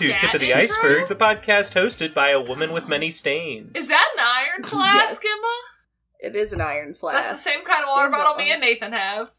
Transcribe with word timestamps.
Welcome 0.00 0.10
a 0.10 0.12
to 0.12 0.18
scat 0.18 0.20
Tip 0.20 0.34
of 0.34 0.40
the 0.40 0.50
intro? 0.52 0.76
Iceberg, 0.76 1.08
the 1.08 1.14
podcast 1.14 1.74
hosted 1.74 2.14
by 2.14 2.30
a 2.30 2.40
woman 2.40 2.72
with 2.72 2.88
many 2.88 3.10
stains. 3.10 3.72
Is 3.76 3.88
that 3.88 4.08
an 4.16 4.24
iron 4.24 4.62
flask, 4.64 5.22
Yes. 5.24 5.32
Emma? 5.38 5.56
It 6.20 6.36
is 6.36 6.52
an 6.52 6.60
iron 6.60 6.94
flask. 6.94 7.28
That's 7.28 7.44
the 7.44 7.50
same 7.50 7.64
kind 7.64 7.82
of 7.82 7.88
water 7.88 8.08
They're 8.10 8.18
bottle 8.18 8.34
me 8.36 8.50
and 8.52 8.60
Nathan 8.60 8.92
have. 8.92 9.30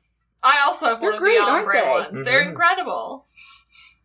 I 0.42 0.62
also 0.66 0.88
have 0.88 1.02
They're 1.02 1.12
one 1.12 1.20
great, 1.20 1.38
of 1.40 1.46
the 1.46 1.52
aren't 1.52 1.68
ombre 1.68 1.82
they? 1.82 1.90
ones. 1.90 2.24
They're 2.24 2.44
Mhm. 2.46 2.50
incredible. 2.50 3.26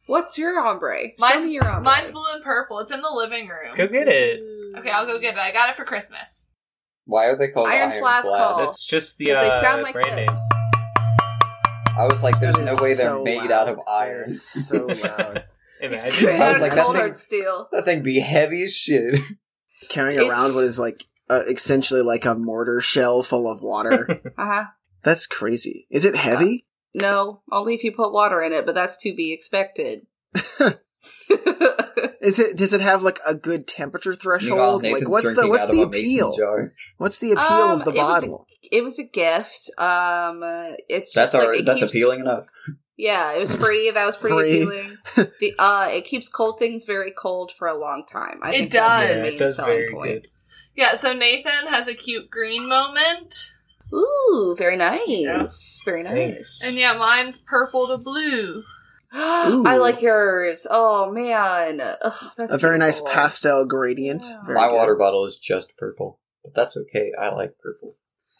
What's 0.07 0.37
your 0.39 0.59
ombre? 0.61 1.03
Show 1.09 1.13
Mine's, 1.19 1.47
me 1.47 1.53
your 1.55 1.67
ombre. 1.69 1.83
mine's 1.83 2.11
blue 2.11 2.25
and 2.33 2.43
purple. 2.43 2.81
It's 2.81 2.91
in 2.91 3.01
the 3.01 3.11
living 3.11 3.49
room. 3.49 3.75
Go 3.77 3.87
get 3.87 4.09
it. 4.09 4.41
Okay, 4.77 4.91
I'll 4.91 5.07
go 5.07 5.19
get 5.19 5.35
it. 5.35 5.41
I 5.41 5.51
got 5.53 5.71
it 5.71 5.77
for 5.77 5.85
Christmas. 5.85 6.49
Why 7.07 7.27
are 7.27 7.37
they 7.37 7.49
called 7.49 7.69
Iron 7.69 7.91
Iron, 7.93 8.01
Flask 8.03 8.27
Flask? 8.27 8.57
Hall. 8.57 8.65
That's 8.67 8.85
just 8.85 9.19
the 9.19 9.33
uh, 9.33 9.43
they 9.43 9.61
sound 9.61 9.83
like 9.83 9.93
brand 9.95 10.19
this. 10.19 10.31
name. 10.31 10.39
I 11.97 12.07
was 12.07 12.23
like, 12.25 12.41
there's 12.41 12.57
no 12.59 12.73
is 12.73 12.81
way 12.81 12.95
they're 12.95 13.23
made 13.23 13.51
loud. 13.51 13.53
out 13.53 13.69
of 13.69 13.81
iron. 13.89 14.27
so 14.29 14.87
loud. 15.03 15.45
Imagine. 15.81 16.11
Straight 16.11 16.41
I 16.41 16.49
was 16.51 16.57
of 16.59 16.63
like, 16.63 16.75
that 16.75 16.85
cold 16.85 16.97
thing- 16.97 17.05
hard 17.05 17.19
steel. 17.19 17.69
that 17.73 17.85
thing 17.85 18.03
be 18.03 18.21
heavy 18.21 18.63
as 18.65 18.75
shit. 18.75 19.21
Carrying 19.89 20.19
It's- 20.21 20.31
around 20.31 20.55
what 20.55 20.65
is 20.65 20.79
like 20.79 21.05
uh, 21.29 21.43
essentially 21.49 22.03
like 22.03 22.25
a 22.25 22.35
mortar 22.35 22.81
shell 22.81 23.23
full 23.23 23.51
of 23.51 23.63
water. 23.63 24.07
Uh 24.39 24.47
huh. 24.47 24.65
That's 25.03 25.27
crazy. 25.27 25.87
Is 25.91 26.05
it 26.07 26.17
heavy? 26.17 26.67
No, 26.95 27.43
only 27.53 27.75
if 27.75 27.85
you 27.85 27.93
put 27.93 28.13
water 28.13 28.43
in 28.43 28.53
it, 28.53 28.65
but 28.65 28.75
that's 28.75 28.97
to 29.03 29.15
be 29.15 29.33
expected. 29.35 30.07
Is 32.21 32.39
it? 32.39 32.57
Does 32.57 32.73
it 32.73 32.81
have 32.81 33.03
like 33.03 33.21
a 33.27 33.35
good 33.35 33.67
temperature 33.67 34.11
Meanwhile, 34.41 34.79
threshold? 34.79 34.83
Like, 34.85 35.09
what's 35.09 35.35
the 35.35 35.47
what's 35.47 35.67
the 35.67 35.83
of 35.83 35.93
a 35.95 35.99
appeal? 35.99 36.35
What's 36.97 37.19
the 37.19 37.33
appeal 37.33 37.45
Um, 37.45 37.81
of 37.81 37.85
the 37.85 37.91
it 37.91 37.95
was 37.97 37.99
a- 37.99 38.21
bottle? 38.27 38.47
it 38.73 38.83
was 38.83 38.99
a 38.99 39.05
gift. 39.05 39.71
Um, 39.77 40.43
uh, 40.43 40.73
it's 40.89 41.13
That's 41.13 41.33
just 41.33 41.35
like 41.35 41.47
our, 41.49 41.55
it 41.55 41.67
that's 41.67 41.81
keeps- 41.81 41.93
appealing 41.93 42.21
enough. 42.21 42.47
Yeah, 42.97 43.33
it 43.35 43.41
was 43.41 43.55
free. 43.65 43.91
That 43.91 44.07
was 44.07 44.17
pretty 44.17 44.37
Free. 44.37 44.63
appealing. 44.63 44.99
The 45.41 45.55
uh, 45.59 45.89
it 45.91 46.05
keeps 46.05 46.29
cold 46.29 46.59
things 46.59 46.85
very 46.85 47.13
cold 47.13 47.51
for 47.53 47.67
a 47.69 47.79
long 47.79 48.05
time. 48.07 48.39
I 48.43 48.51
It 48.51 48.53
think 48.59 48.73
that's 48.73 49.03
does. 49.05 49.27
Yeah, 49.27 49.33
it 49.35 49.39
does 49.39 49.59
very 49.59 49.93
point. 49.93 50.13
good. 50.23 50.29
Yeah, 50.77 50.95
so 50.95 51.13
Nathan 51.13 51.69
has 51.69 51.87
a 51.89 51.95
cute 51.95 52.31
green 52.31 52.69
moment. 52.69 53.53
Ooh, 53.93 54.55
very 54.59 54.77
nice. 54.77 55.03
Yeah. 55.07 55.47
Very 55.85 56.03
nice. 56.03 56.13
Thanks. 56.15 56.63
And 56.65 56.77
yeah, 56.77 56.95
mine's 56.95 57.39
purple 57.39 57.87
to 57.89 57.99
blue. 57.99 58.63
I 59.13 59.77
like 59.77 60.03
yours. 60.03 60.67
Oh 60.69 61.13
man, 61.13 61.81
Ugh, 61.81 62.13
that's 62.37 62.53
A 62.53 62.59
very 62.59 62.79
nice 62.79 63.01
pastel 63.03 63.65
gradient. 63.67 64.25
Yeah. 64.29 64.43
Very 64.45 64.57
My 64.59 64.69
good. 64.69 64.75
water 64.75 64.97
bottle 64.97 65.25
is 65.25 65.37
just 65.37 65.77
purple, 65.77 66.19
but 66.43 66.55
that's 66.55 66.77
okay. 66.77 67.13
I 67.17 67.29
like 67.29 67.57
purple. 67.63 67.94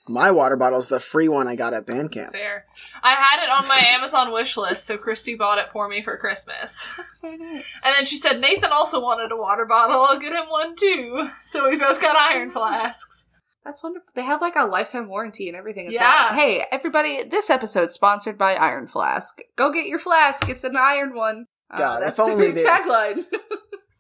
My 0.07 0.31
water 0.31 0.57
bottle's 0.57 0.89
the 0.89 1.01
free 1.01 1.29
one 1.29 1.49
I 1.49 1.57
got 1.57 1.73
at 1.73 1.87
Bandcamp. 1.87 2.33
Fair. 2.33 2.65
I 3.03 3.13
had 3.15 3.43
it 3.43 3.49
on 3.51 3.67
my 3.67 3.83
Amazon 3.89 4.33
wish 4.33 4.57
list, 4.57 4.85
so 4.87 4.99
Christy 4.99 5.35
bought 5.35 5.59
it 5.59 5.73
for 5.73 5.89
me 5.89 6.03
for 6.03 6.17
Christmas. 6.19 6.93
That's 6.97 7.21
so 7.21 7.31
nice. 7.31 7.65
And 7.85 7.95
then 7.97 8.05
she 8.05 8.17
said 8.19 8.39
Nathan 8.41 8.71
also 8.71 9.01
wanted 9.01 9.33
a 9.33 9.37
water 9.37 9.65
bottle. 9.65 10.03
I'll 10.03 10.19
get 10.19 10.33
him 10.35 10.49
one 10.51 10.77
too. 10.77 11.31
So 11.45 11.71
we 11.71 11.77
both 11.79 12.01
got 12.03 12.17
iron 12.17 12.51
flasks. 12.51 13.27
That's 13.65 13.83
wonderful. 13.83 14.11
They 14.15 14.23
have 14.25 14.43
like 14.43 14.57
a 14.57 14.67
lifetime 14.67 15.09
warranty 15.09 15.49
and 15.49 15.57
everything 15.57 15.87
as 15.87 15.95
Yeah. 15.95 16.27
well. 16.31 16.35
Hey, 16.39 16.67
everybody, 16.71 17.25
this 17.25 17.49
episode's 17.49 17.95
sponsored 17.95 18.37
by 18.37 18.57
Iron 18.57 18.87
Flask. 18.87 19.39
Go 19.57 19.73
get 19.73 19.87
your 19.87 19.99
flask. 19.99 20.47
It's 20.51 20.65
an 20.65 20.77
iron 20.77 21.15
one. 21.15 21.47
Uh, 21.71 21.79
God, 21.79 22.03
that's 22.03 22.19
the 22.19 22.25
only 22.25 22.49
big 22.49 22.57
they- 22.57 22.65
tagline. 22.65 23.25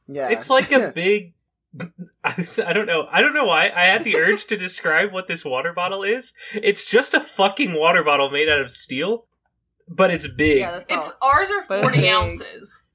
Yeah, 0.06 0.28
It's 0.28 0.50
like 0.50 0.70
a 0.70 0.92
big. 0.94 1.32
I, 2.24 2.46
I 2.66 2.72
don't 2.72 2.86
know. 2.86 3.08
I 3.10 3.20
don't 3.20 3.34
know 3.34 3.44
why 3.44 3.64
I 3.74 3.84
had 3.86 4.04
the 4.04 4.16
urge 4.16 4.44
to 4.46 4.56
describe 4.56 5.12
what 5.12 5.26
this 5.26 5.44
water 5.44 5.72
bottle 5.72 6.02
is. 6.02 6.32
It's 6.54 6.88
just 6.90 7.14
a 7.14 7.20
fucking 7.20 7.72
water 7.74 8.02
bottle 8.04 8.30
made 8.30 8.48
out 8.48 8.60
of 8.60 8.74
steel, 8.74 9.26
but 9.88 10.10
it's 10.10 10.28
big. 10.28 10.58
yeah, 10.60 10.70
that's 10.72 10.90
It's 10.90 11.08
all. 11.20 11.30
ours 11.30 11.50
are 11.50 11.64
But 11.68 11.82
forty 11.82 12.00
big. 12.02 12.10
ounces. 12.10 12.86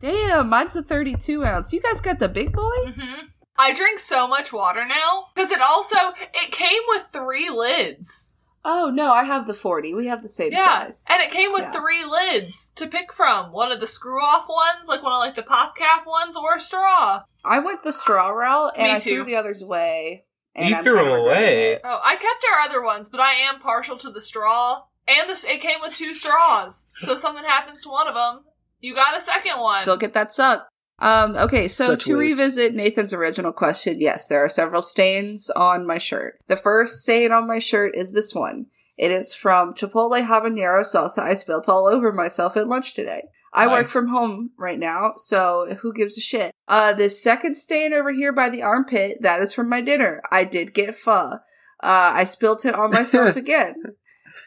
Damn, 0.00 0.48
mine's 0.48 0.76
a 0.76 0.82
32 0.82 1.44
ounce. 1.44 1.72
You 1.72 1.80
guys 1.80 2.00
got 2.00 2.20
the 2.20 2.28
big 2.28 2.52
boy? 2.52 2.70
hmm 2.86 3.26
I 3.60 3.74
drink 3.74 3.98
so 3.98 4.28
much 4.28 4.52
water 4.52 4.84
now 4.86 5.24
because 5.34 5.50
it 5.50 5.60
also 5.60 5.96
it 6.32 6.52
came 6.52 6.80
with 6.88 7.08
three 7.12 7.50
lids. 7.50 8.32
Oh 8.64 8.90
no, 8.90 9.12
I 9.12 9.24
have 9.24 9.46
the 9.46 9.54
40. 9.54 9.94
We 9.94 10.06
have 10.08 10.22
the 10.22 10.28
same 10.28 10.52
yeah, 10.52 10.84
size. 10.84 11.04
and 11.08 11.22
it 11.22 11.30
came 11.30 11.52
with 11.52 11.62
Yeah. 11.62 11.72
three 11.72 12.04
lids 12.04 12.70
to 12.76 12.86
pick 12.86 13.12
from. 13.12 13.52
One 13.52 13.72
of 13.72 13.80
the 13.80 13.86
screw 13.86 14.20
off 14.20 14.46
ones, 14.48 14.88
like 14.88 15.02
one 15.02 15.12
of 15.12 15.20
like 15.20 15.34
the 15.34 15.42
pop 15.42 15.76
cap 15.76 16.06
ones, 16.06 16.36
or 16.36 16.56
a 16.56 16.60
straw. 16.60 17.22
I 17.44 17.60
went 17.60 17.82
the 17.82 17.92
straw 17.92 18.28
route 18.28 18.72
and 18.76 18.84
Me 18.84 18.90
I 18.92 18.98
threw 18.98 19.24
the 19.24 19.36
others 19.36 19.62
away. 19.62 20.24
And 20.54 20.70
You 20.70 20.76
I'm 20.76 20.82
threw 20.84 20.96
them 20.96 21.06
away. 21.20 21.78
Oh, 21.84 22.00
I 22.02 22.16
kept 22.16 22.44
our 22.52 22.60
other 22.60 22.82
ones, 22.82 23.08
but 23.10 23.20
I 23.20 23.34
am 23.34 23.60
partial 23.60 23.96
to 23.98 24.10
the 24.10 24.20
straw. 24.20 24.82
And 25.06 25.28
this, 25.28 25.44
it 25.44 25.60
came 25.60 25.80
with 25.80 25.94
two 25.94 26.12
straws. 26.14 26.88
So 26.96 27.12
if 27.12 27.18
something 27.20 27.44
happens 27.44 27.80
to 27.82 27.88
one 27.90 28.08
of 28.08 28.14
them, 28.14 28.44
you 28.80 28.94
got 28.94 29.16
a 29.16 29.20
second 29.20 29.58
one. 29.60 29.84
Don't 29.84 30.00
get 30.00 30.14
that 30.14 30.32
suck. 30.32 30.67
Um, 31.00 31.36
okay, 31.36 31.68
so 31.68 31.84
Such 31.84 32.04
to 32.04 32.18
waste. 32.18 32.40
revisit 32.40 32.74
Nathan's 32.74 33.12
original 33.12 33.52
question, 33.52 34.00
yes, 34.00 34.26
there 34.26 34.44
are 34.44 34.48
several 34.48 34.82
stains 34.82 35.48
on 35.50 35.86
my 35.86 35.98
shirt. 35.98 36.40
The 36.48 36.56
first 36.56 37.02
stain 37.02 37.30
on 37.30 37.46
my 37.46 37.58
shirt 37.58 37.96
is 37.96 38.12
this 38.12 38.34
one. 38.34 38.66
It 38.96 39.12
is 39.12 39.32
from 39.32 39.74
Chipotle 39.74 40.26
habanero 40.26 40.82
salsa 40.82 41.20
I 41.20 41.34
spilt 41.34 41.68
all 41.68 41.86
over 41.86 42.12
myself 42.12 42.56
at 42.56 42.68
lunch 42.68 42.94
today. 42.94 43.22
I 43.52 43.66
work 43.66 43.86
from 43.86 44.08
home 44.08 44.50
right 44.58 44.78
now, 44.78 45.12
so 45.16 45.78
who 45.80 45.92
gives 45.92 46.18
a 46.18 46.20
shit? 46.20 46.52
Uh, 46.66 46.92
this 46.92 47.22
second 47.22 47.56
stain 47.56 47.92
over 47.92 48.12
here 48.12 48.32
by 48.32 48.50
the 48.50 48.62
armpit, 48.62 49.18
that 49.22 49.40
is 49.40 49.54
from 49.54 49.68
my 49.68 49.80
dinner. 49.80 50.20
I 50.30 50.44
did 50.44 50.74
get 50.74 50.94
pho. 50.94 51.38
Uh, 51.80 52.12
I 52.14 52.24
spilt 52.24 52.64
it 52.66 52.74
on 52.74 52.90
myself 52.90 53.36
again. 53.36 53.74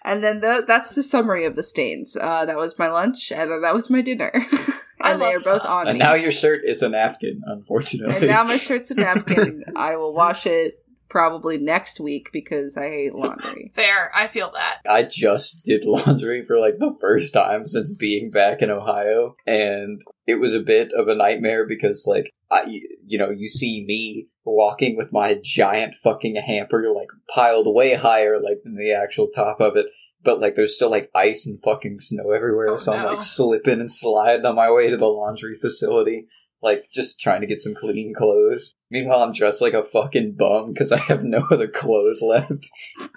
And 0.03 0.23
then 0.23 0.39
the, 0.41 0.63
that's 0.68 0.91
the 0.91 1.03
summary 1.03 1.45
of 1.45 1.56
the 1.56 1.63
stains. 1.63 2.18
Uh, 2.19 2.45
that 2.45 2.57
was 2.57 2.78
my 2.78 2.88
lunch, 2.88 3.31
and 3.31 3.51
then 3.51 3.62
that 3.62 3.73
was 3.73 3.89
my 3.89 4.01
dinner. 4.01 4.31
I 5.03 5.12
and 5.12 5.22
they 5.22 5.34
are 5.34 5.39
both 5.39 5.63
pho. 5.63 5.67
on 5.67 5.88
And 5.88 5.97
me. 5.97 6.03
now 6.03 6.13
your 6.13 6.31
shirt 6.31 6.62
is 6.63 6.81
a 6.81 6.89
napkin, 6.89 7.41
unfortunately. 7.45 8.16
And 8.16 8.28
now 8.28 8.44
my 8.44 8.57
shirt's 8.57 8.91
a 8.91 8.95
napkin. 8.95 9.63
I 9.75 9.95
will 9.95 10.13
wash 10.13 10.45
it 10.45 10.75
probably 11.09 11.57
next 11.57 12.00
week 12.00 12.29
because 12.31 12.78
I 12.78 12.88
hate 12.88 13.13
laundry. 13.13 13.72
Fair, 13.75 14.09
I 14.16 14.28
feel 14.28 14.51
that. 14.53 14.89
I 14.89 15.03
just 15.03 15.66
did 15.66 15.84
laundry 15.85 16.44
for 16.44 16.57
like 16.57 16.75
the 16.79 16.95
first 17.01 17.34
time 17.34 17.66
since 17.66 17.94
being 17.94 18.29
back 18.31 18.62
in 18.62 18.72
Ohio, 18.72 19.35
and 19.45 20.01
it 20.25 20.35
was 20.35 20.53
a 20.53 20.62
bit 20.62 20.91
of 20.94 21.07
a 21.09 21.16
nightmare 21.16 21.68
because, 21.68 22.06
like, 22.07 22.31
I, 22.50 22.63
you 23.06 23.18
know, 23.18 23.29
you 23.29 23.47
see 23.50 23.83
me 23.85 24.28
walking 24.45 24.95
with 24.95 25.12
my 25.12 25.38
giant 25.44 25.95
fucking 25.95 26.35
hamper, 26.35 26.85
like, 26.95 27.09
piled 27.35 27.66
way 27.75 27.94
higher, 27.95 28.39
like, 28.41 28.59
than 28.63 28.75
the 28.75 28.94
actual 28.94 29.28
top 29.28 29.59
of 29.59 29.75
it. 29.75 29.88
But 30.23 30.39
like, 30.39 30.55
there's 30.55 30.75
still 30.75 30.89
like 30.91 31.09
ice 31.15 31.45
and 31.45 31.61
fucking 31.63 31.99
snow 31.99 32.31
everywhere, 32.31 32.69
Oh, 32.69 32.77
so 32.77 32.93
I'm 32.93 33.03
no. 33.03 33.09
like 33.11 33.21
slipping 33.21 33.79
and 33.79 33.91
sliding 33.91 34.45
on 34.45 34.55
my 34.55 34.71
way 34.71 34.89
to 34.89 34.97
the 34.97 35.07
laundry 35.07 35.55
facility, 35.55 36.27
like 36.61 36.83
just 36.93 37.19
trying 37.19 37.41
to 37.41 37.47
get 37.47 37.59
some 37.59 37.73
clean 37.73 38.13
clothes. 38.13 38.75
Meanwhile, 38.89 39.23
I'm 39.23 39.33
dressed 39.33 39.61
like 39.61 39.73
a 39.73 39.83
fucking 39.83 40.35
bum 40.37 40.73
because 40.73 40.91
I 40.91 40.97
have 40.97 41.23
no 41.23 41.43
other 41.49 41.67
clothes 41.67 42.21
left. 42.21 42.67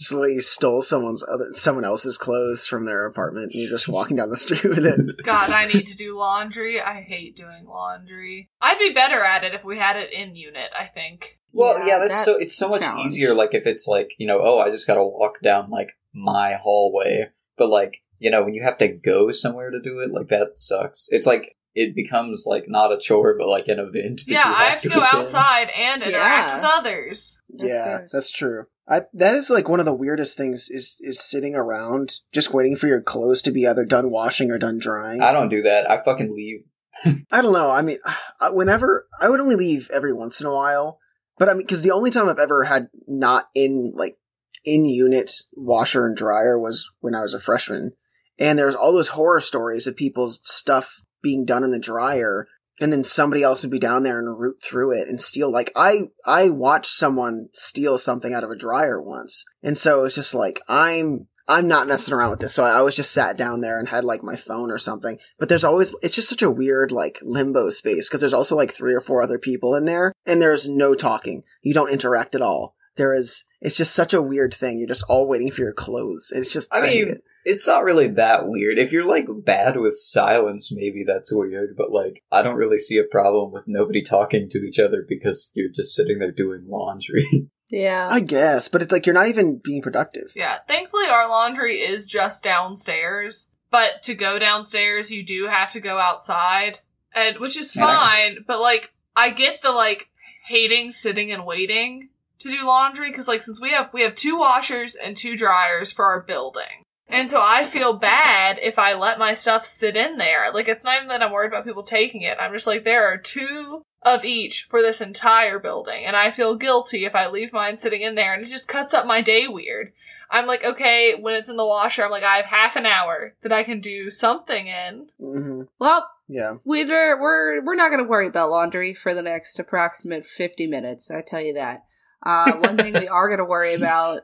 Just 0.00 0.12
like 0.12 0.30
you 0.32 0.42
stole 0.42 0.82
someone's 0.82 1.22
other 1.22 1.52
someone 1.52 1.84
else's 1.84 2.18
clothes 2.18 2.66
from 2.66 2.84
their 2.84 3.06
apartment, 3.06 3.52
and 3.52 3.62
you're 3.62 3.70
just 3.70 3.88
walking 3.88 4.16
down 4.16 4.28
the 4.28 4.36
street 4.36 4.64
with 4.64 4.84
it. 4.84 4.98
God, 5.24 5.50
I 5.50 5.66
need 5.66 5.86
to 5.86 5.96
do 5.96 6.18
laundry. 6.18 6.80
I 6.80 7.00
hate 7.00 7.36
doing 7.36 7.64
laundry. 7.64 8.50
I'd 8.60 8.80
be 8.80 8.92
better 8.92 9.22
at 9.22 9.44
it 9.44 9.54
if 9.54 9.64
we 9.64 9.78
had 9.78 9.94
it 9.94 10.12
in 10.12 10.34
unit, 10.34 10.70
I 10.76 10.86
think. 10.86 11.38
Well, 11.52 11.86
yeah, 11.86 12.00
that's 12.00 12.18
that 12.18 12.24
so 12.24 12.36
it's 12.36 12.56
so 12.56 12.68
much 12.68 12.82
challenge. 12.82 13.06
easier. 13.12 13.34
Like 13.34 13.54
if 13.54 13.68
it's 13.68 13.86
like 13.86 14.14
you 14.18 14.26
know, 14.26 14.40
oh, 14.42 14.58
I 14.58 14.70
just 14.72 14.88
got 14.88 14.96
to 14.96 15.04
walk 15.04 15.40
down 15.42 15.70
like 15.70 15.92
my 16.14 16.54
hallway, 16.54 17.30
but 17.56 17.68
like 17.68 18.00
you 18.18 18.30
know, 18.30 18.44
when 18.44 18.54
you 18.54 18.62
have 18.62 18.78
to 18.78 18.88
go 18.88 19.32
somewhere 19.32 19.70
to 19.70 19.80
do 19.80 19.98
it, 19.98 20.10
like 20.12 20.28
that 20.28 20.56
sucks. 20.56 21.08
It's 21.10 21.26
like 21.26 21.56
it 21.74 21.94
becomes 21.96 22.44
like 22.46 22.68
not 22.68 22.92
a 22.92 22.98
chore, 22.98 23.36
but 23.36 23.48
like 23.48 23.68
an 23.68 23.80
event. 23.80 24.22
That 24.26 24.32
yeah, 24.32 24.48
you 24.48 24.54
I 24.54 24.64
have 24.66 24.80
to 24.82 24.88
go 24.88 25.02
attend. 25.02 25.22
outside 25.24 25.68
and 25.76 26.02
interact 26.02 26.50
Yeah. 26.50 26.56
with 26.56 26.64
others. 26.64 27.42
That's 27.50 27.68
yeah, 27.68 27.96
gross. 27.98 28.10
that's 28.12 28.30
true. 28.32 28.64
I, 28.88 29.02
that 29.14 29.34
is 29.34 29.48
like 29.50 29.68
one 29.68 29.80
of 29.80 29.86
the 29.86 29.94
weirdest 29.94 30.36
things 30.36 30.68
is 30.70 30.96
is 31.00 31.18
sitting 31.18 31.54
around 31.56 32.20
just 32.32 32.52
waiting 32.54 32.76
for 32.76 32.86
your 32.86 33.00
clothes 33.02 33.42
to 33.42 33.50
be 33.50 33.66
either 33.66 33.84
done 33.84 34.10
washing 34.10 34.50
or 34.50 34.58
done 34.58 34.78
drying. 34.78 35.20
I 35.22 35.32
don't 35.32 35.48
do 35.48 35.62
that. 35.62 35.90
I 35.90 36.02
fucking 36.02 36.34
leave. 36.34 36.64
I 37.32 37.42
don't 37.42 37.52
know. 37.52 37.70
I 37.70 37.82
mean, 37.82 37.98
uh, 38.40 38.50
whenever 38.52 39.08
I 39.20 39.28
would 39.28 39.40
only 39.40 39.56
leave 39.56 39.90
every 39.92 40.12
once 40.12 40.40
in 40.40 40.46
a 40.46 40.54
while, 40.54 41.00
but 41.38 41.48
I 41.48 41.54
mean, 41.54 41.62
because 41.62 41.82
the 41.82 41.90
only 41.90 42.10
time 42.10 42.28
I've 42.28 42.38
ever 42.38 42.62
had 42.64 42.88
not 43.08 43.48
in 43.54 43.92
like 43.96 44.16
in 44.64 44.84
unit 44.84 45.30
washer 45.52 46.06
and 46.06 46.16
dryer 46.16 46.58
was 46.58 46.90
when 47.00 47.14
I 47.14 47.20
was 47.20 47.34
a 47.34 47.40
freshman, 47.40 47.92
and 48.38 48.58
there's 48.58 48.74
all 48.74 48.92
those 48.92 49.10
horror 49.10 49.40
stories 49.40 49.86
of 49.86 49.96
people's 49.96 50.40
stuff 50.42 51.02
being 51.22 51.44
done 51.44 51.64
in 51.64 51.70
the 51.70 51.78
dryer, 51.78 52.48
and 52.80 52.92
then 52.92 53.04
somebody 53.04 53.42
else 53.42 53.62
would 53.62 53.70
be 53.70 53.78
down 53.78 54.02
there 54.02 54.18
and 54.18 54.38
root 54.38 54.62
through 54.62 54.92
it 54.92 55.08
and 55.08 55.20
steal. 55.20 55.50
Like 55.50 55.70
I, 55.76 56.10
I 56.26 56.48
watched 56.48 56.92
someone 56.92 57.48
steal 57.52 57.98
something 57.98 58.34
out 58.34 58.44
of 58.44 58.50
a 58.50 58.56
dryer 58.56 59.00
once, 59.00 59.44
and 59.62 59.78
so 59.78 60.04
it's 60.04 60.14
just 60.14 60.34
like 60.34 60.60
I'm. 60.68 61.28
I'm 61.46 61.68
not 61.68 61.86
messing 61.86 62.14
around 62.14 62.30
with 62.30 62.40
this. 62.40 62.54
So 62.54 62.64
I 62.64 62.72
always 62.72 62.96
just 62.96 63.12
sat 63.12 63.36
down 63.36 63.60
there 63.60 63.78
and 63.78 63.86
had 63.86 64.02
like 64.02 64.22
my 64.22 64.34
phone 64.34 64.70
or 64.70 64.78
something. 64.78 65.18
But 65.38 65.50
there's 65.50 65.62
always, 65.62 65.94
it's 66.00 66.14
just 66.14 66.30
such 66.30 66.40
a 66.40 66.50
weird 66.50 66.90
like 66.90 67.18
limbo 67.22 67.68
space 67.68 68.08
because 68.08 68.22
there's 68.22 68.32
also 68.32 68.56
like 68.56 68.72
three 68.72 68.94
or 68.94 69.02
four 69.02 69.22
other 69.22 69.38
people 69.38 69.74
in 69.74 69.84
there 69.84 70.14
and 70.24 70.40
there's 70.40 70.70
no 70.70 70.94
talking. 70.94 71.42
You 71.60 71.74
don't 71.74 71.92
interact 71.92 72.34
at 72.34 72.40
all. 72.40 72.74
There 72.96 73.12
is, 73.12 73.44
it's 73.64 73.76
just 73.76 73.94
such 73.94 74.12
a 74.14 74.22
weird 74.22 74.54
thing. 74.54 74.78
You're 74.78 74.86
just 74.88 75.06
all 75.08 75.26
waiting 75.26 75.50
for 75.50 75.62
your 75.62 75.72
clothes. 75.72 76.32
It's 76.36 76.52
just, 76.52 76.72
I 76.72 76.86
hate 76.86 77.06
mean, 77.06 77.14
it. 77.16 77.24
It's 77.46 77.66
not 77.66 77.82
really 77.82 78.06
that 78.08 78.46
weird. 78.46 78.78
If 78.78 78.92
you're 78.92 79.04
like 79.04 79.26
bad 79.44 79.76
with 79.76 79.96
silence, 79.96 80.70
maybe 80.70 81.02
that's 81.04 81.32
weird, 81.34 81.74
but 81.76 81.90
like 81.90 82.22
I 82.30 82.42
don't 82.42 82.56
really 82.56 82.78
see 82.78 82.98
a 82.98 83.04
problem 83.04 83.52
with 83.52 83.64
nobody 83.66 84.02
talking 84.02 84.48
to 84.50 84.58
each 84.58 84.78
other 84.78 85.04
because 85.08 85.50
you're 85.54 85.70
just 85.70 85.94
sitting 85.94 86.18
there 86.20 86.30
doing 86.32 86.66
laundry. 86.68 87.24
Yeah. 87.70 88.08
I 88.12 88.20
guess, 88.20 88.68
but 88.68 88.82
it's 88.82 88.92
like 88.92 89.04
you're 89.04 89.14
not 89.14 89.26
even 89.28 89.58
being 89.64 89.82
productive. 89.82 90.30
Yeah, 90.36 90.58
thankfully 90.68 91.06
our 91.06 91.28
laundry 91.28 91.78
is 91.78 92.06
just 92.06 92.44
downstairs. 92.44 93.50
But 93.70 94.02
to 94.04 94.14
go 94.14 94.38
downstairs, 94.38 95.10
you 95.10 95.24
do 95.24 95.46
have 95.48 95.72
to 95.72 95.80
go 95.80 95.98
outside, 95.98 96.78
and 97.14 97.38
which 97.38 97.56
is 97.56 97.74
Yeah. 97.74 97.86
fine. 97.86 98.44
But 98.46 98.60
like, 98.60 98.92
I 99.16 99.30
get 99.30 99.62
the 99.62 99.72
like 99.72 100.08
hating 100.44 100.92
sitting 100.92 101.32
and 101.32 101.44
waiting 101.46 102.10
to 102.40 102.50
do 102.50 102.66
laundry 102.66 103.10
because 103.10 103.28
like 103.28 103.42
since 103.42 103.60
we 103.60 103.70
have 103.70 103.90
we 103.92 104.02
have 104.02 104.14
two 104.14 104.36
washers 104.38 104.94
and 104.96 105.16
two 105.16 105.36
dryers 105.36 105.90
for 105.92 106.04
our 106.06 106.20
building. 106.20 106.82
And 107.06 107.28
so 107.30 107.40
I 107.42 107.64
feel 107.64 107.92
bad 107.92 108.58
if 108.62 108.78
I 108.78 108.94
let 108.94 109.18
my 109.18 109.34
stuff 109.34 109.66
sit 109.66 109.94
in 109.96 110.16
there. 110.16 110.50
Like 110.52 110.68
it's 110.68 110.84
not 110.84 110.96
even 110.96 111.08
that 111.08 111.22
I'm 111.22 111.32
worried 111.32 111.48
about 111.48 111.64
people 111.64 111.82
taking 111.82 112.22
it. 112.22 112.38
I'm 112.40 112.52
just 112.52 112.66
like 112.66 112.82
there 112.84 113.04
are 113.06 113.18
two 113.18 113.82
of 114.02 114.24
each 114.24 114.66
for 114.70 114.82
this 114.82 115.00
entire 115.00 115.58
building 115.58 116.04
and 116.04 116.16
I 116.16 116.30
feel 116.30 116.54
guilty 116.56 117.04
if 117.04 117.14
I 117.14 117.28
leave 117.28 117.52
mine 117.52 117.76
sitting 117.76 118.02
in 118.02 118.14
there 118.14 118.34
and 118.34 118.42
it 118.44 118.48
just 118.48 118.68
cuts 118.68 118.92
up 118.94 119.06
my 119.06 119.20
day 119.20 119.46
weird. 119.48 119.92
I'm 120.30 120.46
like, 120.46 120.64
okay, 120.64 121.14
when 121.20 121.34
it's 121.34 121.48
in 121.48 121.56
the 121.56 121.64
washer, 121.66 122.04
I'm 122.04 122.10
like, 122.10 122.24
I 122.24 122.36
have 122.36 122.46
half 122.46 122.74
an 122.76 122.86
hour 122.86 123.34
that 123.42 123.52
I 123.52 123.62
can 123.62 123.80
do 123.80 124.10
something 124.10 124.66
in. 124.66 125.08
hmm 125.20 125.62
Well, 125.78 126.08
Yeah. 126.28 126.54
we're 126.64 127.20
we're 127.20 127.64
we're 127.64 127.74
not 127.76 127.90
going 127.90 128.02
to 128.02 128.08
worry 128.08 128.26
about 128.26 128.50
laundry 128.50 128.94
for 128.94 129.14
the 129.14 129.22
next 129.22 129.58
approximate 129.58 130.26
fifty 130.26 130.66
minutes. 130.66 131.10
I 131.10 131.20
tell 131.22 131.40
you 131.42 131.52
that. 131.54 131.84
Uh, 132.24 132.52
one 132.54 132.76
thing 132.76 132.94
we 132.94 133.06
are 133.18 133.28
going 133.28 133.38
to 133.38 133.44
worry 133.44 133.74
about 133.74 134.20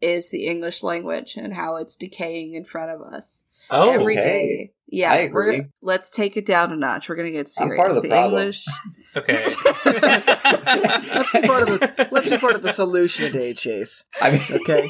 is 0.00 0.30
the 0.30 0.46
English 0.46 0.82
language 0.82 1.36
and 1.36 1.52
how 1.54 1.76
it's 1.76 1.96
decaying 1.96 2.54
in 2.54 2.64
front 2.64 2.90
of 2.90 3.00
us 3.02 3.44
Oh, 3.70 3.90
every 3.90 4.14
day. 4.14 4.20
okay. 4.22 4.72
Yeah, 4.90 5.12
I 5.12 5.30
we're- 5.32 5.66
let's 5.82 6.10
take 6.10 6.36
it 6.38 6.46
down 6.46 6.72
a 6.72 6.76
notch. 6.76 7.08
We're 7.08 7.16
going 7.16 7.26
to 7.26 7.32
get 7.32 7.40
I'm 7.60 7.68
serious. 7.68 7.78
part 7.78 7.90
of 7.96 8.02
the 8.02 8.08
problem. 8.08 8.38
English. 8.40 8.64
okay. 9.16 9.42
Let's 10.14 11.32
be 11.32 11.40
part 11.42 11.62
of 11.62 11.68
this. 11.68 12.08
Let's 12.10 12.30
be 12.30 12.38
part 12.38 12.54
of 12.56 12.62
the 12.62 12.70
solution 12.72 13.30
today, 13.30 13.52
Chase. 13.54 14.04
I 14.22 14.30
mean, 14.32 14.42
Okay. 14.50 14.88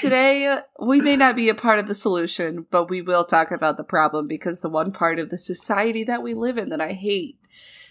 Today, 0.00 0.46
uh, 0.46 0.60
we 0.84 1.00
may 1.00 1.16
not 1.16 1.36
be 1.36 1.48
a 1.48 1.54
part 1.54 1.78
of 1.78 1.86
the 1.88 1.94
solution, 1.94 2.66
but 2.70 2.90
we 2.90 3.00
will 3.00 3.24
talk 3.24 3.50
about 3.50 3.76
the 3.78 3.84
problem 3.84 4.26
because 4.26 4.60
the 4.60 4.68
one 4.68 4.92
part 4.92 5.18
of 5.18 5.30
the 5.30 5.38
society 5.38 6.04
that 6.04 6.22
we 6.22 6.34
live 6.34 6.58
in 6.58 6.68
that 6.70 6.80
I 6.80 6.92
hate 6.92 7.38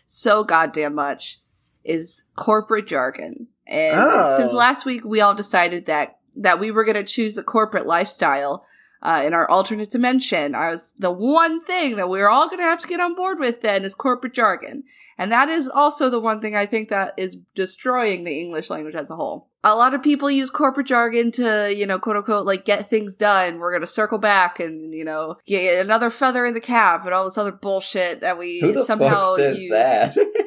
so 0.05 0.43
goddamn 0.43 0.93
much 0.95 1.39
is 1.83 2.23
corporate 2.35 2.85
jargon. 2.87 3.47
And 3.67 3.99
Oh. 3.99 4.37
since 4.37 4.53
last 4.53 4.85
week, 4.85 5.03
we 5.05 5.21
all 5.21 5.33
decided 5.35 5.85
that 5.87 6.17
that 6.39 6.59
we 6.59 6.69
were 6.71 6.85
going 6.85 6.95
to 6.95 7.03
choose 7.03 7.35
a 7.37 7.43
corporate 7.43 7.87
lifestyle 7.87 8.63
uh, 9.01 9.23
in 9.25 9.33
our 9.33 9.49
alternate 9.49 9.89
dimension. 9.89 10.53
I 10.53 10.69
was 10.69 10.93
the 10.99 11.11
one 11.11 11.63
thing 11.65 11.95
that 11.95 12.09
we 12.09 12.21
are 12.21 12.29
all 12.29 12.47
going 12.47 12.59
to 12.59 12.63
have 12.65 12.81
to 12.81 12.87
get 12.87 12.99
on 12.99 13.15
board 13.15 13.39
with. 13.39 13.61
Then 13.61 13.83
is 13.83 13.95
corporate 13.95 14.33
jargon. 14.33 14.83
And 15.17 15.31
that 15.31 15.49
is 15.49 15.67
also 15.67 16.11
the 16.11 16.19
one 16.19 16.39
thing 16.41 16.55
I 16.55 16.67
think 16.67 16.89
that 16.89 17.15
is 17.17 17.37
destroying 17.55 18.23
the 18.23 18.39
English 18.39 18.69
language 18.69 18.93
as 18.93 19.09
a 19.09 19.15
whole. 19.15 19.49
A 19.63 19.75
lot 19.75 19.95
of 19.95 20.03
people 20.03 20.29
use 20.29 20.51
corporate 20.51 20.85
jargon 20.85 21.31
to, 21.33 21.73
you 21.75 21.87
know, 21.87 21.97
quote 21.97 22.17
unquote, 22.17 22.45
like 22.45 22.65
get 22.65 22.87
things 22.87 23.17
done. 23.17 23.57
We're 23.57 23.71
going 23.71 23.81
to 23.81 23.87
circle 23.87 24.19
back 24.19 24.59
and, 24.59 24.93
you 24.93 25.03
know, 25.03 25.37
get 25.47 25.83
another 25.83 26.11
feather 26.11 26.45
in 26.45 26.53
the 26.53 26.61
cap 26.61 27.03
and 27.03 27.15
all 27.15 27.25
this 27.25 27.37
other 27.37 27.51
bullshit 27.51 28.21
that 28.21 28.37
we 28.37 28.59
who 28.61 28.73
the 28.73 28.83
somehow 28.83 29.21
fuck 29.21 29.35
says 29.37 29.59
use. 29.61 29.71
that? 29.71 30.15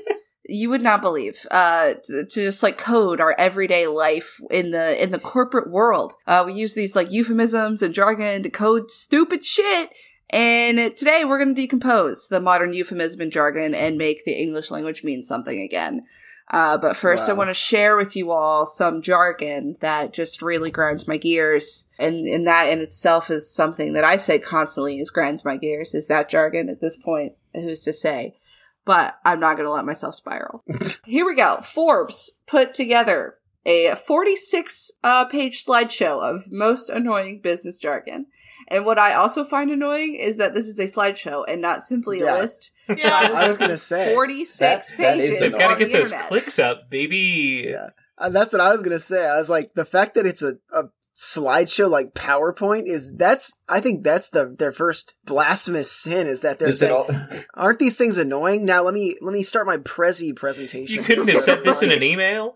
You 0.53 0.71
would 0.71 0.83
not 0.83 1.01
believe, 1.01 1.47
uh, 1.51 1.95
to, 2.05 2.25
to 2.25 2.41
just 2.45 2.63
like 2.63 2.77
code 2.77 3.21
our 3.21 3.35
everyday 3.39 3.87
life 3.87 4.41
in 4.51 4.73
the, 4.73 5.03
in 5.03 5.13
the 5.13 5.19
corporate 5.19 5.71
world. 5.71 6.15
Uh, 6.27 6.43
we 6.45 6.55
use 6.55 6.75
these 6.75 6.97
like 6.97 7.11
euphemisms 7.11 7.83
and 7.83 7.95
jargon 7.95 8.43
to 8.43 8.51
code 8.51 8.91
stupid 8.91 9.45
shit 9.45 9.91
and 10.31 10.97
today 10.97 11.25
we're 11.25 11.39
going 11.39 11.55
to 11.55 11.61
decompose 11.61 12.29
the 12.29 12.41
modern 12.41 12.73
euphemism 12.73 13.21
and 13.21 13.33
jargon 13.33 13.75
and 13.75 13.99
make 13.99 14.25
the 14.25 14.33
English 14.33 14.71
language 14.71 15.03
mean 15.03 15.23
something 15.25 15.61
again. 15.61 16.07
Uh, 16.53 16.77
but 16.77 16.97
first, 16.97 17.29
I 17.29 17.33
want 17.33 17.49
to 17.51 17.55
share 17.55 17.97
with 17.97 18.17
you 18.17 18.33
all 18.33 18.67
some 18.67 19.03
jargon 19.03 19.77
that 19.81 20.13
just 20.13 20.43
really 20.43 20.71
grinds 20.71 21.07
my 21.07 21.17
gears. 21.17 21.87
And, 21.99 22.27
and 22.27 22.47
that 22.49 22.69
in 22.71 22.81
itself 22.81 23.31
is 23.31 23.49
something 23.49 23.93
that 23.93 24.03
I 24.03 24.17
say 24.17 24.41
constantly 24.41 24.99
is 24.99 25.11
grinds 25.11 25.45
my 25.45 25.57
gears. 25.57 25.95
Is 25.95 26.09
that 26.09 26.29
jargon 26.29 26.69
at 26.69 26.81
this 26.81 26.97
point? 26.97 27.35
Who's 27.55 27.85
to 27.85 27.93
say? 27.93 28.37
But 28.85 29.17
I'm 29.25 29.41
not 29.41 29.57
going 29.57 29.67
to 29.69 29.73
let 29.73 29.85
myself 29.85 30.15
spiral. 30.15 30.65
Here 31.05 31.27
we 31.27 31.35
go. 31.35 31.59
Forbes 31.63 32.41
put 32.47 32.75
together 32.75 33.35
a 33.67 33.95
46 33.95 34.91
uh, 35.05 35.27
page 35.27 35.65
slideshow 35.65 36.23
of 36.23 36.51
most 36.51 36.89
annoying 36.89 37.41
business 37.43 37.79
jargon. 37.79 38.27
And 38.69 38.87
what 38.87 38.99
I 38.99 39.15
also 39.15 39.45
find 39.45 39.71
annoying 39.71 40.15
is 40.15 40.39
that 40.39 40.55
this 40.55 40.67
is 40.67 40.79
a 40.79 40.85
slideshow 40.85 41.45
and 41.47 41.61
not 41.61 41.83
simply 41.83 42.21
Yeah. 42.21 42.39
a 42.39 42.41
list. 42.41 42.73
Yeah. 42.89 43.31
I 43.35 43.47
was 43.47 43.59
gonna 43.59 43.77
say. 43.77 44.13
46 44.15 44.59
That- 44.59 44.97
that 44.99 45.19
is 45.19 45.23
pages 45.25 45.41
They've 45.41 45.53
got 45.53 45.73
on 45.73 45.79
to 45.79 45.85
the 45.85 45.91
get 45.91 45.97
those 45.99 46.13
internet. 46.13 46.29
clicks 46.29 46.59
up, 46.59 46.91
baby. 46.91 47.67
Yeah. 47.69 47.89
Uh, 48.17 48.29
that's 48.31 48.53
what 48.53 48.61
I 48.61 48.73
was 48.73 48.83
gonna 48.83 48.99
say. 48.99 49.27
I 49.27 49.37
was 49.37 49.49
like, 49.51 49.73
the 49.75 49.85
fact 49.85 50.15
that 50.15 50.27
it's 50.27 50.43
a, 50.43 50.55
a 50.73 50.85
slideshow 51.17 51.91
like 51.91 52.15
PowerPoint 52.15 52.85
is 52.87 53.13
that's 53.17 53.53
I 53.69 53.81
think 53.81 54.03
that's 54.05 54.31
the 54.31 54.55
their 54.59 54.73
first 54.73 55.17
blasphemous 55.25 55.91
sin 55.93 56.27
is 56.27 56.41
that 56.41 56.59
they're 56.59 56.69
Does 56.69 56.79
saying, 56.79 56.93
all? 56.95 57.09
aren't 57.55 57.79
these 57.79 57.97
things 57.97 58.17
annoying? 58.17 58.65
Now 58.65 58.83
let 58.83 58.95
me 58.95 59.17
let 59.21 59.33
me 59.33 59.43
start 59.43 59.67
my 59.67 59.77
Prezi 59.79 60.35
presentation. 60.35 60.97
You 60.97 61.03
couldn't 61.03 61.29
have 61.29 61.41
said 61.43 61.65
this 61.65 61.83
in 61.83 61.91
an 61.93 62.03
email. 62.13 62.55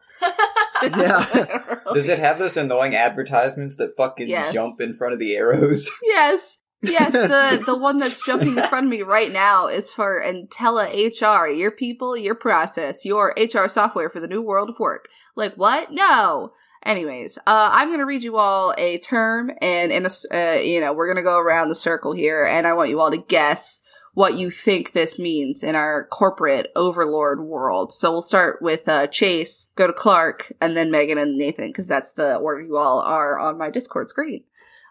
Yeah. 0.82 1.76
Does 1.94 2.08
it 2.08 2.18
have 2.18 2.38
those 2.38 2.56
annoying 2.56 2.94
advertisements 2.94 3.76
that 3.76 3.96
fucking 3.96 4.28
Yes. 4.28 4.52
jump 4.52 4.80
in 4.80 4.94
front 4.94 5.12
of 5.12 5.18
the 5.18 5.36
arrows? 5.36 5.88
Yes. 6.02 6.60
Yes, 6.82 7.12
the 7.12 7.62
the 7.64 7.76
one 7.78 7.98
that's 7.98 8.24
jumping 8.26 8.58
in 8.58 8.62
front 8.64 8.84
of 8.84 8.90
me 8.90 9.00
right 9.00 9.32
now 9.32 9.68
is 9.68 9.90
for 9.90 10.22
intelliHR, 10.22 11.58
your 11.58 11.70
people, 11.70 12.14
your 12.14 12.34
process, 12.34 13.06
your 13.06 13.34
HR 13.38 13.68
software 13.68 14.10
for 14.10 14.20
the 14.20 14.28
new 14.28 14.42
world 14.42 14.68
of 14.68 14.78
work. 14.78 15.08
Like 15.34 15.54
what? 15.54 15.88
No. 15.92 16.50
Anyways, 16.84 17.38
uh, 17.38 17.70
I'm 17.72 17.90
gonna 17.90 18.04
read 18.04 18.22
you 18.22 18.36
all 18.36 18.74
a 18.76 18.98
term, 18.98 19.50
and 19.62 19.90
in 19.90 20.06
a, 20.06 20.10
uh, 20.34 20.60
you 20.60 20.80
know, 20.80 20.92
we're 20.92 21.08
gonna 21.08 21.22
go 21.22 21.38
around 21.38 21.68
the 21.68 21.74
circle 21.74 22.12
here, 22.12 22.44
and 22.44 22.66
I 22.66 22.74
want 22.74 22.90
you 22.90 23.00
all 23.00 23.10
to 23.10 23.16
guess 23.16 23.80
what 24.12 24.34
you 24.34 24.50
think 24.50 24.92
this 24.92 25.18
means 25.18 25.64
in 25.64 25.74
our 25.74 26.06
corporate 26.06 26.70
overlord 26.76 27.40
world. 27.40 27.92
So 27.92 28.12
we'll 28.12 28.22
start 28.22 28.62
with 28.62 28.88
uh, 28.88 29.08
Chase, 29.08 29.70
go 29.76 29.86
to 29.86 29.92
Clark, 29.92 30.52
and 30.60 30.76
then 30.76 30.90
Megan 30.90 31.18
and 31.18 31.36
Nathan, 31.36 31.70
because 31.70 31.88
that's 31.88 32.12
the 32.12 32.36
order 32.36 32.62
you 32.62 32.76
all 32.76 33.00
are 33.00 33.38
on 33.38 33.58
my 33.58 33.70
Discord 33.70 34.08
screen. 34.08 34.44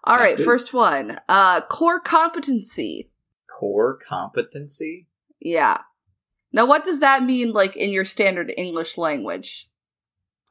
All 0.04 0.16
Sounds 0.16 0.26
right, 0.26 0.38
good. 0.38 0.46
first 0.46 0.74
one. 0.74 1.20
Uh 1.30 1.62
core 1.62 2.02
competency. 2.02 3.12
Core 3.48 3.98
competency? 3.98 5.08
Yeah. 5.40 5.78
Now 6.52 6.66
what 6.66 6.84
does 6.84 7.00
that 7.00 7.24
mean 7.24 7.54
like 7.54 7.78
in 7.78 7.92
your 7.92 8.04
standard 8.04 8.52
English 8.58 8.98
language 8.98 9.70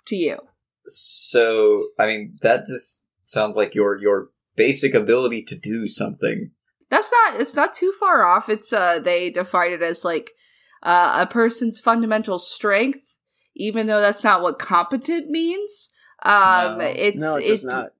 to 0.06 0.16
you? 0.16 0.38
So, 0.86 1.88
I 1.98 2.06
mean, 2.06 2.38
that 2.42 2.66
just 2.66 3.04
sounds 3.24 3.56
like 3.56 3.74
your 3.74 3.98
your 3.98 4.30
basic 4.56 4.94
ability 4.94 5.42
to 5.44 5.56
do 5.56 5.88
something. 5.88 6.50
That's 6.90 7.10
not 7.12 7.40
it's 7.40 7.54
not 7.54 7.72
too 7.74 7.92
far 7.98 8.24
off. 8.26 8.48
It's 8.48 8.72
uh 8.72 8.98
they 8.98 9.30
define 9.30 9.72
it 9.72 9.82
as 9.82 10.04
like 10.04 10.30
uh, 10.82 11.24
a 11.28 11.32
person's 11.32 11.78
fundamental 11.80 12.38
strength 12.38 12.98
even 13.54 13.86
though 13.86 14.00
that's 14.00 14.24
not 14.24 14.42
what 14.42 14.58
competent 14.58 15.30
means. 15.30 15.90
Um 16.22 16.78
No. 16.78 16.84
it's 16.84 17.18
no, 17.18 17.36
it 17.36 17.44
it- 17.44 17.48
does 17.48 17.64
not. 17.64 17.90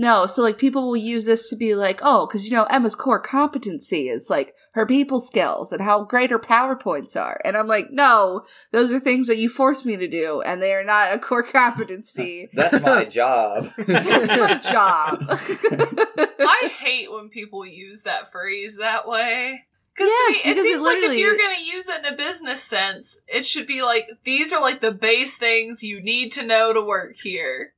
No, 0.00 0.24
so 0.24 0.40
like 0.40 0.56
people 0.56 0.86
will 0.86 0.96
use 0.96 1.26
this 1.26 1.50
to 1.50 1.56
be 1.56 1.74
like, 1.74 2.00
oh, 2.02 2.26
because 2.26 2.48
you 2.48 2.56
know 2.56 2.64
Emma's 2.64 2.94
core 2.94 3.20
competency 3.20 4.08
is 4.08 4.30
like 4.30 4.54
her 4.72 4.86
people 4.86 5.20
skills 5.20 5.72
and 5.72 5.82
how 5.82 6.04
great 6.04 6.30
her 6.30 6.38
powerpoints 6.38 7.16
are, 7.16 7.38
and 7.44 7.54
I'm 7.54 7.66
like, 7.66 7.90
no, 7.90 8.46
those 8.72 8.90
are 8.92 8.98
things 8.98 9.26
that 9.26 9.36
you 9.36 9.50
force 9.50 9.84
me 9.84 9.98
to 9.98 10.08
do, 10.08 10.40
and 10.40 10.62
they 10.62 10.72
are 10.72 10.84
not 10.84 11.12
a 11.12 11.18
core 11.18 11.42
competency. 11.42 12.48
That's 12.54 12.80
my 12.80 13.04
job. 13.10 13.68
That's 13.76 14.40
my 14.40 14.54
job. 14.54 15.18
I 15.28 16.70
hate 16.78 17.12
when 17.12 17.28
people 17.28 17.66
use 17.66 18.04
that 18.04 18.32
phrase 18.32 18.78
that 18.78 19.06
way. 19.06 19.66
Because 19.92 20.08
Yes, 20.08 20.40
to 20.40 20.48
me, 20.48 20.50
it 20.50 20.54
because 20.54 20.64
it 20.64 20.68
seems 20.68 20.82
like 20.82 20.98
if 21.02 21.18
you're 21.18 21.36
going 21.36 21.56
to 21.56 21.62
use 21.62 21.88
it 21.90 22.06
in 22.06 22.14
a 22.14 22.16
business 22.16 22.62
sense, 22.62 23.20
it 23.28 23.46
should 23.46 23.66
be 23.66 23.82
like, 23.82 24.08
these 24.24 24.50
are 24.50 24.62
like 24.62 24.80
the 24.80 24.92
base 24.92 25.36
things 25.36 25.82
you 25.82 26.00
need 26.00 26.32
to 26.32 26.46
know 26.46 26.72
to 26.72 26.80
work 26.80 27.16
here. 27.16 27.74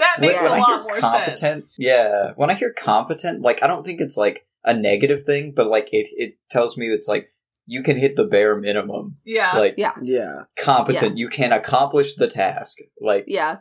That 0.00 0.18
When- 0.20 0.30
makes 0.30 0.42
when 0.42 0.50
a 0.52 0.54
I 0.54 0.58
lot 0.58 0.66
hear 0.68 0.78
more 0.82 0.98
competent, 1.00 1.38
sense. 1.38 1.70
Yeah, 1.78 2.32
when 2.36 2.50
I 2.50 2.54
hear 2.54 2.72
competent, 2.72 3.42
like 3.42 3.62
I 3.62 3.66
don't 3.68 3.84
think 3.84 4.00
it's 4.00 4.16
like 4.16 4.46
a 4.64 4.74
negative 4.74 5.22
thing, 5.22 5.52
but 5.54 5.66
like 5.68 5.88
it 5.92 6.08
it 6.12 6.34
tells 6.50 6.76
me 6.76 6.86
it's 6.88 7.06
like 7.08 7.28
you 7.66 7.82
can 7.82 7.96
hit 7.96 8.16
the 8.16 8.26
bare 8.26 8.56
minimum. 8.56 9.16
Yeah. 9.24 9.56
Like 9.56 9.74
Yeah. 9.78 9.92
Yeah. 10.02 10.42
competent, 10.58 11.18
you 11.18 11.28
can 11.28 11.52
accomplish 11.52 12.14
the 12.16 12.26
task. 12.28 12.78
Like 13.00 13.24
yeah. 13.28 13.58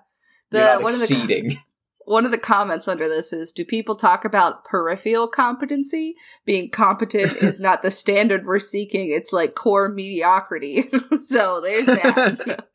you're 0.52 0.62
The 0.64 0.68
not 0.74 0.82
one 0.84 0.94
of 0.94 0.98
the 1.00 1.04
exceeding. 1.06 1.52
one 2.10 2.26
of 2.26 2.32
the 2.32 2.38
comments 2.38 2.88
under 2.88 3.08
this 3.08 3.32
is 3.32 3.52
do 3.52 3.64
people 3.64 3.96
talk 3.96 4.26
about 4.26 4.64
peripheral 4.66 5.28
competency 5.28 6.16
being 6.46 6.70
competent 6.70 7.36
is 7.38 7.60
not 7.60 7.82
the 7.82 7.92
standard 7.92 8.46
we're 8.46 8.60
seeking 8.60 9.12
it's 9.12 9.34
like 9.34 9.56
core 9.56 9.90
mediocrity 9.90 10.84
so 11.22 11.62
there's 11.62 11.86
that 11.86 12.66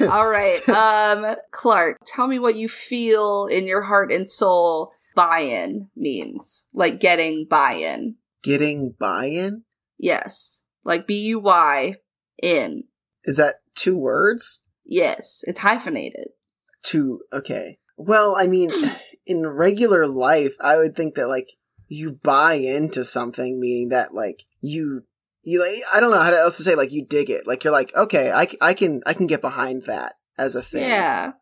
all 0.00 0.28
right 0.28 0.68
um 0.68 1.36
clark 1.50 1.98
tell 2.06 2.26
me 2.26 2.38
what 2.38 2.56
you 2.56 2.68
feel 2.68 3.46
in 3.46 3.66
your 3.66 3.82
heart 3.82 4.12
and 4.12 4.28
soul 4.28 4.92
buy-in 5.14 5.88
means. 5.96 6.66
Like 6.72 7.00
getting 7.00 7.46
buy-in. 7.48 8.16
Getting 8.42 8.94
buy-in? 8.98 9.62
Yes. 9.98 10.62
Like 10.84 11.06
B 11.06 11.18
U 11.20 11.40
Y 11.40 11.96
in. 12.42 12.84
Is 13.24 13.38
that 13.38 13.56
two 13.74 13.98
words? 13.98 14.60
Yes. 14.84 15.42
It's 15.44 15.60
hyphenated. 15.60 16.28
Two. 16.82 17.20
Okay. 17.32 17.78
Well, 17.96 18.36
I 18.36 18.46
mean, 18.46 18.70
in 19.26 19.46
regular 19.46 20.06
life, 20.06 20.54
I 20.60 20.76
would 20.76 20.96
think 20.96 21.14
that 21.14 21.28
like 21.28 21.52
you 21.88 22.12
buy 22.12 22.54
into 22.54 23.04
something, 23.04 23.60
meaning 23.60 23.90
that 23.90 24.14
like 24.14 24.44
you 24.60 25.04
you 25.42 25.60
like 25.60 25.82
I 25.92 26.00
don't 26.00 26.10
know 26.10 26.20
how 26.20 26.32
else 26.32 26.56
to 26.58 26.62
say 26.62 26.74
like 26.74 26.92
you 26.92 27.04
dig 27.04 27.30
it. 27.30 27.46
Like 27.46 27.64
you're 27.64 27.72
like 27.72 27.94
okay, 27.94 28.30
I, 28.30 28.46
I 28.60 28.74
can 28.74 29.02
I 29.06 29.14
can 29.14 29.26
get 29.26 29.40
behind 29.40 29.84
that 29.86 30.14
as 30.38 30.54
a 30.54 30.62
thing. 30.62 30.84
Yeah. 30.84 31.32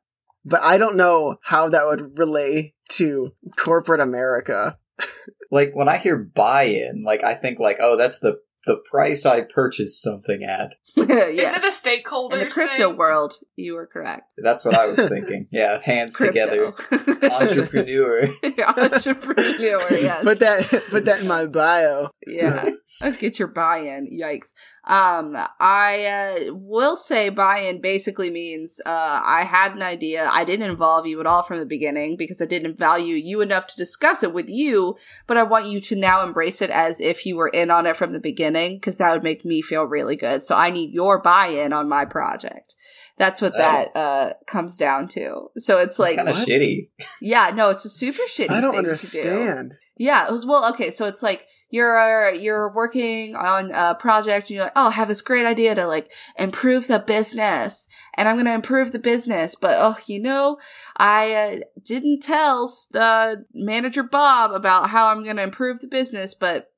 But 0.45 0.63
I 0.63 0.77
don't 0.77 0.97
know 0.97 1.37
how 1.43 1.69
that 1.69 1.87
would 1.87 2.19
relate 2.19 2.75
to 2.91 3.33
corporate 3.57 4.01
America. 4.01 4.79
Like 5.53 5.77
when 5.77 5.87
I 5.87 5.99
hear 5.99 6.17
buy-in, 6.17 7.05
like 7.05 7.23
I 7.23 7.35
think 7.35 7.61
like, 7.61 7.77
oh, 7.79 7.99
that's 7.99 8.21
the 8.21 8.39
the 8.67 8.77
price 8.77 9.27
I 9.27 9.43
purchased 9.43 10.03
something 10.03 10.43
at. 10.43 10.77
yes. 10.97 11.57
Is 11.57 11.63
it 11.65 11.69
a 11.69 11.73
stakeholder 11.73 12.37
In 12.37 12.45
the 12.45 12.51
crypto 12.51 12.91
thing? 12.91 12.97
world, 12.97 13.35
you 13.57 13.75
were 13.75 13.87
correct. 13.87 14.31
That's 14.39 14.65
what 14.65 14.75
I 14.75 14.87
was 14.87 14.99
thinking. 15.09 15.49
Yeah, 15.51 15.81
hands 15.83 16.15
together. 16.15 16.75
Entrepreneur. 17.23 18.29
Entrepreneur, 18.43 19.83
yes. 19.91 20.23
Put 20.25 20.39
that 20.41 20.85
put 20.91 21.05
that 21.07 21.21
in 21.23 21.29
my 21.29 21.47
bio. 21.47 22.11
yeah. 22.27 22.71
Get 23.19 23.39
your 23.39 23.49
buy-in. 23.49 24.09
Yikes. 24.13 24.53
Um, 24.87 25.37
I 25.61 26.47
uh, 26.49 26.55
will 26.55 26.97
say 26.97 27.29
buy-in 27.31 27.81
basically 27.81 28.31
means 28.31 28.81
uh, 28.85 29.21
I 29.25 29.45
had 29.45 29.75
an 29.75 29.83
idea. 29.83 30.29
I 30.31 30.45
didn't 30.45 30.71
involve 30.71 31.07
you 31.07 31.19
at 31.21 31.27
all 31.27 31.43
from 31.43 31.59
the 31.59 31.67
beginning 31.67 32.17
because 32.17 32.41
I 32.43 32.47
didn't 32.47 32.79
value 32.79 33.15
you 33.15 33.41
enough 33.41 33.67
to 33.69 33.77
discuss 33.77 34.23
it 34.23 34.33
with 34.33 34.49
you. 34.49 34.97
But 35.27 35.37
I 35.37 35.43
want 35.43 35.67
you 35.67 35.81
to 35.81 35.97
now 35.97 36.23
embrace 36.23 36.61
it 36.63 36.71
as 36.71 37.01
if 37.01 37.25
you 37.27 37.37
were 37.37 37.49
in 37.49 37.71
on 37.71 37.87
it 37.87 37.97
from 37.97 38.13
the 38.13 38.21
beginning 38.21 38.77
because 38.77 38.99
that 38.99 39.13
would 39.13 39.23
make 39.23 39.45
me 39.45 39.63
feel 39.63 39.85
really 39.85 40.17
good. 40.17 40.43
So 40.43 40.55
I 40.57 40.71
need 40.71 40.93
your 40.93 41.21
buy-in 41.23 41.73
on 41.73 41.89
my 41.89 42.05
project. 42.05 42.75
That's 43.19 43.41
what 43.43 43.53
Oh. 43.55 43.59
that 43.59 43.97
uh, 43.97 44.33
comes 44.47 44.77
down 44.77 45.07
to. 45.09 45.51
So 45.59 45.79
it's 45.79 45.99
like, 45.99 46.17
kind 46.17 46.29
of 46.29 46.35
shitty. 46.37 46.89
yeah, 47.21 47.53
no, 47.55 47.71
it's 47.71 47.85
a 47.85 47.91
super 47.91 48.23
shitty. 48.29 48.51
I 48.51 48.61
don't 48.61 48.73
to 48.73 48.83
do. 48.83 48.89
understand. 48.89 49.75
Yeah, 49.99 50.27
it 50.27 50.33
was 50.33 50.47
well. 50.47 50.69
Okay, 50.73 50.91
so 50.91 51.05
it's 51.05 51.23
like 51.23 51.47
you're 51.73 52.33
you're 52.35 52.71
working 52.73 53.35
on 53.35 53.73
a 53.73 53.95
project, 53.95 54.49
and 54.49 54.55
you're 54.57 54.65
like, 54.65 54.73
oh, 54.77 54.89
I 54.89 54.93
have 54.93 55.09
this 55.09 55.23
great 55.23 55.47
idea 55.47 55.75
to 55.75 55.87
like 55.87 56.13
improve 56.39 56.87
the 56.87 56.99
business, 57.01 57.89
and 58.15 58.29
I'm 58.29 58.37
gonna 58.37 58.55
improve 58.55 58.93
the 58.93 58.99
business, 58.99 59.57
but 59.57 59.79
oh, 59.79 59.97
you 60.07 60.21
know, 60.21 60.59
I 60.99 61.33
uh, 61.33 61.57
didn't 61.83 62.21
tell 62.21 62.65
s- 62.65 62.89
the 62.93 63.47
manager 63.55 64.03
Bob 64.03 64.53
about 64.53 64.91
how 64.91 65.09
I'm 65.09 65.25
gonna 65.25 65.43
improve 65.43 65.81
the 65.81 65.89
business, 65.89 66.35
but. 66.35 66.69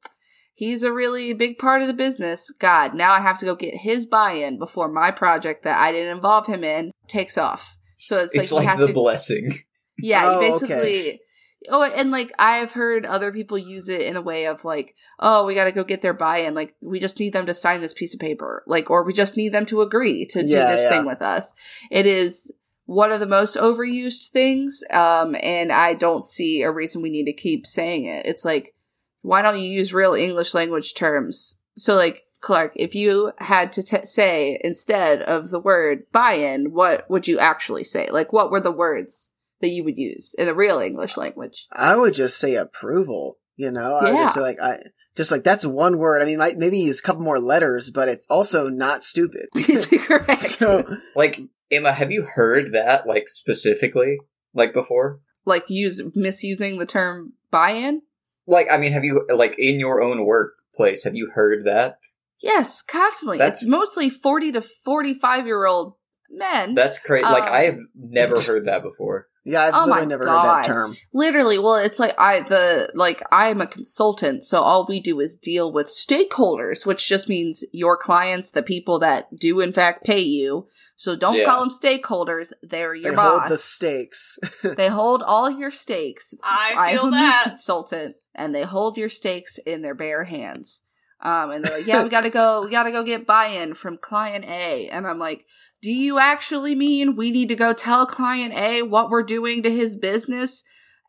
He's 0.56 0.84
a 0.84 0.92
really 0.92 1.32
big 1.32 1.58
part 1.58 1.82
of 1.82 1.88
the 1.88 1.92
business. 1.94 2.48
God, 2.60 2.94
now 2.94 3.10
I 3.12 3.18
have 3.20 3.38
to 3.38 3.44
go 3.44 3.56
get 3.56 3.74
his 3.74 4.06
buy-in 4.06 4.56
before 4.56 4.86
my 4.86 5.10
project 5.10 5.64
that 5.64 5.80
I 5.80 5.90
didn't 5.90 6.14
involve 6.16 6.46
him 6.46 6.62
in 6.62 6.92
takes 7.08 7.36
off. 7.36 7.76
So 7.98 8.18
it's, 8.18 8.36
It's 8.36 8.52
like, 8.52 8.58
like, 8.58 8.62
you 8.62 8.68
have 8.70 8.78
the 8.78 8.86
to 8.86 8.92
blessing. 8.92 9.50
yeah, 9.98 10.26
Oh, 10.26 10.40
you 10.46 10.54
okay. 10.64 11.20
Oh, 11.68 11.82
and 11.82 12.10
like 12.10 12.32
I've 12.38 12.72
heard 12.72 13.06
other 13.06 13.32
people 13.32 13.56
use 13.56 13.88
it 13.88 14.02
in 14.02 14.16
a 14.16 14.22
way 14.22 14.46
of 14.46 14.64
like, 14.64 14.94
oh, 15.18 15.46
we 15.46 15.54
got 15.54 15.64
to 15.64 15.72
go 15.72 15.84
get 15.84 16.02
their 16.02 16.12
buy-in. 16.12 16.54
Like 16.54 16.74
we 16.80 17.00
just 17.00 17.18
need 17.18 17.32
them 17.32 17.46
to 17.46 17.54
sign 17.54 17.80
this 17.80 17.94
piece 17.94 18.14
of 18.14 18.20
paper, 18.20 18.62
like, 18.66 18.90
or 18.90 19.04
we 19.04 19.12
just 19.12 19.36
need 19.36 19.52
them 19.52 19.66
to 19.66 19.82
agree 19.82 20.26
to 20.26 20.40
Yeah, 20.44 20.66
do 20.66 20.72
this 20.72 20.82
yeah. 20.82 20.88
thing 20.90 21.06
with 21.06 21.22
us. 21.22 21.52
It 21.90 22.06
is 22.06 22.52
one 22.86 23.12
of 23.12 23.20
the 23.20 23.26
most 23.26 23.56
overused 23.56 24.28
things, 24.28 24.82
um, 24.90 25.34
and 25.42 25.72
I 25.72 25.94
don't 25.94 26.24
see 26.24 26.62
a 26.62 26.70
reason 26.70 27.00
we 27.00 27.10
need 27.10 27.24
to 27.24 27.32
keep 27.32 27.66
saying 27.66 28.04
it. 28.04 28.26
It's 28.26 28.44
like, 28.44 28.74
why 29.22 29.40
don't 29.40 29.58
you 29.58 29.68
use 29.70 29.94
real 29.94 30.12
English 30.12 30.52
language 30.52 30.94
terms? 30.94 31.58
So, 31.76 31.96
like 31.96 32.24
Clark, 32.40 32.72
if 32.76 32.94
you 32.94 33.32
had 33.38 33.72
to 33.72 33.82
t- 33.82 34.04
say 34.04 34.60
instead 34.62 35.22
of 35.22 35.48
the 35.48 35.58
word 35.58 36.04
buy-in, 36.12 36.72
what 36.72 37.08
would 37.10 37.26
you 37.26 37.38
actually 37.38 37.84
say? 37.84 38.08
Like, 38.12 38.34
what 38.34 38.50
were 38.50 38.60
the 38.60 38.70
words? 38.70 39.32
That 39.60 39.68
you 39.70 39.84
would 39.84 39.96
use 39.98 40.34
in 40.38 40.46
the 40.46 40.54
real 40.54 40.78
English 40.78 41.16
language. 41.16 41.66
I 41.72 41.96
would 41.96 42.14
just 42.14 42.38
say 42.38 42.54
approval. 42.56 43.38
You 43.56 43.70
know, 43.70 43.94
I 43.96 44.10
would 44.10 44.18
just 44.18 44.34
say 44.34 44.40
like 44.40 44.60
I 44.60 44.78
just 45.14 45.30
like 45.30 45.44
that's 45.44 45.64
one 45.64 45.98
word. 45.98 46.22
I 46.22 46.24
mean, 46.24 46.38
might, 46.38 46.58
maybe 46.58 46.78
use 46.80 46.98
a 46.98 47.02
couple 47.02 47.22
more 47.22 47.38
letters, 47.38 47.90
but 47.90 48.08
it's 48.08 48.26
also 48.28 48.68
not 48.68 49.04
stupid. 49.04 49.46
it's 49.54 49.86
Correct. 50.06 50.40
so 50.40 50.84
Like 51.14 51.40
Emma, 51.70 51.92
have 51.92 52.10
you 52.10 52.22
heard 52.22 52.72
that 52.72 53.06
like 53.06 53.28
specifically 53.28 54.18
like 54.54 54.72
before? 54.72 55.20
like 55.46 55.64
use 55.68 56.02
misusing 56.14 56.78
the 56.78 56.86
term 56.86 57.34
buy-in. 57.50 58.00
Like 58.46 58.66
I 58.70 58.76
mean, 58.76 58.92
have 58.92 59.04
you 59.04 59.26
like 59.32 59.56
in 59.58 59.78
your 59.78 60.02
own 60.02 60.24
workplace? 60.24 61.04
Have 61.04 61.14
you 61.14 61.30
heard 61.34 61.64
that? 61.66 61.98
Yes, 62.42 62.82
constantly. 62.82 63.38
That's- 63.38 63.62
it's 63.62 63.68
mostly 63.70 64.10
forty 64.10 64.50
to 64.52 64.60
forty-five 64.60 65.46
year 65.46 65.64
old 65.64 65.94
men. 66.28 66.74
That's 66.74 66.98
crazy. 66.98 67.24
like 67.24 67.44
Um, 67.44 67.52
I 67.52 67.58
have 67.64 67.78
never 67.94 68.40
heard 68.46 68.66
that 68.66 68.82
before. 68.82 69.28
Yeah, 69.44 69.62
I've 69.64 69.74
Oh 69.74 69.86
my 69.86 70.00
literally 70.00 70.06
never 70.06 70.24
heard 70.26 70.44
that 70.44 70.64
term. 70.64 70.96
Literally, 71.12 71.58
well, 71.58 71.76
it's 71.76 71.98
like 71.98 72.14
I 72.18 72.40
the 72.40 72.90
like 72.94 73.22
I'm 73.30 73.60
a 73.60 73.66
consultant, 73.66 74.42
so 74.44 74.60
all 74.62 74.86
we 74.88 75.00
do 75.00 75.20
is 75.20 75.36
deal 75.36 75.72
with 75.72 75.88
stakeholders, 75.88 76.86
which 76.86 77.06
just 77.08 77.28
means 77.28 77.64
your 77.72 77.96
clients, 77.96 78.50
the 78.50 78.62
people 78.62 78.98
that 79.00 79.38
do 79.38 79.60
in 79.60 79.72
fact 79.72 80.04
pay 80.04 80.20
you. 80.20 80.68
So 80.96 81.16
don't 81.16 81.36
Yeah. 81.36 81.46
call 81.46 81.60
them 81.60 81.70
stakeholders; 81.70 82.52
they're 82.62 82.94
your 82.94 83.12
they 83.12 83.16
boss. 83.16 83.40
hold 83.40 83.50
the 83.52 83.58
stakes. 83.58 84.38
they 84.62 84.88
hold 84.88 85.22
all 85.22 85.50
your 85.50 85.70
stakes. 85.72 86.34
I 86.42 86.92
feel 86.92 87.06
am 87.06 87.12
a 87.14 87.16
that. 87.16 87.44
consultant, 87.46 88.16
and 88.34 88.54
they 88.54 88.62
hold 88.62 88.96
your 88.96 89.08
stakes 89.08 89.58
in 89.58 89.82
their 89.82 89.94
bare 89.94 90.24
hands. 90.24 90.82
Um, 91.20 91.50
and 91.50 91.64
they're 91.64 91.78
like, 91.78 91.86
"Yeah, 91.86 92.02
we 92.02 92.10
gotta 92.10 92.30
go. 92.30 92.62
We 92.62 92.70
gotta 92.70 92.92
go 92.92 93.02
get 93.02 93.26
buy-in 93.26 93.74
from 93.74 93.98
client 93.98 94.44
A." 94.44 94.88
And 94.88 95.06
I'm 95.06 95.18
like, 95.18 95.46
"Do 95.84 95.92
you 95.92 96.18
actually 96.18 96.74
mean 96.74 97.14
we 97.14 97.30
need 97.30 97.50
to 97.50 97.54
go 97.54 97.74
tell 97.74 98.06
client 98.06 98.54
A 98.54 98.80
what 98.80 99.10
we're 99.10 99.22
doing 99.22 99.62
to 99.64 99.70
his 99.70 99.96
business?" 99.96 100.62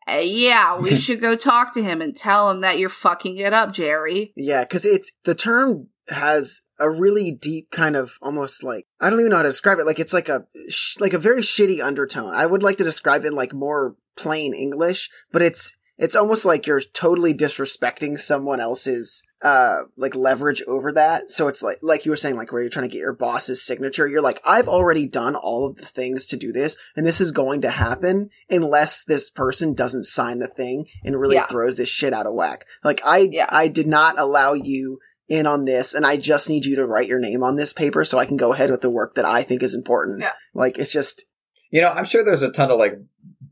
Uh, 0.06 0.20
yeah, 0.22 0.78
we 0.78 0.94
should 0.96 1.22
go 1.22 1.34
talk 1.34 1.72
to 1.72 1.82
him 1.82 2.02
and 2.02 2.14
tell 2.14 2.50
him 2.50 2.60
that 2.60 2.78
you're 2.78 2.90
fucking 2.90 3.38
it 3.38 3.54
up, 3.54 3.72
Jerry. 3.72 4.34
Yeah, 4.36 4.64
because 4.64 4.84
it's 4.84 5.12
the 5.24 5.34
term 5.34 5.88
has 6.08 6.60
a 6.78 6.90
really 6.90 7.32
deep 7.32 7.70
kind 7.70 7.96
of 7.96 8.18
almost 8.20 8.62
like 8.62 8.86
I 9.00 9.08
don't 9.08 9.18
even 9.18 9.30
know 9.30 9.38
how 9.38 9.44
to 9.44 9.48
describe 9.48 9.78
it. 9.78 9.86
Like 9.86 9.98
it's 9.98 10.12
like 10.12 10.28
a 10.28 10.44
sh- 10.68 11.00
like 11.00 11.14
a 11.14 11.18
very 11.18 11.40
shitty 11.40 11.82
undertone. 11.82 12.34
I 12.34 12.44
would 12.44 12.62
like 12.62 12.76
to 12.76 12.84
describe 12.84 13.24
it 13.24 13.28
in 13.28 13.34
like 13.34 13.54
more 13.54 13.96
plain 14.14 14.52
English, 14.52 15.08
but 15.32 15.40
it's 15.40 15.74
it's 15.96 16.16
almost 16.16 16.44
like 16.44 16.66
you're 16.66 16.82
totally 16.82 17.32
disrespecting 17.32 18.20
someone 18.20 18.60
else's 18.60 19.22
uh 19.42 19.82
like 19.96 20.14
leverage 20.16 20.62
over 20.66 20.90
that. 20.92 21.30
So 21.30 21.46
it's 21.48 21.62
like 21.62 21.78
like 21.82 22.04
you 22.04 22.10
were 22.10 22.16
saying 22.16 22.36
like 22.36 22.52
where 22.52 22.62
you're 22.62 22.70
trying 22.70 22.88
to 22.88 22.92
get 22.92 23.00
your 23.00 23.12
boss's 23.14 23.62
signature. 23.62 24.08
You're 24.08 24.22
like 24.22 24.40
I've 24.44 24.68
already 24.68 25.06
done 25.06 25.36
all 25.36 25.66
of 25.66 25.76
the 25.76 25.84
things 25.84 26.24
to 26.26 26.36
do 26.36 26.52
this 26.52 26.76
and 26.96 27.06
this 27.06 27.20
is 27.20 27.32
going 27.32 27.60
to 27.60 27.70
happen 27.70 28.30
unless 28.48 29.04
this 29.04 29.28
person 29.30 29.74
doesn't 29.74 30.04
sign 30.04 30.38
the 30.38 30.48
thing 30.48 30.86
and 31.04 31.20
really 31.20 31.34
Yeah. 31.36 31.46
throws 31.46 31.76
this 31.76 31.88
shit 31.90 32.14
out 32.14 32.26
of 32.26 32.34
whack. 32.34 32.64
Like 32.82 33.00
I 33.04 33.28
Yeah. 33.30 33.46
I 33.50 33.68
did 33.68 33.86
not 33.86 34.18
allow 34.18 34.54
you 34.54 34.98
in 35.28 35.46
on 35.46 35.64
this 35.64 35.92
and 35.92 36.06
I 36.06 36.16
just 36.16 36.48
need 36.48 36.64
you 36.64 36.76
to 36.76 36.86
write 36.86 37.08
your 37.08 37.18
name 37.18 37.42
on 37.42 37.56
this 37.56 37.72
paper 37.72 38.04
so 38.04 38.16
I 38.18 38.26
can 38.26 38.36
go 38.36 38.52
ahead 38.54 38.70
with 38.70 38.80
the 38.80 38.90
work 38.90 39.16
that 39.16 39.24
I 39.26 39.42
think 39.42 39.62
is 39.62 39.74
important. 39.74 40.20
Yeah. 40.22 40.32
Like 40.54 40.78
it's 40.78 40.92
just 40.92 41.24
You 41.70 41.82
know, 41.82 41.90
I'm 41.92 42.04
sure 42.04 42.24
there's 42.24 42.42
a 42.42 42.50
ton 42.52 42.70
of 42.70 42.78
like 42.78 42.96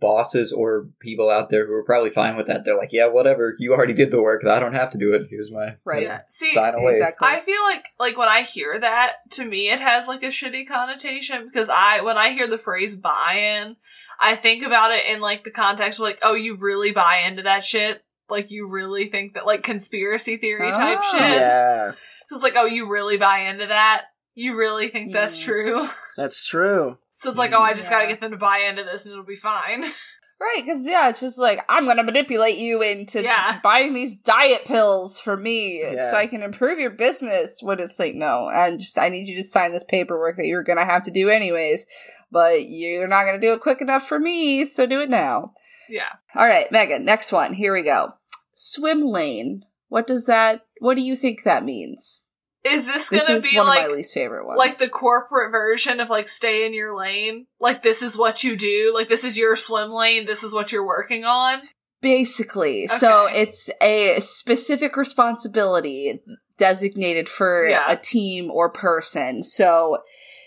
bosses 0.04 0.52
or 0.52 0.88
people 1.00 1.30
out 1.30 1.48
there 1.50 1.66
who 1.66 1.72
are 1.72 1.84
probably 1.84 2.10
fine 2.10 2.36
with 2.36 2.46
that. 2.46 2.64
They're 2.64 2.76
like, 2.78 2.92
yeah, 2.92 3.06
whatever. 3.08 3.54
You 3.58 3.72
already 3.72 3.94
did 3.94 4.10
the 4.10 4.22
work. 4.22 4.44
I 4.44 4.60
don't 4.60 4.74
have 4.74 4.90
to 4.90 4.98
do 4.98 5.12
it. 5.14 5.26
Here's 5.30 5.50
my 5.50 5.76
Right. 5.84 6.02
Yeah. 6.02 6.20
See, 6.28 6.50
sign 6.52 6.74
away. 6.74 6.92
Exactly. 6.92 7.26
I 7.28 7.40
feel 7.40 7.62
like 7.62 7.84
like 7.98 8.16
when 8.18 8.28
I 8.28 8.42
hear 8.42 8.78
that, 8.78 9.14
to 9.32 9.44
me 9.44 9.70
it 9.70 9.80
has 9.80 10.06
like 10.06 10.22
a 10.22 10.26
shitty 10.28 10.68
connotation 10.68 11.48
because 11.50 11.68
I 11.68 12.02
when 12.02 12.16
I 12.18 12.30
hear 12.32 12.46
the 12.46 12.58
phrase 12.58 12.96
buy-in, 12.96 13.76
I 14.20 14.36
think 14.36 14.62
about 14.64 14.92
it 14.92 15.06
in 15.06 15.20
like 15.20 15.44
the 15.44 15.50
context 15.50 15.98
of 15.98 16.04
like, 16.04 16.18
oh, 16.22 16.34
you 16.34 16.56
really 16.56 16.92
buy 16.92 17.22
into 17.26 17.42
that 17.42 17.64
shit? 17.64 18.02
Like 18.28 18.50
you 18.50 18.68
really 18.68 19.08
think 19.08 19.34
that 19.34 19.46
like 19.46 19.62
conspiracy 19.62 20.36
theory 20.36 20.70
type 20.70 21.00
Oh. 21.02 21.10
shit? 21.12 21.20
yeah, 21.20 21.92
It's 22.30 22.42
like, 22.42 22.54
oh, 22.56 22.66
you 22.66 22.88
really 22.90 23.16
buy 23.16 23.40
into 23.50 23.66
that? 23.66 24.06
You 24.34 24.56
really 24.56 24.88
think 24.88 25.12
that's 25.12 25.38
true? 25.38 25.86
that's 26.16 26.46
true. 26.46 26.98
So 27.16 27.28
it's 27.30 27.38
like, 27.38 27.52
oh, 27.52 27.60
I 27.62 27.74
just 27.74 27.90
gotta 27.90 28.06
get 28.08 28.20
them 28.20 28.32
to 28.32 28.36
buy 28.36 28.66
into 28.68 28.82
this 28.84 29.04
and 29.06 29.12
it'll 29.12 29.24
be 29.24 29.36
fine. 29.36 29.84
Right, 30.40 30.62
because 30.66 30.84
yeah, 30.86 31.08
it's 31.08 31.20
just 31.20 31.38
like 31.38 31.60
I'm 31.68 31.86
gonna 31.86 32.02
manipulate 32.02 32.58
you 32.58 32.82
into 32.82 33.22
Yeah. 33.22 33.60
buying 33.62 33.94
these 33.94 34.16
diet 34.16 34.64
pills 34.66 35.20
for 35.20 35.36
me 35.36 35.80
Yeah. 35.80 36.10
so 36.10 36.16
I 36.16 36.26
can 36.26 36.42
improve 36.42 36.80
your 36.80 36.90
business. 36.90 37.60
When 37.62 37.78
it's 37.78 37.98
like, 38.00 38.16
no, 38.16 38.50
and 38.52 38.80
just 38.80 38.98
I 38.98 39.08
need 39.10 39.28
you 39.28 39.36
to 39.36 39.44
sign 39.44 39.72
this 39.72 39.84
paperwork 39.84 40.36
that 40.36 40.46
you're 40.46 40.64
gonna 40.64 40.84
have 40.84 41.04
to 41.04 41.12
do 41.12 41.28
anyways, 41.30 41.86
but 42.32 42.68
you're 42.68 43.06
not 43.06 43.24
gonna 43.24 43.40
do 43.40 43.52
it 43.54 43.60
quick 43.60 43.80
enough 43.80 44.08
for 44.08 44.18
me, 44.18 44.66
so 44.66 44.86
do 44.86 45.00
it 45.00 45.08
now. 45.08 45.52
Yeah. 45.88 46.10
All 46.34 46.44
right, 46.46 46.70
Megan, 46.70 47.04
next 47.04 47.30
one. 47.30 47.54
Here 47.54 47.72
we 47.72 47.82
go. 47.82 48.14
Swim 48.54 49.02
lane. 49.06 49.62
What 49.88 50.06
does 50.08 50.26
that? 50.26 50.62
What 50.80 50.96
do 50.96 51.00
you 51.00 51.14
think 51.14 51.44
that 51.44 51.64
means? 51.64 52.22
Is 52.64 52.86
this 52.86 53.08
This 53.10 53.26
gonna 53.26 53.36
is 53.38 53.48
be 53.48 53.56
one 53.58 53.66
like 53.66 53.84
of 53.86 53.90
my 53.90 53.96
least 53.96 54.14
favorite 54.14 54.46
ones. 54.46 54.58
like 54.58 54.78
the 54.78 54.88
corporate 54.88 55.52
version 55.52 56.00
of 56.00 56.08
like 56.08 56.28
stay 56.28 56.64
in 56.66 56.72
your 56.72 56.96
lane? 56.96 57.46
Like 57.60 57.82
this 57.82 58.00
is 58.02 58.16
what 58.16 58.42
you 58.42 58.56
do. 58.56 58.92
Like 58.94 59.08
this 59.08 59.22
is 59.24 59.36
your 59.36 59.54
swim 59.54 59.90
lane. 59.90 60.24
This 60.24 60.42
is 60.42 60.54
what 60.54 60.72
you're 60.72 60.86
working 60.86 61.24
on. 61.24 61.60
Basically. 62.00 62.86
So 62.86 63.26
it's 63.26 63.70
a 63.82 64.18
specific 64.20 64.96
responsibility 64.96 66.20
designated 66.58 67.28
for 67.28 67.66
Yeah. 67.66 67.84
a 67.88 67.96
team 67.96 68.50
or 68.50 68.70
person. 68.70 69.42
So 69.42 69.98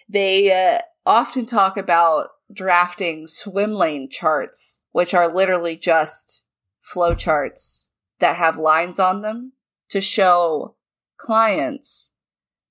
they 0.09 0.51
uh, 0.51 0.79
often 1.05 1.45
talk 1.45 1.77
about 1.77 2.29
drafting 2.53 3.27
swim 3.27 3.73
lane 3.73 4.09
charts, 4.09 4.83
which 4.91 5.13
are 5.13 5.27
literally 5.33 5.75
just 5.75 6.45
flow 6.81 7.13
charts 7.13 7.89
that 8.19 8.37
have 8.37 8.57
lines 8.57 8.99
on 8.99 9.21
them 9.21 9.51
to 9.89 9.99
show 9.99 10.75
clients 11.17 12.11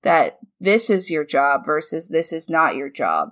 that 0.03 0.39
this 0.59 0.89
is 0.89 1.09
your 1.11 1.25
job 1.25 1.65
versus 1.65 2.09
this 2.09 2.31
is 2.31 2.49
not 2.49 2.75
your 2.75 2.89
job. 2.89 3.29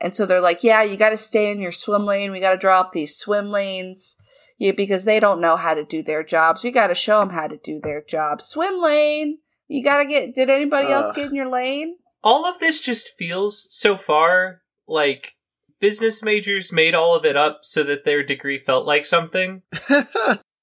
And 0.00 0.14
so 0.14 0.26
they're 0.26 0.40
like, 0.40 0.62
yeah, 0.62 0.82
you 0.82 0.96
got 0.96 1.10
to 1.10 1.16
stay 1.16 1.50
in 1.50 1.60
your 1.60 1.72
swim 1.72 2.04
lane. 2.04 2.32
We 2.32 2.40
got 2.40 2.52
to 2.52 2.58
draw 2.58 2.80
up 2.80 2.92
these 2.92 3.16
swim 3.16 3.50
lanes. 3.50 4.16
Yeah, 4.58 4.72
because 4.72 5.04
they 5.04 5.18
don't 5.18 5.40
know 5.40 5.56
how 5.56 5.74
to 5.74 5.84
do 5.84 6.02
their 6.02 6.22
jobs. 6.22 6.62
We 6.62 6.70
got 6.70 6.88
to 6.88 6.94
show 6.94 7.20
them 7.20 7.30
how 7.30 7.46
to 7.48 7.56
do 7.56 7.80
their 7.82 8.02
job. 8.02 8.40
Swim 8.40 8.80
lane. 8.80 9.38
You 9.66 9.82
got 9.82 9.98
to 9.98 10.06
get, 10.06 10.34
did 10.34 10.50
anybody 10.50 10.88
else 10.88 11.10
get 11.14 11.28
in 11.28 11.34
your 11.34 11.50
lane? 11.50 11.96
All 12.22 12.46
of 12.46 12.58
this 12.58 12.80
just 12.80 13.08
feels 13.18 13.66
so 13.70 13.96
far 13.96 14.62
like 14.86 15.32
business 15.80 16.22
majors 16.22 16.72
made 16.72 16.94
all 16.94 17.16
of 17.16 17.24
it 17.24 17.36
up 17.36 17.60
so 17.62 17.82
that 17.82 18.04
their 18.04 18.22
degree 18.22 18.58
felt 18.58 18.86
like 18.86 19.06
something. 19.06 19.62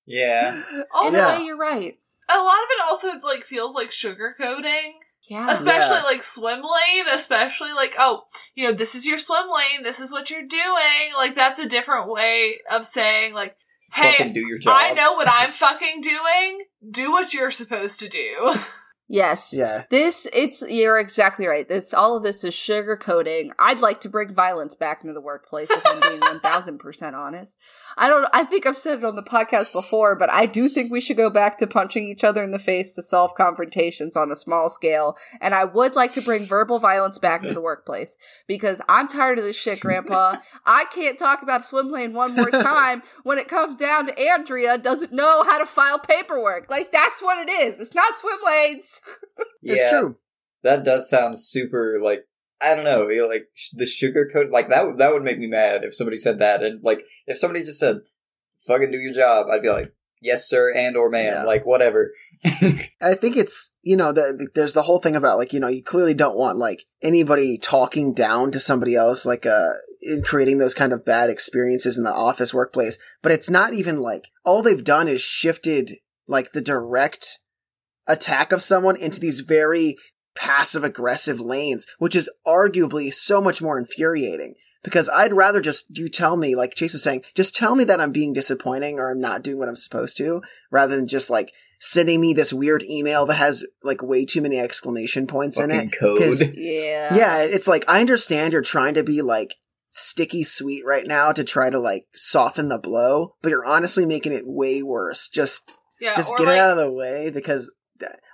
Yeah. 0.05 0.63
Also, 0.93 1.17
Yeah. 1.17 1.39
you're 1.39 1.57
right. 1.57 1.97
A 2.29 2.37
lot 2.37 2.57
of 2.63 2.69
it 2.71 2.81
also 2.87 3.07
like 3.23 3.43
feels 3.43 3.75
like 3.75 3.89
sugarcoating. 3.91 4.93
Yeah. 5.29 5.49
especially 5.49 5.97
Yeah. 5.97 6.03
like 6.03 6.23
swim 6.23 6.59
lane 6.61 7.05
especially 7.13 7.71
like 7.71 7.93
oh 7.97 8.23
you 8.53 8.65
know 8.65 8.73
this 8.73 8.95
is 8.95 9.05
your 9.05 9.17
swim 9.17 9.45
lane 9.55 9.81
this 9.83 10.01
is 10.01 10.11
what 10.11 10.29
you're 10.29 10.45
doing 10.45 11.13
like 11.15 11.35
that's 11.35 11.57
a 11.59 11.69
different 11.69 12.09
way 12.09 12.55
of 12.69 12.85
saying 12.85 13.33
like 13.33 13.55
hey 13.93 14.29
do 14.33 14.45
your 14.45 14.57
job. 14.57 14.75
i 14.77 14.91
know 14.93 15.13
what 15.13 15.29
i'm 15.31 15.51
fucking 15.51 16.01
doing 16.01 16.65
do 16.89 17.11
what 17.11 17.33
you're 17.33 17.51
supposed 17.51 17.99
to 18.01 18.09
do 18.09 18.55
yes. 19.11 19.53
yeah. 19.55 19.83
This, 19.89 20.27
it's, 20.33 20.63
you're 20.67 20.99
exactly 20.99 21.47
right. 21.47 21.67
This, 21.67 21.93
all 21.93 22.17
of 22.17 22.23
this 22.23 22.43
is 22.43 22.53
sugarcoating. 22.53 23.51
I'd 23.59 23.79
like 23.79 24.01
to 24.01 24.09
bring 24.09 24.33
violence 24.33 24.75
back 24.75 25.01
into 25.01 25.13
the 25.13 25.21
workplace 25.21 25.69
if 25.69 25.85
I'm 25.85 25.99
being 25.99 26.21
1000% 26.21 27.13
honest. 27.13 27.57
I 27.97 28.07
don't, 28.07 28.27
I 28.33 28.43
think 28.43 28.65
I've 28.65 28.77
said 28.77 28.99
it 28.99 29.05
on 29.05 29.15
the 29.15 29.23
podcast 29.23 29.73
before, 29.73 30.15
but 30.15 30.31
I 30.31 30.45
do 30.45 30.69
think 30.69 30.91
we 30.91 31.01
should 31.01 31.17
go 31.17 31.29
back 31.29 31.57
to 31.57 31.67
punching 31.67 32.07
each 32.07 32.23
other 32.23 32.43
in 32.43 32.51
the 32.51 32.59
face 32.59 32.95
to 32.95 33.03
solve 33.03 33.35
confrontations 33.35 34.15
on 34.15 34.31
a 34.31 34.35
small 34.35 34.69
scale. 34.69 35.17
And 35.41 35.53
I 35.53 35.65
would 35.65 35.95
like 35.95 36.13
to 36.13 36.21
bring 36.21 36.45
verbal 36.45 36.79
violence 36.79 37.17
back 37.17 37.41
into 37.41 37.53
the 37.53 37.61
workplace 37.61 38.17
because 38.47 38.81
I'm 38.87 39.07
tired 39.07 39.39
of 39.39 39.45
this 39.45 39.57
shit, 39.57 39.79
Grandpa. 39.79 40.37
I 40.65 40.85
can't 40.85 41.19
talk 41.19 41.41
about 41.41 41.63
swim 41.63 41.91
lane 41.91 42.13
one 42.13 42.35
more 42.35 42.49
time 42.49 43.03
when 43.23 43.37
it 43.37 43.47
comes 43.47 43.75
down 43.77 44.07
to 44.07 44.19
Andrea 44.19 44.77
doesn't 44.77 45.11
know 45.11 45.43
how 45.43 45.57
to 45.57 45.65
file 45.65 45.99
paperwork. 45.99 46.69
Like, 46.69 46.91
that's 46.91 47.21
what 47.21 47.37
it 47.37 47.51
is. 47.51 47.79
It's 47.79 47.95
not 47.95 48.17
swim 48.17 48.37
lanes. 48.45 49.00
It's 49.63 49.89
true. 49.91 50.17
That 50.63 50.83
does 50.83 51.09
sound 51.09 51.39
super 51.39 51.99
like 52.01 52.25
I 52.61 52.75
don't 52.75 52.83
know, 52.85 53.05
like 53.27 53.47
sh- 53.55 53.71
the 53.73 53.85
sugar 53.87 54.27
coat 54.31 54.51
like 54.51 54.69
that. 54.69 54.85
would- 54.85 54.97
That 54.99 55.11
would 55.13 55.23
make 55.23 55.39
me 55.39 55.47
mad 55.47 55.83
if 55.83 55.95
somebody 55.95 56.17
said 56.17 56.39
that, 56.39 56.63
and 56.63 56.83
like 56.83 57.03
if 57.27 57.37
somebody 57.37 57.63
just 57.63 57.79
said, 57.79 58.01
"Fucking 58.67 58.91
do 58.91 58.97
your 58.99 59.13
job," 59.13 59.47
I'd 59.51 59.61
be 59.63 59.69
like, 59.69 59.93
"Yes, 60.21 60.47
sir," 60.47 60.71
and 60.75 60.95
or 60.95 61.09
"Man," 61.09 61.33
Yeah. 61.33 61.43
like 61.43 61.65
whatever. 61.65 62.11
I 63.01 63.13
think 63.15 63.37
it's 63.37 63.71
you 63.83 63.95
know 63.95 64.11
the, 64.11 64.35
the- 64.37 64.47
there's 64.55 64.73
the 64.73 64.83
whole 64.83 64.99
thing 64.99 65.15
about 65.15 65.37
like 65.37 65.53
you 65.53 65.59
know 65.59 65.67
you 65.67 65.83
clearly 65.83 66.13
don't 66.15 66.37
want 66.37 66.57
like 66.57 66.85
anybody 67.03 67.57
talking 67.59 68.13
down 68.13 68.51
to 68.51 68.59
somebody 68.59 68.95
else 68.95 69.25
like 69.27 69.45
uh 69.45 69.69
in 70.01 70.23
creating 70.23 70.57
those 70.57 70.73
kind 70.73 70.91
of 70.93 71.05
bad 71.05 71.29
experiences 71.29 71.97
in 71.99 72.03
the 72.03 72.11
office 72.13 72.51
workplace 72.51 72.97
but 73.21 73.31
it's 73.31 73.51
not 73.51 73.73
even 73.75 73.99
like 73.99 74.29
all 74.43 74.63
they've 74.63 74.83
done 74.83 75.07
is 75.07 75.21
shifted 75.21 75.97
like 76.27 76.53
the 76.53 76.61
direct 76.61 77.37
attack 78.11 78.51
of 78.51 78.61
someone 78.61 78.95
into 78.97 79.19
these 79.19 79.39
very 79.41 79.95
passive 80.35 80.83
aggressive 80.83 81.39
lanes 81.41 81.85
which 81.99 82.15
is 82.15 82.29
arguably 82.47 83.13
so 83.13 83.41
much 83.41 83.61
more 83.61 83.77
infuriating 83.77 84.53
because 84.83 85.09
I'd 85.09 85.33
rather 85.33 85.59
just 85.61 85.85
you 85.97 86.07
tell 86.09 86.37
me 86.37 86.55
like 86.55 86.73
Chase 86.75 86.93
was 86.93 87.03
saying 87.03 87.23
just 87.35 87.55
tell 87.55 87.75
me 87.75 87.83
that 87.83 87.99
I'm 87.99 88.11
being 88.11 88.33
disappointing 88.33 88.97
or 88.97 89.11
I'm 89.11 89.19
not 89.19 89.43
doing 89.43 89.59
what 89.59 89.67
I'm 89.67 89.75
supposed 89.75 90.17
to 90.17 90.41
rather 90.71 90.95
than 90.95 91.07
just 91.07 91.29
like 91.29 91.51
sending 91.79 92.21
me 92.21 92.33
this 92.33 92.53
weird 92.53 92.83
email 92.83 93.25
that 93.25 93.35
has 93.37 93.65
like 93.83 94.01
way 94.01 94.23
too 94.25 94.39
many 94.41 94.57
exclamation 94.57 95.27
points 95.27 95.59
in 95.59 95.69
it. 95.71 95.91
code. 95.91 96.19
'Cause- 96.19 96.43
Yeah. 96.55 97.15
Yeah, 97.15 97.37
it's 97.39 97.67
like 97.67 97.83
I 97.87 97.99
understand 98.01 98.53
you're 98.53 98.61
trying 98.61 98.93
to 98.93 99.03
be 99.03 99.21
like 99.21 99.55
sticky 99.89 100.43
sweet 100.43 100.83
right 100.85 101.05
now 101.07 101.31
to 101.33 101.43
try 101.43 101.69
to 101.69 101.79
like 101.79 102.03
soften 102.15 102.69
the 102.69 102.77
blow, 102.77 103.33
but 103.41 103.49
you're 103.49 103.65
honestly 103.65 104.05
making 104.05 104.31
it 104.31 104.43
way 104.47 104.81
worse. 104.81 105.27
Just 105.27 105.77
yeah 105.99 106.15
just 106.15 106.35
get 106.37 106.45
like 106.47 106.55
it 106.55 106.59
out 106.59 106.71
of 106.71 106.77
the 106.77 106.91
way 106.91 107.29
because 107.29 107.65
th- 107.65 107.71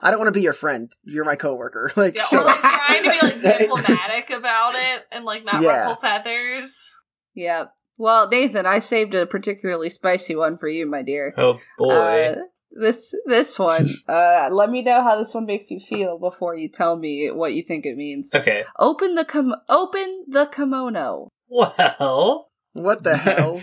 I 0.02 0.10
don't 0.12 0.20
want 0.20 0.28
to 0.30 0.38
be 0.40 0.42
your 0.44 0.54
friend. 0.54 0.92
You're 1.04 1.26
my 1.26 1.36
coworker. 1.36 1.92
Like, 1.98 2.16
yeah, 2.16 2.26
shut 2.26 2.42
or 2.42 2.46
like 2.46 2.60
trying 2.62 3.04
to 3.04 3.10
be 3.12 3.20
like 3.22 3.42
diplomatic 3.42 4.30
about 4.30 4.76
it 4.76 5.04
and 5.12 5.26
like 5.26 5.44
not 5.46 5.62
Yeah. 5.62 5.70
ruffle 5.86 5.96
feathers 6.02 6.90
Yeah. 7.34 7.66
Well, 8.00 8.28
Nathan, 8.30 8.66
I 8.68 8.78
saved 8.80 9.16
a 9.16 9.26
particularly 9.26 9.90
spicy 9.90 10.36
one 10.36 10.58
for 10.58 10.68
you, 10.68 10.86
my 10.86 11.02
dear. 11.02 11.34
Oh 11.38 11.58
boy. 11.80 11.90
Uh, 11.94 12.36
this 12.72 13.14
this 13.26 13.58
one. 13.58 13.88
Uh, 14.08 14.50
let 14.52 14.70
me 14.70 14.82
know 14.84 15.02
how 15.04 15.18
this 15.18 15.34
one 15.34 15.46
makes 15.46 15.72
you 15.72 15.80
feel 15.80 16.20
before 16.20 16.56
you 16.56 16.70
tell 16.70 16.96
me 16.96 17.30
what 17.32 17.54
you 17.54 17.64
think 17.64 17.86
it 17.86 17.96
means. 17.98 18.32
okay. 18.36 18.64
Open 18.78 19.16
the 19.16 19.26
com- 19.26 19.56
open 19.68 20.26
the 20.28 20.46
kimono. 20.46 21.30
Well, 21.50 22.50
what 22.74 23.04
the 23.04 23.18
hell? 23.18 23.62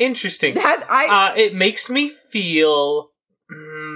interesting. 0.00 0.54
That 0.54 0.86
I 0.88 1.06
Uh, 1.32 1.34
it 1.36 1.54
makes 1.54 1.90
me 1.90 2.08
feel. 2.08 3.10
Mm, 3.52 3.93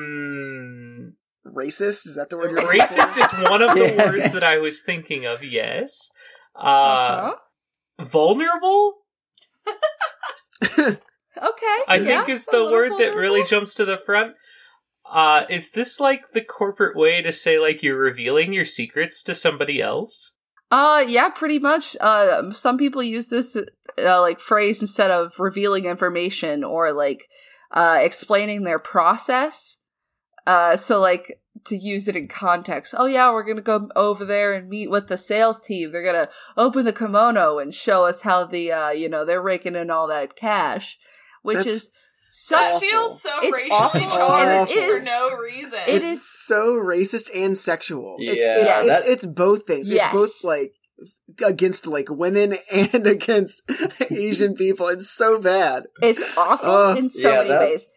Racist? 1.54 2.06
Is 2.06 2.14
that 2.16 2.30
the 2.30 2.36
word 2.36 2.50
you're 2.52 2.60
racist 2.60 3.14
for? 3.14 3.42
is 3.44 3.50
one 3.50 3.62
of 3.62 3.74
the 3.76 3.92
Yeah. 3.96 4.10
words 4.10 4.32
that 4.32 4.44
I 4.44 4.58
was 4.58 4.82
thinking 4.82 5.26
of. 5.26 5.42
Yes. 5.44 6.10
Uh, 6.56 6.60
uh-huh. 6.60 7.34
vulnerable. 8.04 8.94
okay. 10.78 10.98
I 11.88 11.96
yeah, 11.96 12.24
think 12.24 12.28
is 12.30 12.46
the 12.46 12.58
little 12.58 12.72
word 12.72 12.92
that 12.98 13.14
really 13.16 13.44
jumps 13.44 13.74
to 13.74 13.84
the 13.84 13.98
front. 14.04 14.34
Uh, 15.10 15.44
is 15.48 15.70
this 15.70 16.00
like 16.00 16.32
the 16.34 16.42
corporate 16.42 16.96
way 16.96 17.22
to 17.22 17.32
say 17.32 17.58
like 17.58 17.82
you're 17.82 17.98
revealing 17.98 18.52
your 18.52 18.64
secrets 18.64 19.22
to 19.24 19.34
somebody 19.34 19.80
else? 19.80 20.34
Uh, 20.70 21.02
yeah, 21.06 21.30
pretty 21.30 21.58
much. 21.58 21.96
Uh, 22.00 22.52
some 22.52 22.76
people 22.76 23.02
use 23.02 23.28
this 23.30 23.56
uh, 23.56 24.20
like 24.20 24.38
phrase 24.40 24.82
instead 24.82 25.10
of 25.10 25.32
revealing 25.38 25.86
information 25.86 26.62
or 26.62 26.92
like 26.92 27.20
uh 27.72 27.98
explaining 28.00 28.64
their 28.64 28.78
process. 28.78 29.78
Uh, 30.48 30.76
so 30.76 30.98
like 31.00 31.40
to 31.66 31.76
use 31.76 32.08
it 32.08 32.16
in 32.16 32.26
context. 32.28 32.94
Oh 32.96 33.06
yeah, 33.06 33.30
we're 33.32 33.42
gonna 33.42 33.60
go 33.60 33.88
over 33.94 34.24
there 34.24 34.54
and 34.54 34.68
meet 34.68 34.88
with 34.90 35.08
the 35.08 35.18
sales 35.18 35.60
team. 35.60 35.92
They're 35.92 36.04
gonna 36.04 36.28
open 36.56 36.84
the 36.86 36.92
kimono 36.92 37.58
and 37.58 37.74
show 37.74 38.04
us 38.06 38.22
how 38.22 38.44
the 38.44 38.72
uh 38.72 38.90
you 38.90 39.08
know 39.08 39.24
they're 39.24 39.42
raking 39.42 39.76
in 39.76 39.90
all 39.90 40.06
that 40.08 40.36
cash, 40.36 40.98
which 41.42 41.56
That's 41.58 41.66
is 41.68 41.90
so 42.30 42.54
that 42.56 42.72
awful. 42.72 42.80
feels 42.80 43.22
so 43.22 43.30
It's 43.42 43.56
racially 43.56 43.70
awful, 43.72 44.00
charged 44.06 44.72
and 44.72 44.80
for 44.88 44.96
is- 44.96 45.04
no 45.04 45.30
reason 45.36 45.80
it's 45.86 46.22
so 46.46 46.72
racist 46.74 47.30
and 47.34 47.56
sexual. 47.56 48.16
it's, 48.18 48.40
Yeah, 48.40 48.56
it's, 48.58 48.86
that- 48.86 48.98
it's, 49.00 49.08
it's 49.08 49.26
both 49.26 49.66
things. 49.66 49.90
Yes. 49.90 50.04
It's 50.04 50.12
both 50.14 50.44
like 50.44 50.72
against 51.44 51.86
like 51.86 52.08
women 52.10 52.54
and 52.72 53.06
against 53.16 53.62
Asian 54.10 54.54
people. 54.54 54.88
It's 54.88 55.08
so 55.10 55.38
bad. 55.40 55.84
It's 56.02 56.36
awful 56.38 56.70
Uh, 56.70 56.94
in 56.96 57.08
so 57.08 57.28
yeah, 57.30 57.36
many 57.42 57.50
ways. 57.66 57.94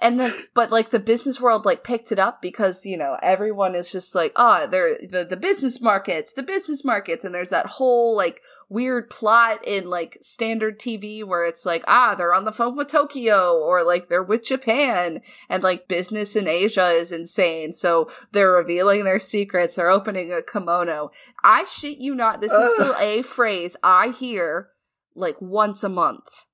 And 0.00 0.20
then, 0.20 0.32
but 0.54 0.70
like 0.70 0.90
the 0.90 1.00
business 1.00 1.40
world, 1.40 1.64
like 1.64 1.82
picked 1.82 2.12
it 2.12 2.20
up 2.20 2.40
because 2.40 2.86
you 2.86 2.96
know 2.96 3.16
everyone 3.20 3.74
is 3.74 3.90
just 3.90 4.14
like, 4.14 4.32
oh, 4.36 4.66
they're 4.66 4.96
the 4.98 5.24
the 5.24 5.36
business 5.36 5.80
markets, 5.80 6.32
the 6.32 6.42
business 6.42 6.84
markets, 6.84 7.24
and 7.24 7.34
there's 7.34 7.50
that 7.50 7.66
whole 7.66 8.16
like 8.16 8.40
weird 8.68 9.10
plot 9.10 9.58
in 9.66 9.90
like 9.90 10.16
standard 10.20 10.78
TV 10.78 11.24
where 11.24 11.44
it's 11.44 11.66
like, 11.66 11.82
ah, 11.88 12.14
they're 12.14 12.34
on 12.34 12.44
the 12.44 12.52
phone 12.52 12.76
with 12.76 12.86
Tokyo 12.88 13.58
or 13.58 13.84
like 13.84 14.08
they're 14.08 14.22
with 14.22 14.44
Japan, 14.44 15.20
and 15.48 15.64
like 15.64 15.88
business 15.88 16.36
in 16.36 16.46
Asia 16.46 16.90
is 16.90 17.10
insane, 17.10 17.72
so 17.72 18.08
they're 18.30 18.52
revealing 18.52 19.02
their 19.02 19.18
secrets, 19.18 19.74
they're 19.74 19.90
opening 19.90 20.32
a 20.32 20.42
kimono. 20.42 21.10
I 21.42 21.64
shit 21.64 21.98
you 21.98 22.14
not, 22.14 22.40
this 22.40 22.52
is 22.52 22.58
Ugh. 22.58 22.72
still 22.74 22.96
a 23.00 23.22
phrase 23.22 23.76
I 23.82 24.14
hear 24.16 24.68
like 25.16 25.40
once 25.40 25.82
a 25.82 25.88
month. 25.88 26.46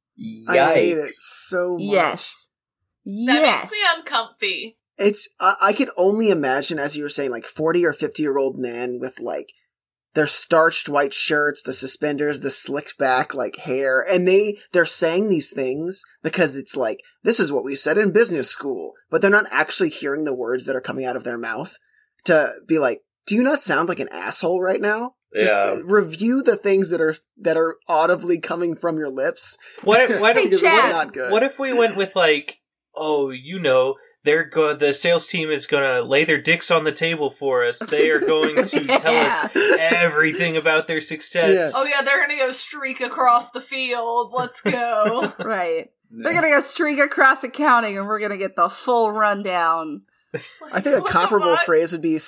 I 0.48 0.74
hate 0.74 0.96
it 0.96 1.10
so 1.10 1.74
much. 1.74 1.82
Yes. 1.82 2.48
That 3.04 3.34
yes. 3.34 3.64
makes 3.64 3.72
me 3.72 3.78
uncomfy 3.96 4.76
It's 4.96 5.28
I, 5.40 5.54
I 5.60 5.72
could 5.72 5.90
only 5.96 6.30
imagine, 6.30 6.78
as 6.78 6.96
you 6.96 7.02
were 7.02 7.08
saying, 7.08 7.30
like 7.30 7.46
forty 7.46 7.84
or 7.84 7.92
fifty 7.92 8.22
year 8.22 8.38
old 8.38 8.58
men 8.58 8.98
with 9.00 9.20
like 9.20 9.52
their 10.14 10.26
starched 10.28 10.88
white 10.88 11.12
shirts, 11.12 11.62
the 11.62 11.72
suspenders, 11.72 12.40
the 12.40 12.50
slicked 12.50 12.96
back 12.98 13.34
like 13.34 13.56
hair, 13.56 14.00
and 14.00 14.26
they 14.26 14.58
they're 14.72 14.86
saying 14.86 15.28
these 15.28 15.52
things 15.52 16.02
because 16.22 16.56
it's 16.56 16.76
like 16.76 17.00
this 17.22 17.40
is 17.40 17.52
what 17.52 17.64
we 17.64 17.74
said 17.74 17.98
in 17.98 18.12
business 18.12 18.48
school, 18.48 18.92
but 19.10 19.20
they're 19.20 19.30
not 19.30 19.46
actually 19.50 19.90
hearing 19.90 20.24
the 20.24 20.34
words 20.34 20.66
that 20.66 20.76
are 20.76 20.80
coming 20.80 21.04
out 21.04 21.16
of 21.16 21.24
their 21.24 21.38
mouth 21.38 21.76
to 22.24 22.54
be 22.66 22.78
like, 22.78 23.02
do 23.26 23.34
you 23.34 23.42
not 23.42 23.60
sound 23.60 23.88
like 23.88 24.00
an 24.00 24.08
asshole 24.10 24.62
right 24.62 24.80
now? 24.80 25.14
Just 25.36 25.54
Yeah. 25.54 25.72
Uh, 25.72 25.76
review 25.84 26.42
the 26.42 26.56
things 26.56 26.90
that 26.90 27.00
are 27.00 27.16
that 27.38 27.56
are 27.56 27.76
audibly 27.88 28.38
coming 28.38 28.76
from 28.76 28.98
your 28.98 29.10
lips. 29.10 29.58
What 29.82 30.10
if, 30.10 30.20
what 30.20 30.36
Hey, 30.36 30.44
if, 30.44 30.50
Because 30.50 30.62
not 30.62 31.12
good. 31.12 31.32
what 31.32 31.42
if 31.42 31.58
we 31.58 31.74
went 31.74 31.96
with 31.96 32.14
like, 32.14 32.60
oh, 32.96 33.30
you 33.30 33.58
know, 33.58 33.94
they're 34.24 34.44
go 34.44 34.74
the 34.74 34.92
sales 34.94 35.26
team 35.26 35.50
is 35.50 35.66
gonna 35.66 36.00
lay 36.00 36.24
their 36.24 36.40
dicks 36.40 36.70
on 36.70 36.84
the 36.84 36.92
table 36.92 37.30
for 37.30 37.64
us. 37.64 37.78
They 37.78 38.10
are 38.10 38.20
going 38.20 38.56
to 38.56 38.84
tell 38.86 39.26
us 39.26 39.50
everything 39.78 40.56
about 40.56 40.86
their 40.86 41.00
success. 41.00 41.54
Yeah. 41.54 41.78
Oh 41.78 41.84
yeah, 41.84 42.02
they're 42.02 42.26
gonna 42.26 42.38
go 42.38 42.52
streak 42.52 43.00
across 43.00 43.50
the 43.50 43.60
field. 43.60 44.32
Let's 44.32 44.60
go. 44.60 45.32
Right. 45.44 45.90
They're 46.10 46.32
gonna 46.32 46.48
go 46.48 46.60
streak 46.60 47.00
across 47.00 47.44
accounting, 47.44 47.98
and 47.98 48.06
we're 48.06 48.20
gonna 48.20 48.38
get 48.38 48.56
the 48.56 48.68
full 48.68 49.12
rundown. 49.12 50.02
I 50.72 50.80
think 50.80 50.96
a 50.96 51.02
comparable 51.02 51.56
phrase 51.58 51.92
would 51.92 52.00
be 52.00 52.18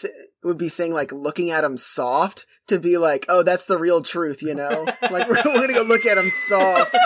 would 0.42 0.59
be 0.59 0.68
saying 0.68 0.92
like 0.92 1.12
looking 1.12 1.50
at 1.50 1.64
him 1.64 1.76
soft 1.76 2.46
to 2.66 2.79
be 2.79 2.98
like, 2.98 3.26
oh, 3.29 3.42
that's 3.42 3.66
the 3.66 3.79
real 3.79 4.02
truth, 4.02 4.42
you 4.42 4.55
know? 4.55 4.87
like 5.02 5.29
we're, 5.29 5.42
we're 5.44 5.61
gonna 5.61 5.72
go 5.72 5.83
look 5.83 6.05
at 6.05 6.18
him 6.18 6.31
soft. 6.31 6.96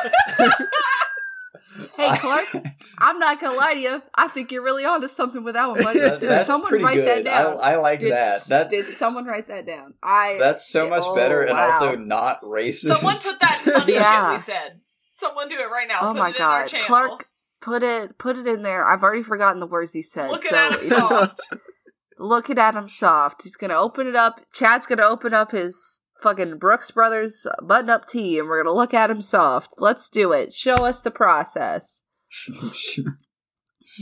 Hey, 2.01 2.17
Clark, 2.19 2.47
I'm 2.99 3.19
not 3.19 3.41
gonna 3.41 3.57
lie 3.57 3.75
to 3.75 3.81
you. 3.81 4.03
I 4.15 4.29
think 4.29 4.51
you're 4.51 4.63
really 4.63 4.85
onto 4.85 5.09
something 5.09 5.45
with 5.45 5.55
that 5.55 5.69
one, 5.69 5.83
buddy. 5.83 6.01
That- 6.01 6.21
Did 6.21 6.47
someone 6.47 6.83
write 6.83 7.05
that 7.05 7.25
good. 7.25 7.29
I, 7.29 7.43
down? 7.43 7.59
I 7.63 7.77
like 7.77 8.01
did, 8.01 8.13
that. 8.13 8.45
That 8.47 8.71
did 8.71 8.87
someone 8.89 9.27
write 9.27 9.49
that 9.49 9.67
down? 9.67 9.95
I. 10.03 10.37
that's 10.39 10.67
so 10.67 10.89
much 10.89 11.03
Oh, 11.05 11.15
better 11.15 11.43
and 11.43 11.57
wow. 11.57 11.67
also 11.67 11.97
not 11.97 12.43
racist. 12.43 12.87
Someone 12.89 13.17
put 13.17 13.41
that 13.41 13.59
funny 13.65 13.95
Yeah. 13.95 14.31
shit 14.31 14.35
we 14.35 14.41
said. 14.41 14.81
Someone 15.13 15.49
do 15.49 15.59
it 15.59 15.71
right 15.71 15.87
now. 15.89 15.99
Oh 16.03 16.07
put 16.13 16.17
my 16.17 16.31
it 16.31 16.37
in 16.37 16.43
our 16.43 16.67
god. 16.67 16.81
Clark, 16.87 17.29
put 17.61 17.83
it 17.83 18.17
put 18.19 18.37
it 18.37 18.47
in 18.47 18.63
there. 18.63 18.87
I've 18.89 19.03
already 19.03 19.23
forgotten 19.23 19.61
the 19.61 19.67
words 19.67 19.95
you 19.95 20.03
said. 20.03 20.31
Look 20.31 20.45
so 20.45 20.57
at 20.57 20.73
Adam 20.73 20.85
Soft. 20.89 21.41
look 22.19 22.49
at 22.51 22.59
Adam 22.59 22.89
Soft. 22.89 23.43
He's 23.43 23.57
gonna 23.57 23.75
open 23.79 24.07
it 24.07 24.17
up. 24.17 24.41
Chad's 24.53 24.87
gonna 24.87 25.03
open 25.05 25.35
up 25.35 25.51
his 25.53 26.00
fucking 26.23 26.59
Brooks 26.59 26.91
Brothers 26.91 27.47
button 27.63 27.91
up 27.91 28.07
tee, 28.07 28.39
and 28.39 28.49
we're 28.49 28.63
gonna 28.63 28.75
look 28.77 28.95
at 28.95 29.11
him 29.11 29.21
soft. 29.21 29.75
Let's 29.79 30.09
do 30.09 30.33
it. 30.33 30.53
Show 30.53 30.87
us 30.87 31.01
the 31.01 31.11
process. 31.11 32.03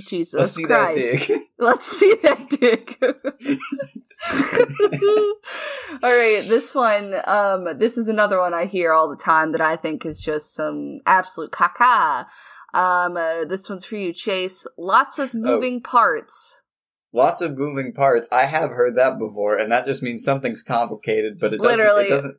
Jesus 0.07 0.35
Let's 0.39 0.55
see 0.55 0.65
Christ. 0.65 1.01
that 1.01 1.27
dick. 1.29 1.41
Let's 1.59 1.87
see 1.87 2.15
that 2.23 2.49
dick. 2.51 2.99
all 6.03 6.17
right, 6.17 6.45
this 6.47 6.75
one, 6.75 7.15
um, 7.25 7.79
this 7.79 7.97
is 7.97 8.07
another 8.09 8.39
one 8.39 8.53
I 8.55 8.67
hear 8.67 8.93
all 8.93 9.09
the 9.09 9.17
time 9.17 9.53
that 9.53 9.61
I 9.63 9.77
think 9.77 10.05
is 10.05 10.21
just 10.21 10.55
some 10.55 10.99
absolute 11.07 11.53
caca. 11.53 12.27
Um, 12.75 13.17
uh, 13.17 13.45
this 13.47 13.71
one's 13.71 13.85
for 13.87 13.97
you, 13.97 14.13
Chase. 14.13 14.67
Lots 14.77 15.19
Oh. 15.19 15.25
of 15.25 15.33
moving 15.35 15.81
parts. 15.81 16.57
Lots 17.13 17.41
of 17.41 17.57
moving 17.57 17.93
parts. 17.93 18.29
I 18.31 18.43
have 18.45 18.71
heard 18.71 18.97
that 18.97 19.19
before, 19.19 19.57
and 19.57 19.73
that 19.73 19.87
just 19.87 20.03
means 20.03 20.23
something's 20.23 20.63
complicated, 20.63 21.39
but 21.41 21.55
it 21.55 21.59
doesn't. 21.63 21.79
Literally. 21.79 22.05
It 22.05 22.09
doesn't. 22.11 22.37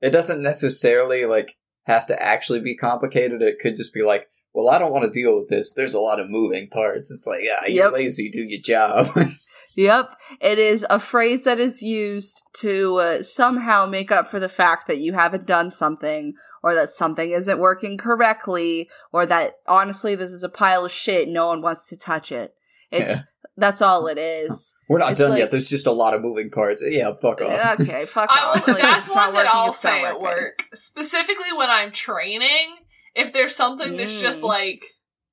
It 0.00 0.10
doesn't 0.10 0.40
necessarily 0.42 1.24
like 1.24 1.56
have 1.86 2.06
to 2.06 2.22
actually 2.22 2.60
be 2.60 2.76
complicated. 2.76 3.42
It 3.42 3.58
could 3.58 3.74
just 3.76 3.92
be 3.92 4.02
like, 4.02 4.28
well, 4.54 4.68
I 4.68 4.78
don't 4.78 4.92
want 4.92 5.04
to 5.04 5.10
deal 5.10 5.34
with 5.36 5.48
this. 5.48 5.74
There's 5.74 5.94
a 5.94 5.98
lot 6.00 6.20
of 6.20 6.30
moving 6.30 6.68
parts. 6.68 7.10
It's 7.10 7.26
like, 7.26 7.40
yeah, 7.42 7.66
you're 7.66 7.86
Yep. 7.86 7.92
lazy. 7.92 8.30
Do 8.30 8.42
your 8.42 8.60
job. 8.60 9.08
Yep, 9.76 10.10
it 10.40 10.58
is 10.58 10.84
a 10.90 10.98
phrase 10.98 11.44
that 11.44 11.60
is 11.60 11.82
used 11.82 12.42
to 12.54 12.96
uh, 12.96 13.22
somehow 13.22 13.86
make 13.86 14.10
up 14.10 14.28
for 14.28 14.40
the 14.40 14.48
fact 14.48 14.88
that 14.88 14.98
you 14.98 15.12
haven't 15.12 15.46
done 15.46 15.70
something, 15.70 16.34
or 16.64 16.74
that 16.74 16.88
something 16.88 17.30
isn't 17.30 17.60
working 17.60 17.96
correctly, 17.96 18.88
or 19.12 19.24
that 19.26 19.52
honestly 19.68 20.16
this 20.16 20.32
is 20.32 20.42
a 20.42 20.48
pile 20.48 20.84
of 20.84 20.90
shit. 20.90 21.28
No 21.28 21.46
one 21.48 21.62
wants 21.62 21.88
to 21.90 21.96
touch 21.96 22.32
it. 22.32 22.54
It's 22.90 23.10
Yeah. 23.10 23.20
that's 23.56 23.82
all 23.82 24.06
it 24.06 24.18
is. 24.18 24.74
We're 24.88 24.98
not 24.98 25.12
It's 25.12 25.20
done 25.20 25.30
like- 25.30 25.38
yet. 25.40 25.50
There's 25.50 25.68
just 25.68 25.86
a 25.86 25.92
lot 25.92 26.14
of 26.14 26.22
moving 26.22 26.50
parts. 26.50 26.82
Yeah, 26.86 27.12
fuck 27.20 27.40
off. 27.42 27.80
Okay, 27.80 28.06
fuck 28.06 28.28
I 28.30 28.44
off. 28.44 28.66
will, 28.66 28.74
Like, 28.74 28.82
that's 28.82 29.14
not 29.14 29.26
one 29.32 29.34
that 29.34 29.44
working, 29.46 29.50
I'll 29.54 29.68
it's 29.70 29.84
not 29.84 29.90
say 29.90 30.04
at 30.04 30.20
working. 30.20 30.42
work. 30.42 30.64
Specifically 30.74 31.52
when 31.56 31.70
I'm 31.70 31.92
training, 31.92 32.76
if 33.14 33.32
there's 33.32 33.54
something 33.56 33.96
that's 33.96 34.20
just 34.20 34.42
Mm. 34.42 34.48
like, 34.48 34.82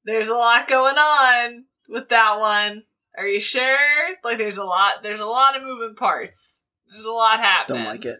there's 0.03 0.27
a 0.27 0.35
lot 0.35 0.67
going 0.67 0.97
on 0.97 1.65
with 1.89 2.09
that 2.09 2.39
one. 2.39 2.83
Are 3.17 3.27
you 3.27 3.39
sure? 3.39 3.77
Like 4.23 4.37
there's 4.37 4.57
a 4.57 4.63
lot, 4.65 5.01
there's 5.03 5.21
a 5.21 5.25
lot 5.25 5.55
of 5.55 5.63
moving 5.63 5.95
parts. 5.95 6.63
There's 6.91 7.05
a 7.05 7.09
lot 7.11 7.39
happening. 7.39 7.83
Don't 7.83 7.91
like 7.93 8.05
it. 8.05 8.19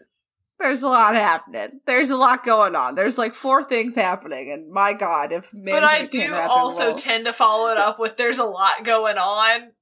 There's 0.58 0.82
a 0.82 0.88
lot 0.88 1.14
happening. 1.14 1.80
There's 1.86 2.10
a 2.10 2.16
lot 2.16 2.44
going 2.44 2.74
on. 2.74 2.94
There's 2.94 3.18
like 3.18 3.34
four 3.34 3.62
things 3.62 3.94
happening, 3.94 4.50
and 4.52 4.70
my 4.72 4.94
god, 4.94 5.32
if 5.32 5.44
But 5.52 5.84
I 5.84 6.06
do 6.06 6.18
can't 6.18 6.32
wrap 6.32 6.40
their 6.42 6.48
also 6.48 6.86
world- 6.86 6.98
tend 6.98 7.26
to 7.26 7.32
follow 7.32 7.70
it 7.70 7.76
up 7.78 7.98
with 7.98 8.16
there's 8.16 8.38
a 8.38 8.44
lot 8.44 8.82
going 8.84 9.18
on. 9.18 9.72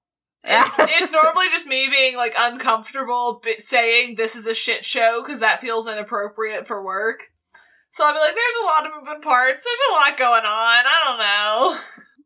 It's, 0.42 0.70
it's 0.78 1.12
normally 1.12 1.46
just 1.50 1.66
me 1.66 1.88
being 1.90 2.16
like 2.16 2.34
uncomfortable 2.38 3.40
bi- 3.42 3.54
saying 3.58 4.16
this 4.16 4.34
is 4.36 4.46
a 4.46 4.54
shit 4.54 4.84
show 4.84 5.22
because 5.24 5.40
that 5.40 5.60
feels 5.60 5.88
inappropriate 5.88 6.66
for 6.66 6.84
work. 6.84 7.20
So 7.90 8.04
I'll 8.04 8.12
be 8.12 8.18
like, 8.18 8.34
there's 8.34 8.62
a 8.62 8.66
lot 8.66 8.86
of 8.86 8.92
moving 9.04 9.22
parts. 9.22 9.62
There's 9.62 9.78
a 9.90 9.92
lot 9.92 10.16
going 10.18 10.44
on. 10.44 10.44
I 10.44 11.02
don't 11.04 11.18
know. 11.18 11.80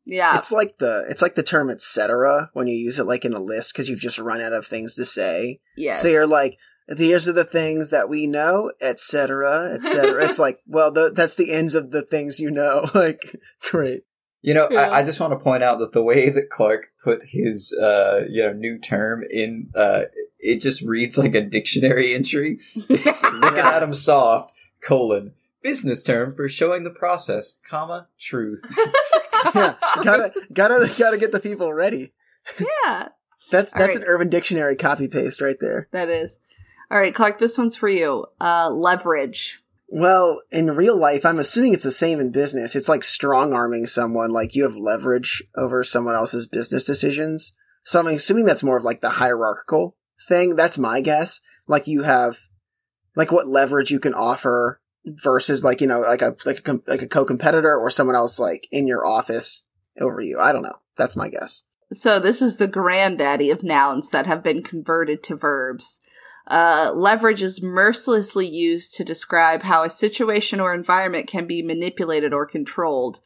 yeah, 0.07 0.39
It's 0.39 0.51
like 0.51 0.79
the 0.79 1.05
it's 1.11 1.21
like 1.21 1.35
the 1.35 1.43
term 1.43 1.69
etc. 1.69 2.49
when 2.55 2.67
you 2.67 2.75
use 2.77 2.99
it 2.99 3.05
like 3.05 3.27
in 3.27 3.35
a 3.35 3.39
list 3.39 3.75
because 3.75 3.89
you've 3.91 4.01
just 4.01 4.19
run 4.19 4.41
out 4.41 4.55
of 4.55 4.67
things 4.67 4.95
to 4.95 5.05
say. 5.05 5.61
Yeah, 5.77 5.93
So 5.95 6.09
you're 6.09 6.27
like, 6.27 6.57
these 6.89 7.29
are 7.29 7.33
the 7.33 7.45
things 7.45 7.91
that 7.91 8.09
we 8.09 8.27
know, 8.27 8.73
etc., 8.81 9.73
etc. 9.75 10.25
it's 10.25 10.39
like, 10.47 10.59
well, 10.67 10.91
the, 10.91 11.11
that's 11.15 11.35
the 11.35 11.53
ends 11.53 11.75
of 11.75 11.91
the 11.91 12.03
things 12.03 12.41
you 12.41 12.51
know. 12.51 12.89
like, 12.95 13.37
great. 13.71 14.05
You 14.41 14.55
know, 14.55 14.69
Yeah. 14.71 14.89
I, 14.91 14.99
I 14.99 15.03
just 15.03 15.19
want 15.21 15.33
to 15.33 15.39
point 15.39 15.63
out 15.63 15.81
that 15.81 15.93
the 15.93 16.03
way 16.03 16.31
that 16.31 16.49
Clark 16.49 16.89
put 17.03 17.23
his, 17.27 17.73
uh, 17.81 18.23
you 18.29 18.43
know, 18.43 18.53
new 18.53 18.79
term 18.79 19.25
in, 19.31 19.69
uh, 19.75 20.03
it 20.39 20.61
just 20.61 20.81
reads 20.83 21.19
like 21.19 21.35
a 21.35 21.41
dictionary 21.43 22.15
entry. 22.15 22.59
It's 22.89 23.23
looking 23.23 23.59
at 23.59 23.83
him 23.83 23.95
soft, 23.95 24.53
colon, 24.81 25.33
business 25.63 26.03
term 26.05 26.35
for 26.37 26.49
showing 26.49 26.85
the 26.85 26.91
process, 26.91 27.59
comma, 27.69 28.07
truth. 28.19 28.63
Yeah, 29.55 29.75
gotta 30.03 30.33
gotta 30.53 30.91
gotta 30.97 31.19
get 31.19 31.33
the 31.33 31.41
people 31.41 31.73
ready. 31.73 32.13
yeah, 32.59 33.09
That's 33.51 33.73
that's 33.73 33.95
right. 33.95 33.97
an 33.97 34.05
Urban 34.05 34.29
Dictionary 34.29 34.77
copy 34.77 35.09
paste 35.09 35.41
right 35.41 35.57
there. 35.61 35.89
that 35.93 36.09
is. 36.09 36.39
All 36.91 36.99
right, 36.99 37.15
Clark, 37.15 37.39
this 37.39 37.59
one's 37.59 37.77
for 37.77 37.89
you. 37.89 38.27
Uh, 38.41 38.71
leverage. 38.71 39.61
Well, 39.91 40.43
in 40.51 40.71
real 40.71 40.97
life, 40.97 41.25
I'm 41.25 41.39
assuming 41.39 41.73
it's 41.73 41.85
the 41.85 41.91
same 41.91 42.21
in 42.21 42.31
business. 42.31 42.77
It's 42.77 42.89
like 42.89 43.05
strong 43.05 43.53
arming 43.53 43.87
someone, 43.87 44.31
like 44.31 44.55
you 44.55 44.65
have 44.65 44.77
leverage 44.77 45.43
over 45.57 45.83
someone 45.83 46.15
else's 46.15 46.47
business 46.47 46.85
decisions. 46.85 47.55
So 47.85 47.99
I'm 47.99 48.07
assuming 48.07 48.45
that's 48.45 48.63
more 48.63 48.77
of 48.77 48.85
like 48.85 49.01
the 49.01 49.11
hierarchical 49.11 49.97
thing. 50.29 50.57
That's 50.57 50.79
my 50.79 51.01
guess. 51.01 51.41
Like 51.67 51.87
you 51.87 52.03
have, 52.03 52.49
like 53.17 53.33
what 53.33 53.49
leverage 53.49 53.91
you 53.91 53.99
can 53.99 54.15
offer 54.15 54.81
versus 55.05 55.65
like 55.65 55.81
you 55.81 55.87
know 55.87 56.01
like 56.01 56.23
a 56.23 56.37
like 56.45 56.59
a 56.59 56.63
com- 56.63 56.83
like 56.87 57.03
a 57.03 57.07
co-competitor 57.07 57.75
or 57.75 57.91
someone 57.91 58.17
else 58.17 58.39
like 58.39 58.69
in 58.71 58.87
your 58.87 59.07
office 59.07 59.63
over 60.01 60.21
you. 60.21 60.39
I 60.39 60.53
don't 60.53 60.63
know. 60.63 60.77
That's 60.97 61.17
my 61.17 61.29
guess. 61.29 61.65
So 61.91 62.21
this 62.21 62.43
is 62.43 62.59
the 62.59 62.69
granddaddy 62.69 63.51
of 63.51 63.63
nouns 63.63 64.11
that 64.11 64.27
have 64.27 64.43
been 64.43 64.63
converted 64.63 65.23
to 65.25 65.37
verbs. 65.37 66.03
Uh, 66.49 66.93
leverage 66.95 67.43
is 67.43 67.63
mercilessly 67.63 68.49
used 68.49 68.95
to 68.95 69.05
describe 69.05 69.63
how 69.63 69.83
a 69.83 69.91
situation 69.91 70.61
or 70.61 70.75
environment 70.75 71.29
can 71.29 71.47
be 71.47 71.63
manipulated 71.63 72.33
or 72.33 72.47
controlled. 72.47 73.21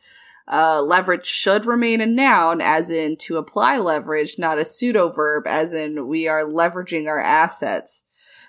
Uh, 0.50 0.82
leverage 0.82 1.24
should 1.24 1.64
remain 1.64 2.00
a 2.00 2.06
noun, 2.06 2.60
as 2.60 2.90
in 2.90 3.16
to 3.16 3.36
apply 3.36 3.78
leverage, 3.78 4.38
not 4.38 4.58
a 4.58 4.64
pseudo 4.64 5.08
verb, 5.08 5.46
as 5.46 5.72
in 5.72 6.08
we 6.08 6.26
are 6.26 6.44
leveraging 6.44 7.06
our 7.06 7.20
assets. 7.20 8.04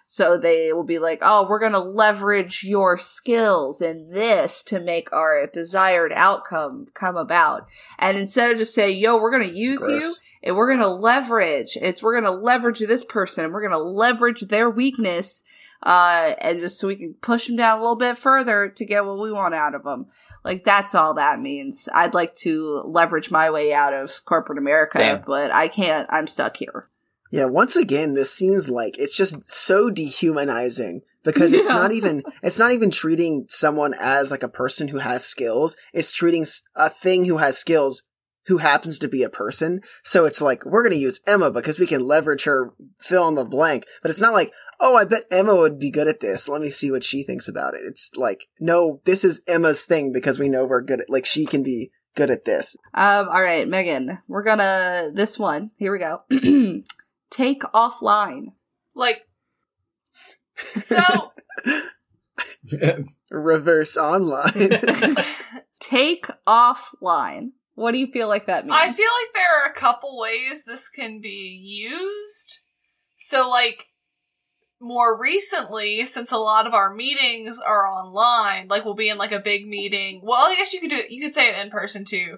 So 0.05 0.37
they 0.37 0.73
will 0.73 0.83
be 0.83 0.99
like, 0.99 1.19
oh, 1.21 1.47
we're 1.49 1.59
going 1.59 1.71
to 1.71 1.79
leverage 1.79 2.63
your 2.63 2.97
skills 2.97 3.81
in 3.81 4.09
this 4.11 4.61
to 4.63 4.79
make 4.79 5.11
our 5.13 5.47
desired 5.47 6.11
outcome 6.13 6.87
come 6.93 7.15
about. 7.15 7.67
And 7.97 8.17
instead 8.17 8.51
of 8.51 8.57
just 8.57 8.75
say, 8.75 8.91
yo, 8.91 9.17
we're 9.17 9.31
going 9.31 9.49
to 9.49 9.57
use 9.57 9.81
you, 9.81 10.13
and 10.43 10.55
we're 10.55 10.69
gonna 10.69 10.87
leverage. 10.87 11.77
It's 11.81 12.03
we're 12.03 12.19
gonna 12.19 12.35
leverage 12.35 12.79
this 12.79 13.03
person, 13.03 13.45
and 13.45 13.53
we're 13.53 13.67
gonna 13.67 13.81
leverage 13.81 14.41
their 14.41 14.69
weakness, 14.69 15.43
uh, 15.81 16.35
and 16.39 16.59
just 16.59 16.79
so 16.79 16.89
we 16.89 16.97
can 16.97 17.15
push 17.15 17.47
them 17.47 17.55
down 17.55 17.79
a 17.79 17.81
little 17.81 17.95
bit 17.95 18.17
further 18.17 18.69
to 18.69 18.85
get 18.85 19.05
what 19.05 19.19
we 19.19 19.31
want 19.31 19.55
out 19.55 19.73
of 19.73 19.83
them. 19.83 20.07
Like 20.43 20.65
that's 20.65 20.93
all 20.93 21.13
that 21.13 21.39
means. 21.39 21.87
I'd 21.93 22.13
like 22.13 22.35
to 22.35 22.83
leverage 22.85 23.31
my 23.31 23.49
way 23.49 23.73
out 23.73 23.93
of 23.93 24.25
corporate 24.25 24.57
America, 24.57 24.97
Damn. 24.97 25.23
but 25.25 25.51
I 25.51 25.69
can't. 25.69 26.07
I'm 26.11 26.27
stuck 26.27 26.57
here. 26.57 26.89
Yeah, 27.33 27.45
once 27.45 27.75
again, 27.75 28.13
this 28.13 28.31
seems 28.31 28.69
like 28.69 28.95
it's 28.99 29.17
just 29.17 29.51
so 29.51 29.89
dehumanizing 29.89 31.01
because 31.23 31.51
it's 31.51 31.67
Yeah. 31.67 31.77
not 31.79 31.91
even 31.91 32.21
it's 32.43 32.59
not 32.59 32.73
even 32.73 32.91
treating 32.91 33.47
someone 33.49 33.95
as 33.99 34.29
like 34.29 34.43
a 34.43 34.47
person 34.47 34.89
who 34.89 34.99
has 34.99 35.25
skills. 35.25 35.75
It's 35.93 36.11
treating 36.11 36.45
a 36.75 36.91
thing 36.91 37.25
who 37.25 37.37
has 37.37 37.57
skills 37.57 38.03
who 38.45 38.57
happens 38.59 38.99
to 38.99 39.07
be 39.07 39.23
a 39.23 39.31
person. 39.31 39.81
So 40.03 40.25
it's 40.25 40.43
like 40.43 40.63
we're 40.63 40.83
going 40.83 40.93
to 40.93 40.99
use 40.99 41.21
Emma 41.25 41.49
because 41.49 41.79
we 41.79 41.87
can 41.87 42.05
leverage 42.05 42.43
her 42.43 42.71
fill 42.99 43.27
in 43.29 43.33
the 43.33 43.45
blank. 43.45 43.85
But 44.03 44.11
it's 44.11 44.21
not 44.21 44.33
like, 44.33 44.51
"Oh, 44.79 44.95
I 44.95 45.03
bet 45.03 45.25
Emma 45.31 45.55
would 45.55 45.79
be 45.79 45.89
good 45.89 46.07
at 46.07 46.19
this. 46.19 46.47
Let 46.47 46.61
me 46.61 46.69
see 46.69 46.91
what 46.91 47.03
she 47.03 47.23
thinks 47.23 47.47
about 47.47 47.73
it." 47.73 47.81
It's 47.87 48.11
like, 48.15 48.45
"No, 48.59 49.01
this 49.05 49.25
is 49.25 49.41
Emma's 49.47 49.85
thing 49.85 50.11
because 50.13 50.37
we 50.37 50.49
know 50.49 50.65
we're 50.65 50.81
good 50.81 51.01
at 51.01 51.09
like 51.09 51.25
she 51.25 51.47
can 51.47 51.63
be 51.63 51.89
good 52.15 52.29
at 52.29 52.45
this." 52.45 52.77
Um. 52.93 53.27
All 53.27 53.41
right, 53.41 53.67
Megan. 53.67 54.19
We're 54.27 54.43
gonna 54.43 55.09
this 55.15 55.39
one. 55.39 55.71
Here 55.77 55.91
we 55.91 55.97
go. 55.97 56.21
Take 57.33 57.63
offline. 57.73 58.53
Like, 58.93 59.27
So 60.55 61.31
Reverse 63.31 63.97
online. 63.97 64.53
Take 65.79 66.27
offline. 66.47 67.53
What 67.73 67.93
do 67.93 67.97
you 67.97 68.05
feel 68.11 68.27
like 68.27 68.45
that 68.45 68.65
means? 68.65 68.77
I 68.79 68.91
feel 68.91 69.09
like 69.19 69.33
there 69.33 69.63
are 69.63 69.71
a 69.71 69.73
couple 69.73 70.19
ways 70.19 70.63
this 70.63 70.89
can 70.89 71.21
be 71.21 71.59
used. 71.89 72.59
So, 73.15 73.49
like, 73.49 73.87
more 74.79 75.19
recently, 75.19 76.05
since 76.05 76.31
a 76.31 76.37
lot 76.37 76.67
of 76.67 76.75
our 76.75 76.93
meetings 76.93 77.59
are 77.59 77.87
online, 77.87 78.67
like 78.67 78.85
we'll 78.85 78.93
be 78.93 79.09
in 79.09 79.17
like 79.17 79.31
a 79.31 79.39
big 79.39 79.67
meeting. 79.67 80.21
Well, 80.23 80.45
I 80.45 80.55
guess 80.55 80.71
you 80.71 80.81
could 80.81 80.91
do 80.91 80.97
it. 80.97 81.09
You 81.09 81.23
could 81.23 81.33
say 81.33 81.49
it 81.49 81.57
in 81.57 81.71
person 81.71 82.05
too. 82.05 82.37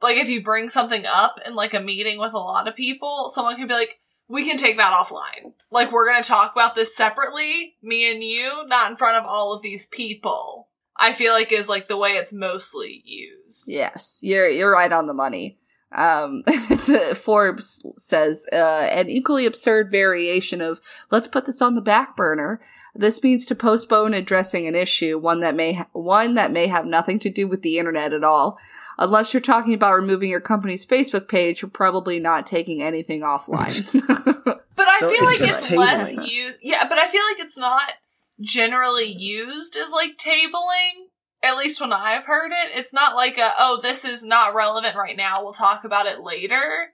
But, 0.00 0.08
like, 0.08 0.18
if 0.18 0.28
you 0.28 0.40
bring 0.40 0.68
something 0.68 1.04
up 1.04 1.40
in 1.44 1.56
like 1.56 1.74
a 1.74 1.80
meeting 1.80 2.20
with 2.20 2.32
a 2.32 2.38
lot 2.38 2.68
of 2.68 2.76
people, 2.76 3.28
someone 3.28 3.56
could 3.56 3.66
be 3.66 3.74
like, 3.74 3.98
"We 4.28 4.44
can 4.44 4.56
take 4.56 4.76
that 4.76 4.92
offline. 4.92 5.52
Like, 5.70 5.92
we're 5.92 6.10
gonna 6.10 6.22
talk 6.22 6.52
about 6.52 6.74
this 6.74 6.96
separately, 6.96 7.76
me 7.82 8.10
and 8.10 8.22
you, 8.22 8.66
not 8.66 8.90
in 8.90 8.96
front 8.96 9.16
of 9.16 9.24
all 9.24 9.52
of 9.52 9.62
these 9.62 9.86
people." 9.86 10.68
I 10.98 11.12
feel 11.12 11.32
like 11.32 11.52
is 11.52 11.68
like 11.68 11.88
the 11.88 11.96
way 11.96 12.10
it's 12.10 12.32
mostly 12.32 13.02
used. 13.04 13.64
Yes, 13.66 14.18
you're 14.22 14.48
you're 14.48 14.72
right 14.72 14.92
on 14.92 15.06
the 15.06 15.14
money. 15.14 15.58
Um, 15.94 16.42
Forbes 17.14 17.84
says 17.96 18.44
uh, 18.52 18.56
an 18.56 19.08
equally 19.08 19.46
absurd 19.46 19.90
variation 19.90 20.60
of 20.60 20.80
"let's 21.10 21.28
put 21.28 21.46
this 21.46 21.62
on 21.62 21.74
the 21.74 21.80
back 21.80 22.16
burner." 22.16 22.60
This 22.94 23.22
means 23.22 23.44
to 23.46 23.54
postpone 23.54 24.14
addressing 24.14 24.66
an 24.66 24.74
issue, 24.74 25.18
one 25.18 25.40
that 25.40 25.54
may 25.54 25.74
ha- 25.74 25.88
one 25.92 26.34
that 26.34 26.50
may 26.50 26.66
have 26.66 26.86
nothing 26.86 27.18
to 27.20 27.30
do 27.30 27.46
with 27.46 27.62
the 27.62 27.78
internet 27.78 28.12
at 28.12 28.24
all. 28.24 28.58
Unless 28.98 29.34
you're 29.34 29.40
talking 29.42 29.74
about 29.74 29.94
removing 29.94 30.30
your 30.30 30.40
company's 30.40 30.86
Facebook 30.86 31.28
page, 31.28 31.60
you're 31.62 31.70
probably 31.70 32.18
not 32.18 32.46
taking 32.46 32.82
anything 32.82 33.20
offline. 33.22 33.84
But 34.76 34.88
I 34.88 34.98
So 35.00 35.08
feel 35.10 35.24
it's 35.26 35.40
like 35.40 35.48
it's 35.48 35.66
tabling. 35.68 35.76
less 35.78 36.12
used. 36.30 36.58
Yeah, 36.62 36.86
but 36.86 36.98
I 36.98 37.06
feel 37.06 37.22
like 37.30 37.38
it's 37.38 37.56
not 37.56 37.92
generally 38.40 39.06
used 39.06 39.74
as 39.76 39.90
like 39.90 40.18
tabling. 40.18 41.06
At 41.42 41.56
least 41.56 41.80
when 41.80 41.92
I've 41.94 42.24
heard 42.26 42.50
it, 42.52 42.76
it's 42.78 42.92
not 42.92 43.14
like 43.16 43.38
a 43.38 43.52
oh 43.58 43.80
this 43.82 44.04
is 44.04 44.22
not 44.24 44.54
relevant 44.54 44.96
right 44.96 45.16
now. 45.16 45.42
We'll 45.42 45.52
talk 45.54 45.84
about 45.84 46.04
it 46.06 46.20
later. 46.20 46.88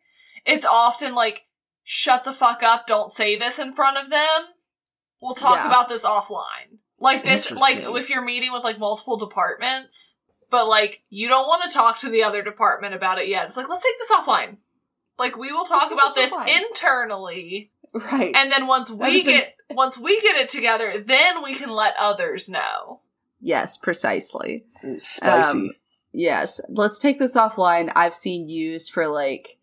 It's 0.46 0.64
often 0.64 1.14
like 1.16 1.42
shut 1.82 2.22
the 2.24 2.32
fuck 2.32 2.62
up. 2.62 2.86
Don't 2.86 3.10
say 3.10 3.36
this 3.36 3.58
in 3.58 3.72
front 3.72 3.98
of 3.98 4.10
them. 4.10 4.42
We'll 5.20 5.34
talk 5.34 5.56
Yeah. 5.56 5.66
about 5.66 5.88
this 5.88 6.04
offline. 6.04 6.78
Like 7.00 7.24
this, 7.24 7.50
like 7.50 7.78
if 7.78 8.10
you're 8.10 8.22
meeting 8.22 8.52
with 8.52 8.62
like 8.62 8.78
multiple 8.78 9.16
departments, 9.16 10.18
but 10.52 10.68
like 10.68 11.02
you 11.10 11.26
don't 11.28 11.48
want 11.48 11.64
to 11.64 11.70
talk 11.72 11.98
to 12.00 12.08
the 12.08 12.22
other 12.22 12.42
department 12.42 12.94
about 12.94 13.18
it 13.20 13.26
yet. 13.26 13.46
It's 13.46 13.56
like 13.56 13.68
let's 13.68 13.82
take 13.82 13.98
this 13.98 14.12
offline. 14.12 14.58
Like 15.18 15.36
we 15.36 15.50
will 15.50 15.64
talk 15.64 15.88
take 15.88 15.92
about 15.92 16.14
this 16.14 16.30
this 16.30 16.38
offline. 16.38 16.60
internally 16.68 17.72
right. 17.92 18.32
and 18.36 18.52
then 18.52 18.68
once 18.68 18.90
we 18.90 19.22
is 19.22 19.26
a- 19.26 19.30
get 19.32 19.54
once 19.70 19.98
we 19.98 20.20
get 20.20 20.36
it 20.36 20.48
together, 20.48 20.92
then 20.98 21.42
we 21.42 21.54
can 21.54 21.70
let 21.70 21.94
others 21.98 22.48
know. 22.48 23.00
yes, 23.40 23.76
precisely. 23.76 24.64
Ooh, 24.84 24.98
Spicy. 25.00 25.58
Um, 25.58 25.70
Yes, 26.14 26.60
let's 26.68 26.98
take 26.98 27.18
this 27.18 27.34
offline. 27.34 27.90
I've 27.96 28.12
seen 28.12 28.50
used 28.50 28.92
for 28.92 29.08
like 29.08 29.56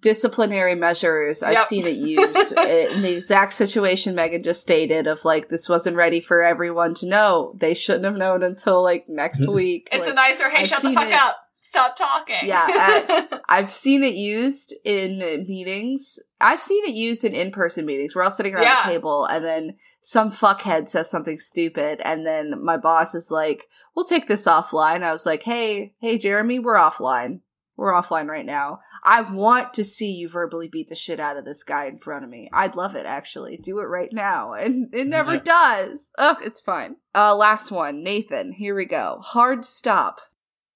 disciplinary 0.00 0.74
measures. 0.74 1.42
I've 1.42 1.54
Yep. 1.54 1.66
seen 1.66 1.86
it 1.86 1.96
used 1.96 2.52
in 2.52 3.02
the 3.02 3.14
exact 3.16 3.52
situation 3.52 4.14
Megan 4.14 4.42
just 4.42 4.62
stated 4.62 5.06
of 5.06 5.24
like 5.24 5.48
this 5.48 5.68
wasn't 5.68 5.96
ready 5.96 6.20
for 6.20 6.42
everyone 6.42 6.94
to 6.94 7.06
know. 7.06 7.54
They 7.58 7.74
shouldn't 7.74 8.04
have 8.04 8.16
known 8.16 8.42
until 8.42 8.82
like 8.82 9.06
next 9.08 9.46
week. 9.48 9.88
It's 9.92 10.06
Like, 10.06 10.12
a 10.12 10.16
nicer, 10.16 10.50
hey, 10.50 10.58
I've 10.62 10.68
shut 10.68 10.82
the 10.82 10.92
fuck 10.94 11.06
it- 11.08 11.12
up, 11.12 11.36
stop 11.60 11.96
talking. 11.96 12.40
Yeah, 12.44 13.26
I've 13.48 13.74
seen 13.74 14.02
it 14.02 14.14
used 14.14 14.74
in 14.84 15.18
meetings. 15.48 16.18
I've 16.40 16.62
seen 16.62 16.84
it 16.84 16.94
used 16.94 17.24
in 17.24 17.34
in-person 17.34 17.84
meetings. 17.84 18.14
We're 18.14 18.22
all 18.22 18.30
sitting 18.30 18.54
around 18.54 18.64
Yeah. 18.64 18.82
a 18.88 18.90
table 18.92 19.24
and 19.26 19.44
then 19.44 19.76
some 20.02 20.30
fuckhead 20.32 20.88
says 20.88 21.10
something 21.10 21.38
stupid 21.38 22.00
and 22.02 22.24
then 22.26 22.64
my 22.64 22.78
boss 22.78 23.14
is 23.14 23.30
like, 23.30 23.66
"We'll 23.94 24.06
take 24.06 24.28
this 24.28 24.46
offline." 24.46 25.02
I 25.02 25.12
was 25.12 25.26
like, 25.26 25.42
"Hey, 25.42 25.92
hey 26.00 26.16
Jeremy, 26.16 26.58
we're 26.58 26.76
offline. 26.76 27.40
We're 27.80 27.94
offline 27.94 28.28
right 28.28 28.44
now. 28.44 28.80
I 29.02 29.22
want 29.22 29.72
to 29.72 29.84
see 29.84 30.12
you 30.12 30.28
verbally 30.28 30.68
beat 30.68 30.90
the 30.90 30.94
shit 30.94 31.18
out 31.18 31.38
of 31.38 31.46
this 31.46 31.62
guy 31.62 31.86
in 31.86 31.98
front 31.98 32.24
of 32.24 32.30
me. 32.30 32.50
I'd 32.52 32.76
love 32.76 32.94
it 32.94 33.06
actually. 33.06 33.56
Do 33.56 33.78
it 33.78 33.84
right 33.84 34.12
now." 34.12 34.52
And 34.60 34.94
it 34.94 35.06
never 35.06 35.38
does. 35.38 36.10
Oh, 36.18 36.36
it's 36.42 36.60
fine. 36.60 36.96
Uh 37.14 37.34
last 37.34 37.70
one. 37.70 38.02
Nathan, 38.02 38.52
here 38.52 38.74
we 38.74 38.84
go. 38.84 39.20
Hard 39.22 39.64
stop. 39.64 40.20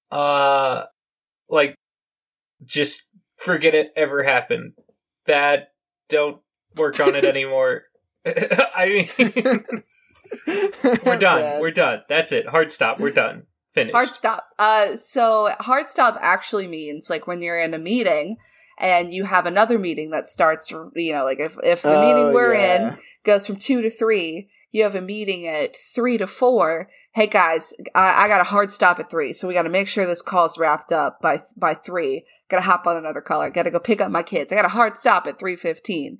Uh, 0.09 0.85
like, 1.47 1.75
just 2.63 3.09
forget 3.37 3.75
it 3.75 3.93
ever 3.95 4.23
happened. 4.23 4.73
Bad. 5.27 5.67
Don't 6.09 6.41
work 6.75 6.99
on 6.99 7.13
it 7.13 7.23
anymore. 7.35 7.83
I 8.25 9.07
mean, 9.19 9.65
we're 11.05 11.19
done. 11.19 11.41
Bad. 11.41 11.61
We're 11.61 11.69
done. 11.69 12.01
That's 12.09 12.31
it. 12.31 12.47
Hard 12.47 12.71
stop. 12.71 12.99
We're 12.99 13.11
done. 13.11 13.43
Finished. 13.75 13.93
Hard 13.93 14.09
stop. 14.09 14.47
Uh, 14.57 14.95
so 14.95 15.53
hard 15.59 15.85
stop 15.85 16.17
actually 16.21 16.65
means 16.65 17.09
like 17.09 17.27
when 17.27 17.41
you're 17.41 17.61
in 17.61 17.73
a 17.73 17.77
meeting 17.77 18.37
and 18.79 19.13
you 19.13 19.25
have 19.25 19.45
another 19.45 19.77
meeting 19.77 20.09
that 20.11 20.27
starts, 20.27 20.71
you 20.71 21.11
know, 21.13 21.25
like 21.25 21.39
if, 21.39 21.57
if 21.61 21.81
the 21.83 21.95
Oh, 21.95 22.01
meeting 22.01 22.33
we're 22.33 22.55
yeah. 22.55 22.93
in 22.93 22.97
goes 23.23 23.45
from 23.45 23.57
two 23.57 23.81
to 23.81 23.89
three, 23.89 24.49
you 24.71 24.83
have 24.83 24.95
a 24.95 25.01
meeting 25.01 25.45
at 25.45 25.75
three 25.75 26.17
to 26.17 26.25
four. 26.25 26.89
Hey 27.13 27.27
guys, 27.27 27.73
I, 27.93 28.25
I 28.25 28.27
got 28.27 28.41
a 28.41 28.45
hard 28.45 28.71
stop 28.71 28.99
at 28.99 29.09
three, 29.09 29.31
so 29.33 29.47
we 29.47 29.53
got 29.53 29.63
to 29.63 29.69
make 29.69 29.87
sure 29.87 30.05
this 30.05 30.21
call's 30.21 30.57
wrapped 30.57 30.91
up 30.91 31.21
by 31.21 31.43
by 31.55 31.73
three. 31.73 32.25
Got 32.49 32.57
to 32.57 32.63
hop 32.63 32.85
on 32.85 32.97
another 32.97 33.21
call. 33.21 33.41
I 33.41 33.49
got 33.49 33.63
to 33.63 33.71
go 33.71 33.79
pick 33.79 34.01
up 34.01 34.11
my 34.11 34.21
kids. 34.21 34.51
I 34.51 34.55
got 34.55 34.65
a 34.65 34.69
hard 34.69 34.97
stop 34.97 35.25
at 35.27 35.39
three 35.39 35.55
fifteen. 35.55 36.17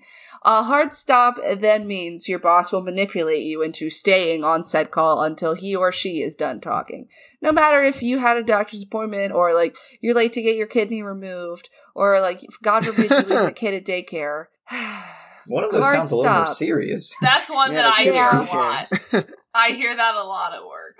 A 0.47 0.61
hard 0.63 0.93
stop 0.93 1.37
then 1.59 1.87
means 1.87 2.29
your 2.29 2.37
boss 2.39 2.71
will 2.71 2.83
manipulate 2.83 3.43
you 3.43 3.63
into 3.63 3.89
staying 3.89 4.43
on 4.43 4.63
said 4.63 4.91
call 4.91 5.23
until 5.23 5.55
he 5.55 5.75
or 5.75 5.91
she 5.91 6.21
is 6.21 6.35
done 6.35 6.61
talking. 6.61 7.07
No 7.41 7.51
matter 7.51 7.83
if 7.83 8.03
you 8.03 8.19
had 8.19 8.37
a 8.37 8.43
doctor's 8.43 8.83
appointment 8.83 9.33
or 9.33 9.53
like 9.55 9.75
you're 10.01 10.13
late 10.15 10.33
to 10.33 10.43
get 10.43 10.55
your 10.55 10.67
kidney 10.67 11.01
removed 11.01 11.69
or 11.95 12.19
like 12.21 12.41
God 12.63 12.85
forbid 12.85 13.09
you 13.09 13.17
leave 13.17 13.27
the 13.27 13.51
kid 13.55 13.73
at 13.73 13.85
daycare. 13.85 14.45
One 15.47 15.63
of 15.63 15.71
those 15.71 15.83
Hard 15.83 15.95
sounds 15.97 16.11
a 16.11 16.15
little 16.15 16.31
more 16.31 16.45
stop. 16.45 16.55
serious. 16.55 17.13
That's 17.21 17.49
one 17.51 17.71
Yeah, 17.71 17.83
that 17.83 17.93
I 17.99 18.03
hear 18.03 18.13
a 18.13 18.43
lot. 18.43 19.25
I 19.53 19.69
hear 19.71 19.95
that 19.95 20.15
a 20.15 20.23
lot 20.23 20.53
at 20.55 20.63
work. 20.65 20.97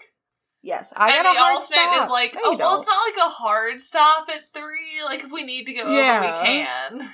yes, 0.61 0.93
I 0.95 1.11
and 1.17 1.23
got 1.23 1.33
the 1.33 1.37
a 1.39 1.41
hard 1.41 1.55
alternate 1.55 1.65
stop. 1.77 2.03
is 2.05 2.09
like, 2.11 2.33
No, 2.35 2.41
oh, 2.43 2.49
well, 2.49 2.57
don't. 2.57 2.79
it's 2.81 2.87
not 2.87 3.05
like 3.07 3.27
a 3.27 3.29
hard 3.31 3.81
stop 3.81 4.27
at 4.29 4.41
three. 4.53 5.03
Like, 5.03 5.23
if 5.23 5.31
we 5.31 5.43
need 5.43 5.65
to 5.65 5.73
go 5.73 5.81
over, 5.83 5.91
Yeah. 5.91 6.21
we 6.41 6.47
can. 6.47 7.09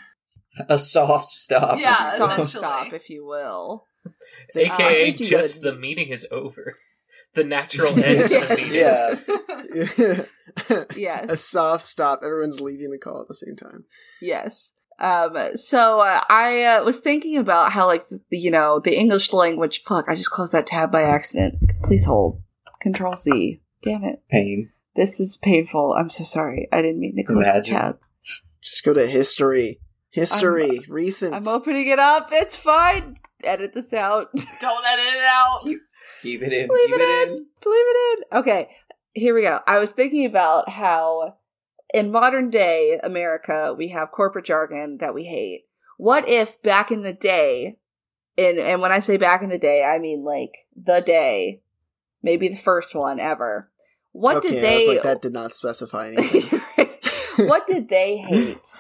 A 0.70 0.78
soft 0.80 1.30
stop. 1.30 1.80
Yeah, 1.80 2.14
a 2.14 2.18
soft 2.18 2.50
stop, 2.50 2.94
if 2.94 3.10
you 3.10 3.26
will. 3.26 3.86
I 4.56 4.60
AKA 4.60 5.04
think 5.06 5.20
you 5.20 5.26
just 5.28 5.62
gotta- 5.62 5.74
the 5.76 5.80
meeting 5.80 6.10
is 6.10 6.28
over. 6.32 6.74
The 7.34 7.44
natural 7.46 7.98
end 8.04 8.28
to 8.30 8.40
the 8.40 8.56
meeting. 8.58 8.74
Yeah. 10.18 10.24
Yes. 10.98 11.30
A 11.32 11.38
soft 11.38 11.84
stop. 11.84 12.20
Everyone's 12.26 12.60
leaving 12.60 12.92
the 12.92 12.98
call 12.98 13.22
at 13.22 13.30
the 13.30 13.34
same 13.36 13.56
time. 13.56 13.86
yes. 14.22 14.74
Um, 15.00 15.56
so 15.56 16.02
uh, 16.02 16.22
I 16.30 16.64
uh, 16.64 16.84
was 16.84 17.00
thinking 17.00 17.38
about 17.38 17.72
how, 17.72 17.88
like, 17.88 18.06
you 18.30 18.52
know, 18.52 18.80
the 18.80 18.96
English 19.00 19.32
language. 19.34 19.82
Fuck! 19.88 20.06
I 20.10 20.14
just 20.16 20.30
closed 20.30 20.54
that 20.54 20.68
tab 20.68 20.92
by 20.92 21.02
accident. 21.04 21.56
Please 21.84 22.06
hold. 22.06 22.42
Control 22.82 23.16
Z. 23.16 23.62
Damn 23.82 24.04
it! 24.04 24.22
Pain. 24.30 24.70
This 24.96 25.20
is 25.20 25.40
painful. 25.42 25.96
I'm 25.98 26.10
so 26.10 26.24
sorry. 26.24 26.68
I 26.72 26.82
didn't 26.84 27.00
mean 27.00 27.16
to 27.16 27.24
close 27.24 27.48
Imagine. 27.48 27.74
the 27.74 27.80
tab. 27.80 28.00
Just 28.62 28.84
go 28.84 28.94
to 28.94 29.08
history. 29.08 29.80
History. 30.12 30.82
recent. 30.88 31.34
I'm 31.34 31.48
opening 31.48 31.88
it 31.88 32.00
up. 32.00 32.30
It's 32.32 32.56
fine. 32.56 33.18
Edit 33.44 33.74
this 33.74 33.94
out. 33.94 34.28
Don't 34.60 34.86
edit 34.86 35.06
it 35.06 35.24
out. 35.26 35.62
Keep 36.22 36.44
it 36.44 36.54
in. 36.54 36.70
Leave 36.70 36.88
keep 36.88 36.96
it 36.96 37.02
it 37.02 37.28
in. 37.30 37.34
in. 37.34 37.36
Leave 37.38 37.46
it 37.66 38.20
in. 38.32 38.38
Okay, 38.40 38.70
here 39.14 39.34
we 39.34 39.42
go. 39.42 39.60
I 39.66 39.80
was 39.80 39.92
thinking 39.92 40.26
about 40.26 40.70
how 40.70 41.36
in 41.94 42.12
modern 42.12 42.50
day 42.50 43.00
America 43.02 43.74
we 43.76 43.90
have 43.90 44.12
corporate 44.12 44.46
jargon 44.46 44.98
that 45.00 45.14
we 45.14 45.24
hate. 45.24 45.64
What 45.98 46.28
if 46.28 46.62
back 46.62 46.92
in 46.92 47.02
the 47.04 47.14
day, 47.14 47.78
and 48.38 48.58
and 48.60 48.82
when 48.82 48.92
I 48.92 49.00
say 49.00 49.18
back 49.18 49.42
in 49.42 49.50
the 49.50 49.58
day, 49.58 49.84
I 49.84 49.98
mean 50.00 50.24
like 50.24 50.52
the 50.76 51.02
day, 51.02 51.62
maybe 52.22 52.48
the 52.50 52.56
first 52.58 52.94
one 52.96 53.20
ever. 53.20 53.70
What 54.12 54.38
okay, 54.38 54.50
did 54.50 54.58
I 54.58 54.62
they? 54.62 54.78
was 54.78 54.88
like, 54.88 55.04
that 55.04 55.22
did 55.22 55.34
not 55.34 55.54
specify 55.54 56.10
anything. 56.18 56.62
what 57.48 57.66
did 57.66 57.88
they 57.90 58.18
hate? 58.28 58.78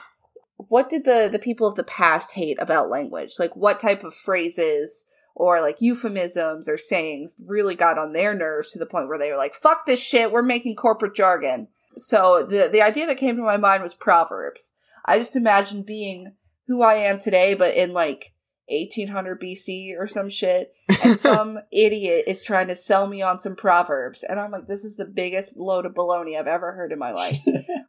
What 0.67 0.89
did 0.89 1.05
the 1.05 1.29
the 1.31 1.39
people 1.39 1.67
of 1.67 1.75
the 1.75 1.83
past 1.83 2.33
hate 2.33 2.57
about 2.61 2.89
language? 2.89 3.33
Like 3.39 3.55
what 3.55 3.79
type 3.79 4.03
of 4.03 4.13
phrases 4.13 5.07
or 5.35 5.61
like 5.61 5.77
euphemisms 5.79 6.67
or 6.67 6.77
sayings 6.77 7.41
really 7.47 7.75
got 7.75 7.97
on 7.97 8.13
their 8.13 8.33
nerves 8.33 8.71
to 8.71 8.79
the 8.79 8.85
point 8.85 9.07
where 9.07 9.17
they 9.17 9.31
were 9.31 9.37
like, 9.37 9.55
"Fuck 9.55 9.85
this 9.85 9.99
shit, 9.99 10.31
we're 10.31 10.41
making 10.41 10.75
corporate 10.75 11.15
jargon." 11.15 11.67
So 11.97 12.45
the 12.47 12.69
the 12.71 12.81
idea 12.81 13.07
that 13.07 13.17
came 13.17 13.35
to 13.37 13.41
my 13.41 13.57
mind 13.57 13.83
was 13.83 13.93
proverbs. 13.93 14.71
I 15.05 15.17
just 15.17 15.35
imagine 15.35 15.83
being 15.83 16.33
who 16.67 16.81
I 16.81 16.95
am 16.95 17.19
today, 17.19 17.53
but 17.53 17.75
in 17.75 17.93
like 17.93 18.33
1800 18.71 19.41
BC 19.41 19.93
or 19.97 20.07
some 20.07 20.29
shit, 20.29 20.73
and 21.03 21.19
some 21.19 21.59
idiot 21.71 22.25
is 22.27 22.41
trying 22.41 22.67
to 22.67 22.75
sell 22.75 23.07
me 23.07 23.21
on 23.21 23.39
some 23.39 23.55
proverbs, 23.55 24.23
and 24.23 24.39
I'm 24.39 24.51
like, 24.51 24.67
this 24.67 24.83
is 24.83 24.97
the 24.97 25.05
biggest 25.05 25.55
load 25.57 25.85
of 25.85 25.93
baloney 25.93 26.39
I've 26.39 26.47
ever 26.47 26.71
heard 26.73 26.91
in 26.91 26.99
my 26.99 27.11
life. 27.11 27.39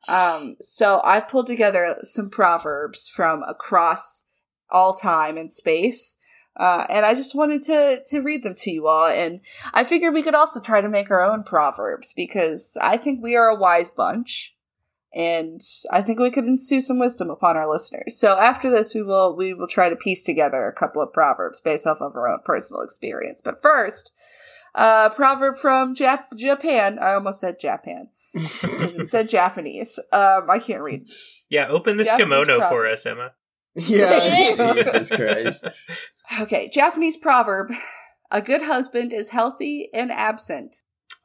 Um, 0.09 0.57
so 0.61 1.01
I've 1.05 1.29
pulled 1.29 1.47
together 1.47 1.97
some 2.03 2.29
proverbs 2.29 3.09
from 3.09 3.45
across 3.45 4.25
all 4.68 4.95
time 4.95 5.37
and 5.37 5.51
space. 5.51 6.18
Uh, 6.59 6.85
and 6.90 7.07
I 7.07 7.14
just 7.14 7.35
wanted 7.35 7.62
to 7.64 8.03
to 8.09 8.21
read 8.21 8.42
them 8.42 8.55
to 8.57 8.71
you 8.71 8.87
all, 8.87 9.07
and 9.07 9.40
I 9.73 9.85
figured 9.85 10.12
we 10.12 10.23
could 10.23 10.35
also 10.35 10.61
try 10.61 10.83
to 10.83 10.88
make 10.88 11.11
our 11.11 11.23
own 11.23 11.45
proverbs 11.45 12.12
because 12.14 12.77
I 12.81 12.99
think 12.99 13.23
we 13.23 13.37
are 13.37 13.49
a 13.49 13.59
wise 13.59 13.88
bunch, 13.88 14.55
and 15.14 15.61
I 15.90 16.01
think 16.03 16.18
we 16.18 16.31
could 16.31 16.44
ensue 16.46 16.81
some 16.81 16.98
wisdom 16.98 17.29
upon 17.29 17.57
our 17.57 17.70
listeners. 17.70 18.16
So 18.18 18.38
after 18.38 18.70
this, 18.70 18.94
we 18.94 19.03
will 19.03 19.37
we 19.37 19.53
will 19.53 19.68
try 19.68 19.88
to 19.88 19.96
piece 19.96 20.25
together 20.25 20.66
a 20.66 20.72
couple 20.72 21.03
of 21.03 21.12
proverbs 21.12 21.61
based 21.61 21.87
off 21.87 21.98
of 22.01 22.14
our 22.16 22.29
own 22.29 22.40
personal 22.44 22.83
experience. 22.83 23.42
But 23.44 23.61
first, 23.61 24.12
uh, 24.75 25.11
proverb 25.11 25.59
from 25.59 25.94
Jap- 25.94 26.35
Japan. 26.37 26.98
I 26.98 27.12
almost 27.12 27.40
said 27.40 27.61
Japan. 27.61 28.09
it 28.35 29.09
said 29.09 29.29
Japanese. 29.29 29.98
Um, 30.12 30.48
I 30.51 30.59
can't 30.59 30.83
read. 30.83 31.09
Yeah, 31.51 31.68
open 31.68 31.98
this 31.98 32.09
Japanese 32.09 32.25
kimono 32.25 32.59
proverb. 32.59 32.70
for 32.70 32.88
us, 32.88 33.05
Emma. 33.05 33.33
Yeah. 33.75 34.75
Jesus 34.75 35.11
Christ. 35.11 35.66
Okay, 36.40 36.68
Japanese 36.72 37.16
proverb. 37.18 37.72
A 38.31 38.40
good 38.40 38.62
husband 38.62 39.12
is 39.12 39.31
healthy 39.31 39.90
and 39.92 40.11
absent. 40.11 40.77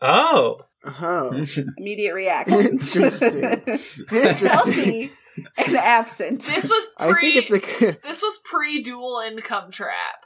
Oh, 0.01 0.63
Oh. 0.99 1.45
Immediate 1.77 2.13
reaction. 2.13 2.59
Interesting. 2.59 3.43
Interesting. 4.11 4.47
healthy 4.47 5.11
and 5.57 5.75
absent. 5.75 6.41
This 6.43 6.69
was 6.69 6.87
pre 6.97 7.07
I 7.09 7.11
pre. 7.11 7.21
think 7.21 7.35
it's 7.35 7.51
like 7.51 8.01
this 8.03 8.21
was 8.21 8.39
pre 8.43 8.81
dual 8.81 9.21
income 9.25 9.71
trap. 9.71 10.25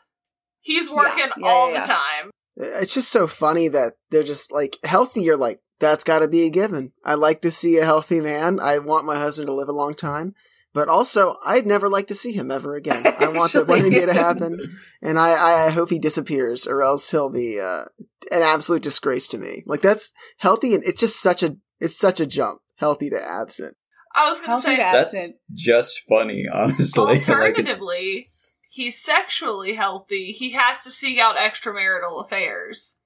He's 0.61 0.89
working 0.89 1.29
yeah, 1.37 1.47
all 1.47 1.71
yeah, 1.71 1.81
the 1.81 1.87
time. 1.87 2.31
it's 2.55 2.93
just 2.93 3.11
so 3.11 3.25
funny 3.27 3.67
that 3.69 3.93
they're 4.11 4.23
just 4.23 4.51
like 4.51 4.77
healthy. 4.83 5.21
You're 5.21 5.37
like 5.37 5.59
that's 5.79 6.03
got 6.03 6.19
to 6.19 6.27
be 6.27 6.45
a 6.45 6.49
given. 6.49 6.93
I 7.03 7.15
like 7.15 7.41
to 7.41 7.51
see 7.51 7.77
a 7.77 7.85
healthy 7.85 8.21
man. 8.21 8.59
I 8.59 8.77
want 8.79 9.05
my 9.05 9.17
husband 9.17 9.47
to 9.47 9.53
live 9.53 9.69
a 9.69 9.73
long 9.73 9.95
time. 9.95 10.35
But 10.73 10.87
also, 10.87 11.35
I'd 11.45 11.65
never 11.67 11.89
like 11.89 12.07
to 12.07 12.15
see 12.15 12.31
him 12.31 12.49
ever 12.49 12.75
again. 12.75 13.03
I 13.05 13.27
want 13.29 13.51
that 13.53 13.67
one 13.67 13.89
day 13.89 14.05
to 14.05 14.13
happen, 14.13 14.57
and 15.01 15.19
I, 15.19 15.65
I 15.65 15.69
hope 15.69 15.89
he 15.89 15.99
disappears, 15.99 16.65
or 16.65 16.81
else 16.81 17.11
he'll 17.11 17.29
be 17.31 17.59
uh, 17.59 17.85
an 18.31 18.41
absolute 18.41 18.81
disgrace 18.81 19.27
to 19.29 19.37
me. 19.37 19.63
Like 19.65 19.81
that's 19.81 20.13
healthy, 20.37 20.73
and 20.73 20.83
it's 20.85 21.01
just 21.01 21.19
such 21.21 21.43
a 21.43 21.57
it's 21.81 21.97
such 21.97 22.19
a 22.21 22.25
jump, 22.25 22.61
healthy 22.77 23.09
to 23.09 23.21
absent. 23.21 23.75
I 24.15 24.27
was 24.29 24.41
going 24.41 24.57
to 24.57 24.61
say, 24.61 24.75
That's 24.77 25.15
absent. 25.15 25.35
just 25.53 26.01
funny, 26.09 26.45
honestly. 26.51 27.01
Like, 27.03 27.19
alternatively, 27.19 28.27
he's 28.69 29.01
sexually 29.01 29.73
healthy. 29.73 30.31
He 30.33 30.51
has 30.51 30.83
to 30.83 30.89
seek 30.91 31.17
out 31.17 31.37
extramarital 31.37 32.23
affairs. 32.23 32.97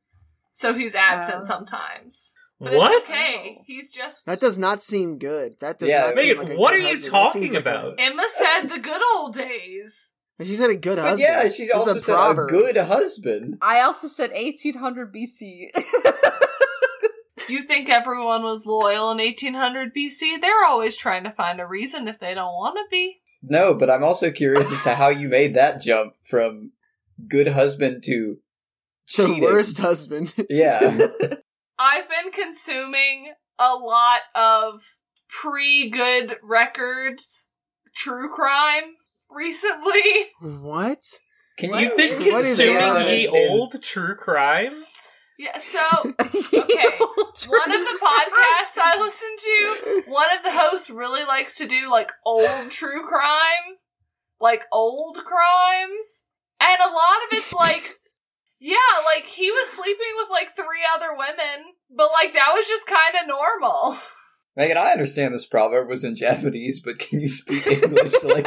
So 0.54 0.74
he's 0.74 0.96
absent 0.96 1.42
Oh. 1.42 1.46
sometimes. 1.46 2.32
But 2.60 2.74
what? 2.74 2.92
it's 3.04 3.12
okay. 3.12 3.58
He's 3.66 3.92
just. 3.92 4.26
That 4.26 4.40
does 4.40 4.58
not 4.58 4.82
seem 4.82 5.18
good. 5.18 5.60
That 5.60 5.78
does 5.80 5.90
Yeah, 5.90 6.08
not 6.08 6.18
seem 6.18 6.38
Megan, 6.38 6.38
like 6.48 6.54
a 6.54 6.60
what 6.60 6.74
good 6.74 6.78
are 6.78 6.80
you 6.82 6.88
husband. 6.88 7.04
That 7.04 7.10
talking 7.12 7.42
seems 7.42 7.54
like 7.54 7.66
a- 7.66 7.70
about? 7.70 7.96
Emma 8.00 8.24
said 8.30 8.62
the 8.70 8.80
good 8.80 9.02
old 9.16 9.34
days. 9.34 10.14
she 10.42 10.56
said 10.56 10.70
a 10.70 10.76
good 10.76 10.96
but 10.96 11.04
husband. 11.10 11.20
yeah, 11.30 11.44
she's 11.44 11.58
This 11.58 11.70
is 11.70 11.72
also 11.72 11.96
a 11.98 12.02
said 12.02 12.14
a 12.14 12.16
proverb. 12.16 12.50
good 12.50 12.78
husband. 12.78 13.58
I 13.62 13.82
also 13.82 14.08
said 14.08 14.32
1800 14.32 15.14
BC. 15.14 15.70
You 17.48 17.62
think 17.64 17.90
everyone 17.90 18.42
was 18.42 18.66
loyal 18.66 19.12
in 19.12 19.20
1800 19.20 19.92
BC? 19.96 20.42
They're 20.42 20.66
always 20.66 20.96
trying 20.96 21.26
to 21.26 21.32
find 21.32 21.62
a 21.62 21.68
reason 21.68 22.08
if 22.08 22.20
they 22.20 22.34
don't 22.34 22.54
want 22.54 22.76
to 22.78 22.84
be. 22.90 23.20
No, 23.44 23.76
but 23.76 23.88
I'm 23.90 24.04
also 24.04 24.32
curious 24.32 24.72
as 24.72 24.82
to 24.82 24.96
how 24.96 25.10
you 25.10 25.30
made 25.30 25.54
that 25.54 25.80
jump 25.80 26.14
from 26.24 26.72
good 27.28 27.50
husband 27.50 28.02
to 28.06 28.38
the 29.16 29.26
cheating. 29.28 29.44
worst 29.44 29.78
husband. 29.78 30.34
Yeah. 30.50 31.08
I've 31.78 32.10
been 32.10 32.32
consuming 32.32 33.34
a 33.60 33.74
lot 33.74 34.22
of 34.36 34.82
pre 35.30 35.90
good 35.90 36.38
records 36.44 37.48
true 37.96 38.30
crime 38.30 38.96
recently. 39.30 40.32
what? 40.42 41.00
Can 41.58 41.70
What? 41.72 41.82
you 41.82 41.88
You've 41.88 41.98
been 41.98 42.32
consuming 42.32 42.76
that? 42.80 43.06
the 43.08 43.28
old 43.30 43.82
true 43.82 44.16
crime? 44.16 44.74
Yeah, 45.38 45.58
so 45.58 45.80
okay. 46.00 46.90
one 46.98 47.72
of 47.72 47.82
the 47.82 48.00
podcasts 48.02 48.78
I 48.78 48.98
listen 49.00 49.30
to, 49.38 50.04
one 50.10 50.30
of 50.36 50.44
the 50.44 50.52
hosts 50.52 50.90
really 50.90 51.26
likes 51.26 51.58
to 51.58 51.68
do 51.68 51.90
like 51.92 52.12
old 52.26 52.72
true 52.72 53.06
crime, 53.06 53.78
like 54.40 54.64
old 54.72 55.18
crimes. 55.26 56.26
And 56.62 56.78
a 56.80 56.88
lot 56.88 57.18
of 57.26 57.38
it's 57.38 57.52
like 57.52 57.92
he 59.46 59.52
was 59.52 59.70
sleeping 59.70 60.14
with 60.18 60.30
like 60.32 60.56
three 60.56 60.82
other 60.96 61.14
women, 61.16 61.66
but 61.96 62.10
like 62.14 62.34
that 62.34 62.52
was 62.56 62.68
just 62.68 62.88
kind 62.88 63.16
of 63.22 63.28
normal. 63.28 63.96
Megan, 64.58 64.78
I 64.78 64.92
understand 64.92 65.34
this 65.36 65.46
proverb 65.46 65.88
was 65.88 66.04
in 66.04 66.16
Japanese, 66.16 66.80
but 66.80 66.98
can 66.98 67.20
you 67.20 67.30
speak 67.30 67.68
English? 67.68 68.24
like, 68.24 68.46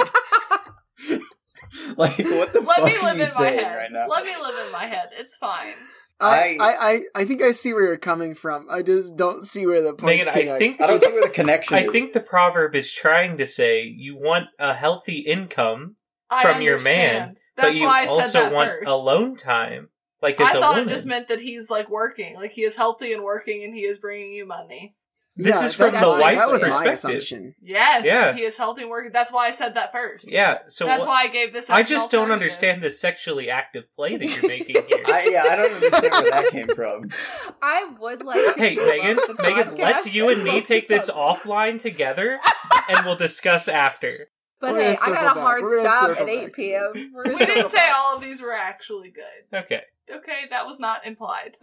like 1.97 2.19
what 2.19 2.53
the 2.53 2.61
Let 2.67 2.79
fuck 2.79 2.87
me 2.87 2.97
are 2.97 3.03
live 3.05 3.17
you 3.17 3.23
in 3.23 3.29
my 3.29 3.35
saying 3.35 3.59
head. 3.59 3.77
right 3.77 3.93
now? 3.93 4.07
Let 4.09 4.25
me 4.25 4.33
live 4.41 4.67
in 4.67 4.73
my 4.73 4.87
head. 4.87 5.11
It's 5.13 5.37
fine. 5.37 5.75
I, 6.21 6.57
I- 6.59 6.67
I, 6.67 6.91
I, 6.91 7.01
I 7.15 7.25
think 7.27 7.43
I 7.43 7.53
see 7.53 7.73
where 7.73 7.85
you're 7.85 7.97
coming 7.97 8.35
from. 8.35 8.67
I 8.69 8.83
just 8.83 9.17
don't 9.17 9.45
see 9.45 9.67
where 9.67 9.83
the 9.83 9.93
points 9.95 10.29
Megan, 10.35 10.49
I 10.53 10.59
think 10.59 10.81
I 10.81 10.87
don't 10.89 11.01
see 11.01 11.13
where 11.13 11.29
the 11.29 11.33
connection 11.33 11.77
I 11.77 11.85
is. 11.87 11.93
think 11.93 12.13
the 12.13 12.21
proverb 12.21 12.75
is 12.75 12.91
trying 12.93 13.39
to 13.39 13.47
say 13.47 13.83
you 13.85 14.17
want 14.17 14.47
a 14.59 14.75
healthy 14.75 15.21
income, 15.21 15.95
I 16.29 16.43
From 16.43 16.63
your 16.63 16.83
man. 16.83 17.37
That's 17.57 17.69
but 17.69 17.77
you 17.77 17.87
why 17.87 18.01
I 18.03 18.07
said 18.07 18.11
also 18.11 18.41
that 18.41 18.53
want 18.53 18.71
first. 18.71 18.89
alone 18.89 19.37
time. 19.37 19.91
Like 20.21 20.41
as 20.41 20.55
I 20.55 20.59
a 20.59 20.61
thought 20.61 20.77
woman. 20.77 20.89
it 20.89 20.93
just 20.93 21.07
meant 21.07 21.29
that 21.29 21.41
he's 21.41 21.71
like 21.71 21.89
working, 21.89 22.35
like 22.35 22.51
he 22.53 22.63
is 22.63 22.77
healthy 22.77 23.13
and 23.13 23.23
working, 23.23 23.63
and 23.65 23.75
he 23.75 23.83
is 23.83 23.99
bringing 23.99 24.33
you 24.33 24.47
money. 24.47 24.95
This 25.41 25.63
is 25.63 25.73
from 25.73 25.93
the 25.95 26.01
my- 26.01 26.07
wife's 26.19 26.47
That 26.47 26.53
was 26.53 26.67
my 26.67 26.85
assumption. 26.87 27.55
Yes, 27.63 28.05
Yeah. 28.05 28.35
he 28.35 28.43
is 28.43 28.57
healthy 28.57 28.81
and 28.83 28.91
working. 28.91 29.13
That's 29.13 29.31
why 29.31 29.47
I 29.47 29.53
said 29.53 29.75
that 29.75 29.93
first. 29.93 30.33
yeah, 30.33 30.59
so 30.67 30.85
that's 30.85 31.01
what- 31.03 31.09
why 31.11 31.23
I 31.23 31.27
gave 31.29 31.53
this. 31.53 31.67
As 31.71 31.77
I 31.77 31.83
just 31.85 32.11
don't 32.11 32.33
understand 32.33 32.83
the 32.83 32.91
sexually 32.91 33.49
active 33.49 33.85
play 33.95 34.17
that 34.17 34.27
you're 34.29 34.49
making 34.49 34.75
here. 34.89 35.05
I, 35.07 35.29
yeah, 35.31 35.45
I 35.49 35.55
don't 35.55 35.73
understand 35.75 36.13
where 36.13 36.31
that 36.33 36.51
came 36.51 36.69
from. 36.75 37.11
I 37.63 37.85
would 38.01 38.25
like 38.25 38.55
to 38.55 38.61
Hey, 38.61 38.75
Megan, 38.75 39.19
Megan, 39.41 39.77
let's 39.77 40.13
you 40.13 40.29
and 40.31 40.43
me 40.43 40.61
take 40.61 40.89
this 40.89 41.09
on- 41.09 41.37
offline 41.39 41.81
together, 41.81 42.41
and 42.89 43.07
we'll 43.07 43.15
discuss 43.15 43.69
after. 43.69 44.31
But 44.61 44.73
We're 44.73 44.81
hey, 44.83 44.97
I 45.01 45.11
got 45.13 45.37
a 45.37 45.41
hard 45.41 45.63
stop 45.83 46.19
at 46.19 46.29
8 46.29 46.53
p.m. 46.53 47.13
We're 47.15 47.27
gonna 47.27 47.37
We 47.39 47.47
didn't 47.47 47.69
say 47.69 47.89
all 47.97 48.17
of 48.17 48.21
these 48.21 48.43
were 48.43 48.53
actually 48.55 49.13
good. 49.13 49.57
Okay. 49.57 49.83
Okay, 50.17 50.47
that 50.51 50.67
was 50.67 50.81
not 50.81 51.07
implied. 51.07 51.57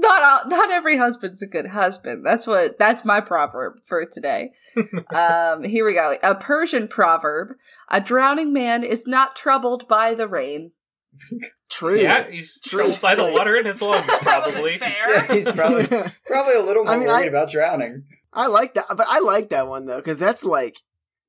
Not 0.00 0.22
all, 0.22 0.48
not 0.48 0.70
every 0.70 0.96
husband's 0.96 1.42
a 1.42 1.46
good 1.48 1.66
husband. 1.66 2.24
That's 2.24 2.46
what 2.46 2.78
that's 2.78 3.04
my 3.04 3.20
proverb 3.20 3.80
for 3.88 4.04
today. 4.06 4.52
um, 5.12 5.64
here 5.64 5.84
we 5.84 5.94
go. 5.94 6.16
A 6.22 6.36
Persian 6.36 6.86
proverb: 6.86 7.56
A 7.90 8.00
drowning 8.00 8.52
man 8.52 8.84
is 8.84 9.08
not 9.08 9.34
troubled 9.34 9.88
by 9.88 10.14
the 10.14 10.28
rain. 10.28 10.70
True. 11.68 11.98
Yeah, 11.98 12.30
he's 12.30 12.60
troubled 12.60 13.00
by 13.00 13.16
the 13.16 13.24
water 13.24 13.56
in 13.56 13.66
his 13.66 13.82
lungs, 13.82 14.06
That 14.22 14.42
wasn't 14.44 14.54
probably. 14.54 14.78
fair. 14.78 14.94
Yeah, 15.10 15.32
he's 15.34 15.44
probably 15.50 15.86
probably 16.26 16.54
a 16.54 16.62
little 16.62 16.84
more 16.84 16.94
I 16.94 16.98
mean, 16.98 17.08
worried 17.08 17.24
I- 17.24 17.28
about 17.30 17.50
drowning. 17.50 18.04
I 18.32 18.46
like 18.46 18.74
that, 18.74 18.84
but 18.96 19.06
I 19.08 19.18
like 19.20 19.48
that 19.48 19.66
one 19.66 19.86
though 19.86 19.96
because 19.96 20.18
that's 20.20 20.44
like 20.44 20.76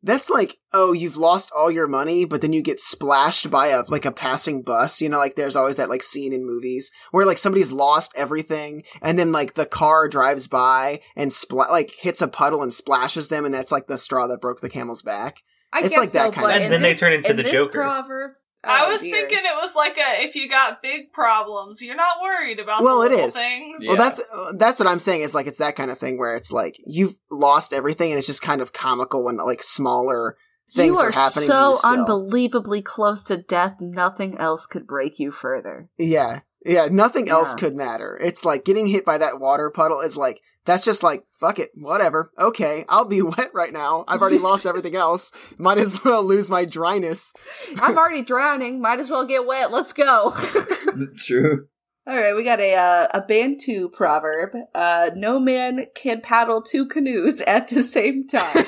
that's 0.04 0.30
like 0.30 0.58
oh 0.72 0.92
you've 0.94 1.18
lost 1.18 1.52
all 1.58 1.70
your 1.72 1.88
money, 1.88 2.26
but 2.26 2.42
then 2.42 2.54
you 2.54 2.62
get 2.62 2.80
splashed 2.80 3.50
by 3.50 3.68
a 3.68 3.84
like 3.88 4.06
a 4.06 4.12
passing 4.12 4.62
bus. 4.62 5.02
You 5.02 5.10
know, 5.10 5.18
like 5.18 5.36
there's 5.36 5.56
always 5.56 5.76
that 5.78 5.90
like 5.90 6.04
scene 6.04 6.34
in 6.34 6.46
movies 6.46 6.92
where 7.12 7.26
like 7.26 7.38
somebody's 7.38 7.72
lost 7.72 8.14
everything, 8.16 8.84
and 9.02 9.18
then 9.20 9.32
like 9.32 9.56
the 9.56 9.66
car 9.66 10.08
drives 10.08 10.48
by 10.48 11.02
and 11.16 11.32
spla- 11.32 11.70
like 11.70 11.92
hits 12.00 12.22
a 12.22 12.28
puddle 12.28 12.62
and 12.64 12.74
splashes 12.74 13.28
them, 13.28 13.46
and 13.46 13.54
that's 13.54 13.72
like 13.72 13.88
the 13.88 13.98
straw 13.98 14.28
that 14.28 14.42
broke 14.42 14.62
the 14.62 14.70
camel's 14.70 15.02
back. 15.02 15.38
I 15.74 15.80
It's 15.80 15.90
guess 15.90 15.98
like 15.98 16.12
that 16.12 16.26
so, 16.28 16.32
kind 16.32 16.52
of- 16.52 16.58
in 16.58 16.64
And 16.64 16.74
then 16.74 16.82
they 16.82 16.96
turn 16.96 17.14
into 17.14 17.30
in 17.32 17.38
the 17.38 17.44
this 17.44 17.52
Joker. 17.52 17.80
Proverb, 17.80 18.32
I 18.64 18.86
oh, 18.86 18.92
was 18.92 19.02
dear. 19.02 19.16
thinking 19.16 19.46
it 19.46 19.56
was 19.56 19.74
like 19.76 19.98
a 19.98 20.24
if 20.24 20.36
you 20.36 20.50
got 20.50 20.82
big 20.82 21.14
problems, 21.14 21.82
you're 21.82 21.96
not 21.96 22.22
worried 22.22 22.60
about 22.60 22.84
Well, 22.84 23.00
the 23.00 23.06
it 23.06 23.12
little 23.12 23.28
is. 23.28 23.34
things. 23.34 23.84
Yeah. 23.84 23.92
Well, 23.92 23.98
that's 23.98 24.22
uh, 24.34 24.52
that's 24.58 24.80
what 24.80 24.88
I'm 24.88 25.00
saying 25.00 25.22
is 25.22 25.34
like 25.34 25.48
it's 25.48 25.60
that 25.60 25.76
kind 25.76 25.90
of 25.90 25.98
thing 25.98 26.18
where 26.18 26.36
it's 26.36 26.52
like 26.52 26.78
you've 26.86 27.18
lost 27.32 27.72
everything, 27.72 28.12
and 28.12 28.18
it's 28.18 28.28
just 28.28 28.42
kind 28.42 28.62
of 28.62 28.74
comical 28.74 29.24
when 29.24 29.38
like 29.38 29.64
smaller 29.64 30.36
things 30.76 30.98
you 30.98 31.04
are, 31.04 31.10
are 31.10 31.12
happening. 31.12 31.48
so 31.48 31.54
to 31.56 31.68
you 31.70 31.74
still. 31.76 31.92
unbelievably 31.92 32.82
close 32.82 33.24
to 33.26 33.38
death. 33.42 33.76
Nothing 33.80 34.38
else 34.38 34.66
could 34.66 34.86
break 34.86 35.20
you 35.20 35.32
further. 35.32 35.90
Yeah. 35.98 36.42
Yeah, 36.66 36.90
nothing 36.92 37.30
else 37.30 37.56
could 37.56 37.74
matter. 37.74 38.20
It's 38.22 38.44
like 38.44 38.66
getting 38.66 38.86
hit 38.88 39.06
by 39.06 39.18
that 39.18 39.40
water 39.40 39.72
puddle 39.72 40.02
is 40.02 40.18
like 40.18 40.42
that's 40.70 40.86
just 40.86 41.04
like 41.04 41.24
fuck 41.32 41.60
it, 41.60 41.72
whatever. 41.76 42.32
Okay, 42.40 42.86
I'll 42.88 43.06
be 43.06 43.22
wet 43.24 43.52
right 43.54 43.74
now. 43.74 44.06
I've 44.08 44.22
already 44.22 44.38
lost 44.40 44.66
everything 44.68 44.96
else. 44.96 45.32
Might 45.58 45.78
as 45.78 46.04
well 46.04 46.24
lose 46.24 46.50
my 46.50 46.66
dryness. 46.66 47.34
I'm 47.82 47.98
already 47.98 48.22
drowning. 48.22 48.82
Might 48.82 49.00
as 49.00 49.10
well 49.10 49.26
get 49.26 49.46
wet. 49.46 49.72
Let's 49.72 49.94
go. 49.94 50.36
True. 51.18 51.68
All 52.08 52.16
right, 52.16 52.36
we 52.36 52.44
got 52.44 52.60
a 52.60 52.74
uh, 52.76 53.08
a 53.14 53.22
Bantu 53.22 53.90
proverb. 53.90 54.52
Uh, 54.74 55.12
no 55.16 55.40
man 55.40 55.86
can 55.96 56.22
paddle 56.22 56.62
two 56.62 56.88
canoes 56.88 57.42
at 57.42 57.68
the 57.68 57.84
same 57.84 58.28
time. 58.28 58.66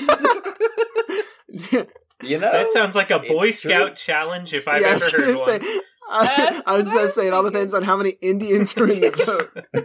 You 2.23 2.37
know, 2.37 2.51
That 2.51 2.71
sounds 2.71 2.95
like 2.95 3.09
a 3.09 3.15
It's 3.15 3.27
Boy 3.27 3.39
true. 3.45 3.51
Scout 3.51 3.95
challenge 3.95 4.53
if 4.53 4.67
I've 4.67 4.81
Yeah, 4.81 4.89
ever 4.89 5.05
heard 5.05 5.35
gonna 5.35 5.39
one. 5.39 5.61
say, 5.61 5.81
I, 6.07 6.61
I 6.67 6.77
was 6.77 6.91
just 6.91 7.15
saying, 7.15 7.29
it 7.29 7.33
all 7.33 7.41
depends 7.43 7.73
on 7.73 7.81
how 7.81 7.97
many 7.97 8.11
Indians 8.21 8.77
are 8.77 8.87
in 8.87 9.01
the 9.01 9.09
boat. 9.09 9.83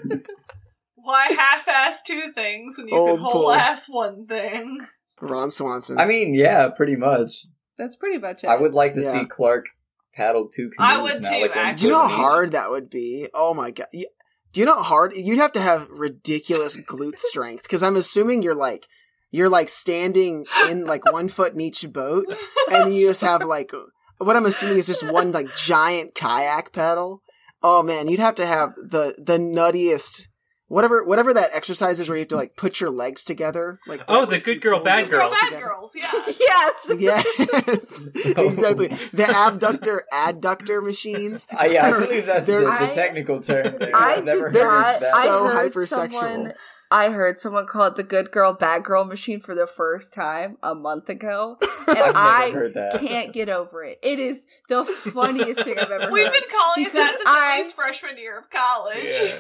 Why 1.06 1.26
half-ass 1.28 2.02
two 2.02 2.32
things 2.34 2.76
when 2.78 2.88
you 2.88 2.96
Oh, 2.98 3.06
can 3.06 3.18
whole-ass 3.18 3.86
one 3.88 4.26
thing? 4.26 4.80
Ron 5.20 5.50
Swanson. 5.50 5.98
I 5.98 6.04
mean, 6.06 6.34
yeah, 6.34 6.68
pretty 6.68 6.96
much. 6.96 7.46
That's 7.78 7.94
pretty 7.96 8.18
much 8.18 8.42
it. 8.44 8.48
I 8.48 8.56
would 8.56 8.74
like 8.74 8.94
to 8.94 9.00
Yeah. 9.02 9.12
see 9.12 9.24
Clark 9.24 9.66
paddle 10.14 10.46
two 10.48 10.70
canoes 10.70 10.76
I 10.78 11.00
would 11.02 11.22
now. 11.22 11.30
too, 11.30 11.40
like. 11.42 11.76
Do 11.76 11.84
you 11.84 11.90
know 11.92 12.08
how 12.08 12.16
hard 12.16 12.52
that 12.52 12.70
would 12.70 12.90
be? 12.90 13.28
Oh 13.32 13.54
my 13.54 13.70
god. 13.70 13.86
You- 13.92 14.08
Do 14.52 14.60
you 14.60 14.66
know 14.66 14.76
how 14.76 14.82
hard 14.82 15.14
you'd 15.14 15.38
have 15.38 15.52
to 15.52 15.60
have 15.60 15.86
ridiculous 15.90 16.76
glute 16.90 17.18
strength? 17.20 17.62
Because 17.64 17.82
I'm 17.82 17.96
assuming 17.96 18.42
you're 18.42 18.54
like 18.54 18.86
you're 19.30 19.48
like 19.50 19.68
standing 19.68 20.46
in 20.70 20.86
like 20.86 21.04
one 21.12 21.28
foot 21.28 21.52
in 21.52 21.60
each 21.60 21.84
boat, 21.92 22.24
and 22.70 22.94
you 22.94 23.08
just 23.08 23.20
have 23.20 23.42
like 23.44 23.70
what 24.18 24.34
I'm 24.36 24.46
assuming 24.46 24.78
is 24.78 24.86
just 24.86 25.06
one 25.06 25.30
like 25.32 25.54
giant 25.54 26.14
kayak 26.14 26.72
paddle. 26.72 27.22
Oh 27.62 27.82
man, 27.82 28.08
you'd 28.08 28.20
have 28.20 28.36
to 28.36 28.46
have 28.46 28.74
the 28.76 29.14
the 29.18 29.36
nuttiest 29.38 30.28
whatever 30.68 31.04
whatever 31.04 31.32
that 31.34 31.50
exercise 31.52 32.00
is 32.00 32.08
where 32.08 32.16
you 32.16 32.22
have 32.22 32.28
to 32.28 32.36
like 32.36 32.56
put 32.56 32.80
your 32.80 32.90
legs 32.90 33.24
together. 33.24 33.78
Like 33.86 34.02
Oh, 34.08 34.26
the 34.26 34.38
good 34.38 34.60
girl, 34.60 34.80
bad 34.82 35.04
Good 35.04 35.10
girl, 35.12 35.28
girls. 35.28 35.32
bad 35.50 35.60
girls, 35.60 35.96
yeah. 35.96 36.10
yes. 36.40 36.90
Yes, 36.98 38.08
exactly. 38.24 38.88
The 39.12 39.26
abductor 39.34 40.04
adductor 40.12 40.82
machines. 40.84 41.46
Uh, 41.52 41.64
yeah, 41.66 41.86
I 41.86 41.92
believe 42.00 42.26
that's 42.26 42.46
the, 42.48 42.60
the 42.60 42.90
technical 42.94 43.40
term. 43.40 43.76
There. 43.78 43.94
I 43.94 44.14
I've 44.16 44.24
never 44.24 44.50
did 44.50 44.62
heard 44.62 44.68
not. 44.70 44.94
of 44.94 45.00
that. 45.00 45.12
I 45.14 45.22
So 45.24 45.44
heard 45.46 45.72
hypersexual. 45.72 45.88
someone. 46.12 46.52
I 46.88 47.10
heard 47.10 47.38
someone 47.40 47.66
call 47.66 47.86
it 47.88 47.96
the 47.96 48.04
good 48.04 48.30
girl, 48.30 48.52
bad 48.52 48.84
girl 48.84 49.04
machine 49.04 49.40
for 49.40 49.56
the 49.56 49.66
first 49.66 50.14
time 50.14 50.56
a 50.62 50.72
month 50.72 51.08
ago, 51.08 51.58
and 51.88 51.98
I've 51.98 52.52
never 52.52 52.58
heard 52.66 52.74
that. 52.74 53.00
can't 53.00 53.32
get 53.32 53.48
over 53.48 53.82
it. 53.82 53.98
It 54.04 54.20
is 54.20 54.46
the 54.68 54.84
funniest 54.84 55.64
thing 55.64 55.78
I've 55.80 55.90
ever 55.90 56.12
We've 56.12 56.26
heard. 56.26 56.32
been 56.32 56.48
calling 56.48 56.86
it 56.86 56.92
that 56.92 57.10
since 57.16 57.28
I- 57.28 57.56
at 57.58 57.62
least 57.64 57.74
freshman 57.74 58.18
year 58.18 58.38
of 58.38 58.50
college. 58.50 59.16
Yeah. 59.20 59.34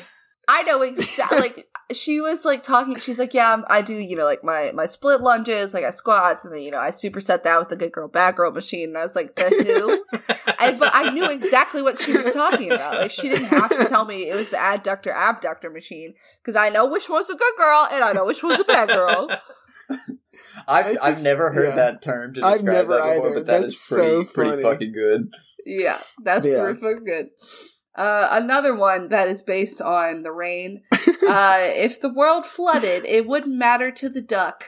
I 0.48 0.62
know 0.62 0.82
exactly. 0.82 1.38
like 1.40 1.68
she 1.92 2.20
was 2.20 2.44
like 2.44 2.62
talking. 2.62 2.96
She's 2.96 3.18
like, 3.18 3.34
"Yeah, 3.34 3.62
I'm, 3.68 3.84
do. 3.84 3.94
You 3.94 4.16
know, 4.16 4.24
like 4.24 4.44
my 4.44 4.70
my 4.74 4.86
split 4.86 5.20
lunges, 5.20 5.74
like 5.74 5.84
I 5.84 5.90
squats, 5.90 6.44
and 6.44 6.52
then 6.54 6.62
you 6.62 6.70
know 6.70 6.78
I 6.78 6.90
superset 6.90 7.42
that 7.44 7.58
with 7.58 7.68
the 7.68 7.76
good 7.76 7.92
girl, 7.92 8.08
bad 8.08 8.36
girl 8.36 8.50
machine." 8.52 8.90
And 8.90 8.98
I 8.98 9.02
was 9.02 9.16
like, 9.16 9.34
"The 9.36 9.44
who?" 9.44 10.04
and, 10.60 10.78
but 10.78 10.90
I 10.94 11.10
knew 11.10 11.28
exactly 11.30 11.82
what 11.82 12.00
she 12.00 12.16
was 12.16 12.32
talking 12.32 12.70
about. 12.72 13.00
Like 13.00 13.10
she 13.10 13.28
didn't 13.28 13.46
have 13.48 13.70
to 13.70 13.84
tell 13.86 14.04
me 14.04 14.28
it 14.28 14.34
was 14.36 14.50
the 14.50 14.56
adductor 14.56 15.12
abductor 15.14 15.70
machine 15.70 16.14
because 16.42 16.56
I 16.56 16.68
know 16.70 16.86
which 16.86 17.08
one's 17.08 17.30
a 17.30 17.34
good 17.34 17.54
girl 17.56 17.88
and 17.90 18.04
I 18.04 18.12
know 18.12 18.24
which 18.24 18.42
one's 18.42 18.60
a 18.60 18.64
bad 18.64 18.88
girl. 18.88 19.28
I've, 20.68 20.86
It's 20.96 21.04
I've 21.04 21.22
never 21.22 21.52
heard 21.52 21.70
yeah. 21.70 21.74
that 21.76 22.02
term 22.02 22.34
to 22.34 22.42
I've 22.44 22.54
describe 22.54 22.74
never 22.74 22.88
that 22.94 23.02
before, 23.02 23.26
either. 23.26 23.34
but 23.34 23.46
that 23.46 23.60
That's 23.62 23.72
is 23.74 23.86
pretty 23.92 24.24
so 24.26 24.32
pretty 24.32 24.62
fucking 24.62 24.92
good. 24.92 25.28
Yeah, 25.64 25.98
that's 26.24 26.44
Yeah. 26.44 26.60
pretty 26.62 26.80
fucking 26.80 27.04
good. 27.04 27.26
Uh, 27.96 28.28
another 28.30 28.74
one 28.74 29.08
that 29.08 29.28
is 29.28 29.42
based 29.42 29.80
on 29.80 30.22
the 30.22 30.32
rain. 30.32 30.82
uh, 30.92 31.58
if 31.60 32.00
the 32.00 32.12
world 32.12 32.44
flooded, 32.46 33.04
it 33.06 33.26
wouldn't 33.26 33.56
matter 33.56 33.90
to 33.90 34.08
the 34.08 34.20
duck. 34.20 34.64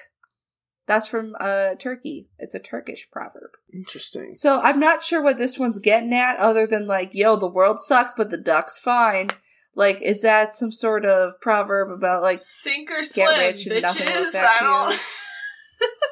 That's 0.86 1.06
from 1.06 1.34
uh, 1.38 1.74
Turkey. 1.78 2.30
It's 2.38 2.54
a 2.54 2.58
Turkish 2.58 3.08
proverb. 3.12 3.50
Interesting. 3.74 4.32
So 4.32 4.60
I'm 4.62 4.80
not 4.80 5.02
sure 5.02 5.22
what 5.22 5.36
this 5.36 5.58
one's 5.58 5.78
getting 5.78 6.14
at, 6.14 6.38
other 6.38 6.66
than 6.66 6.86
like, 6.86 7.10
yo, 7.12 7.36
the 7.36 7.46
world 7.46 7.78
sucks, 7.80 8.14
but 8.16 8.30
the 8.30 8.38
duck's 8.38 8.78
fine. 8.78 9.28
Like, 9.74 10.00
is 10.00 10.22
that 10.22 10.54
some 10.54 10.72
sort 10.72 11.04
of 11.04 11.32
proverb 11.42 11.90
about 11.90 12.22
like? 12.22 12.38
Sink 12.38 12.90
or 12.90 13.04
swim, 13.04 13.28
rich 13.38 13.66
and 13.66 13.82
nothing 13.82 14.06
will 14.06 14.12
bitches. 14.12 14.28
affect 14.28 14.62
I 14.62 14.88
don't. 14.88 15.00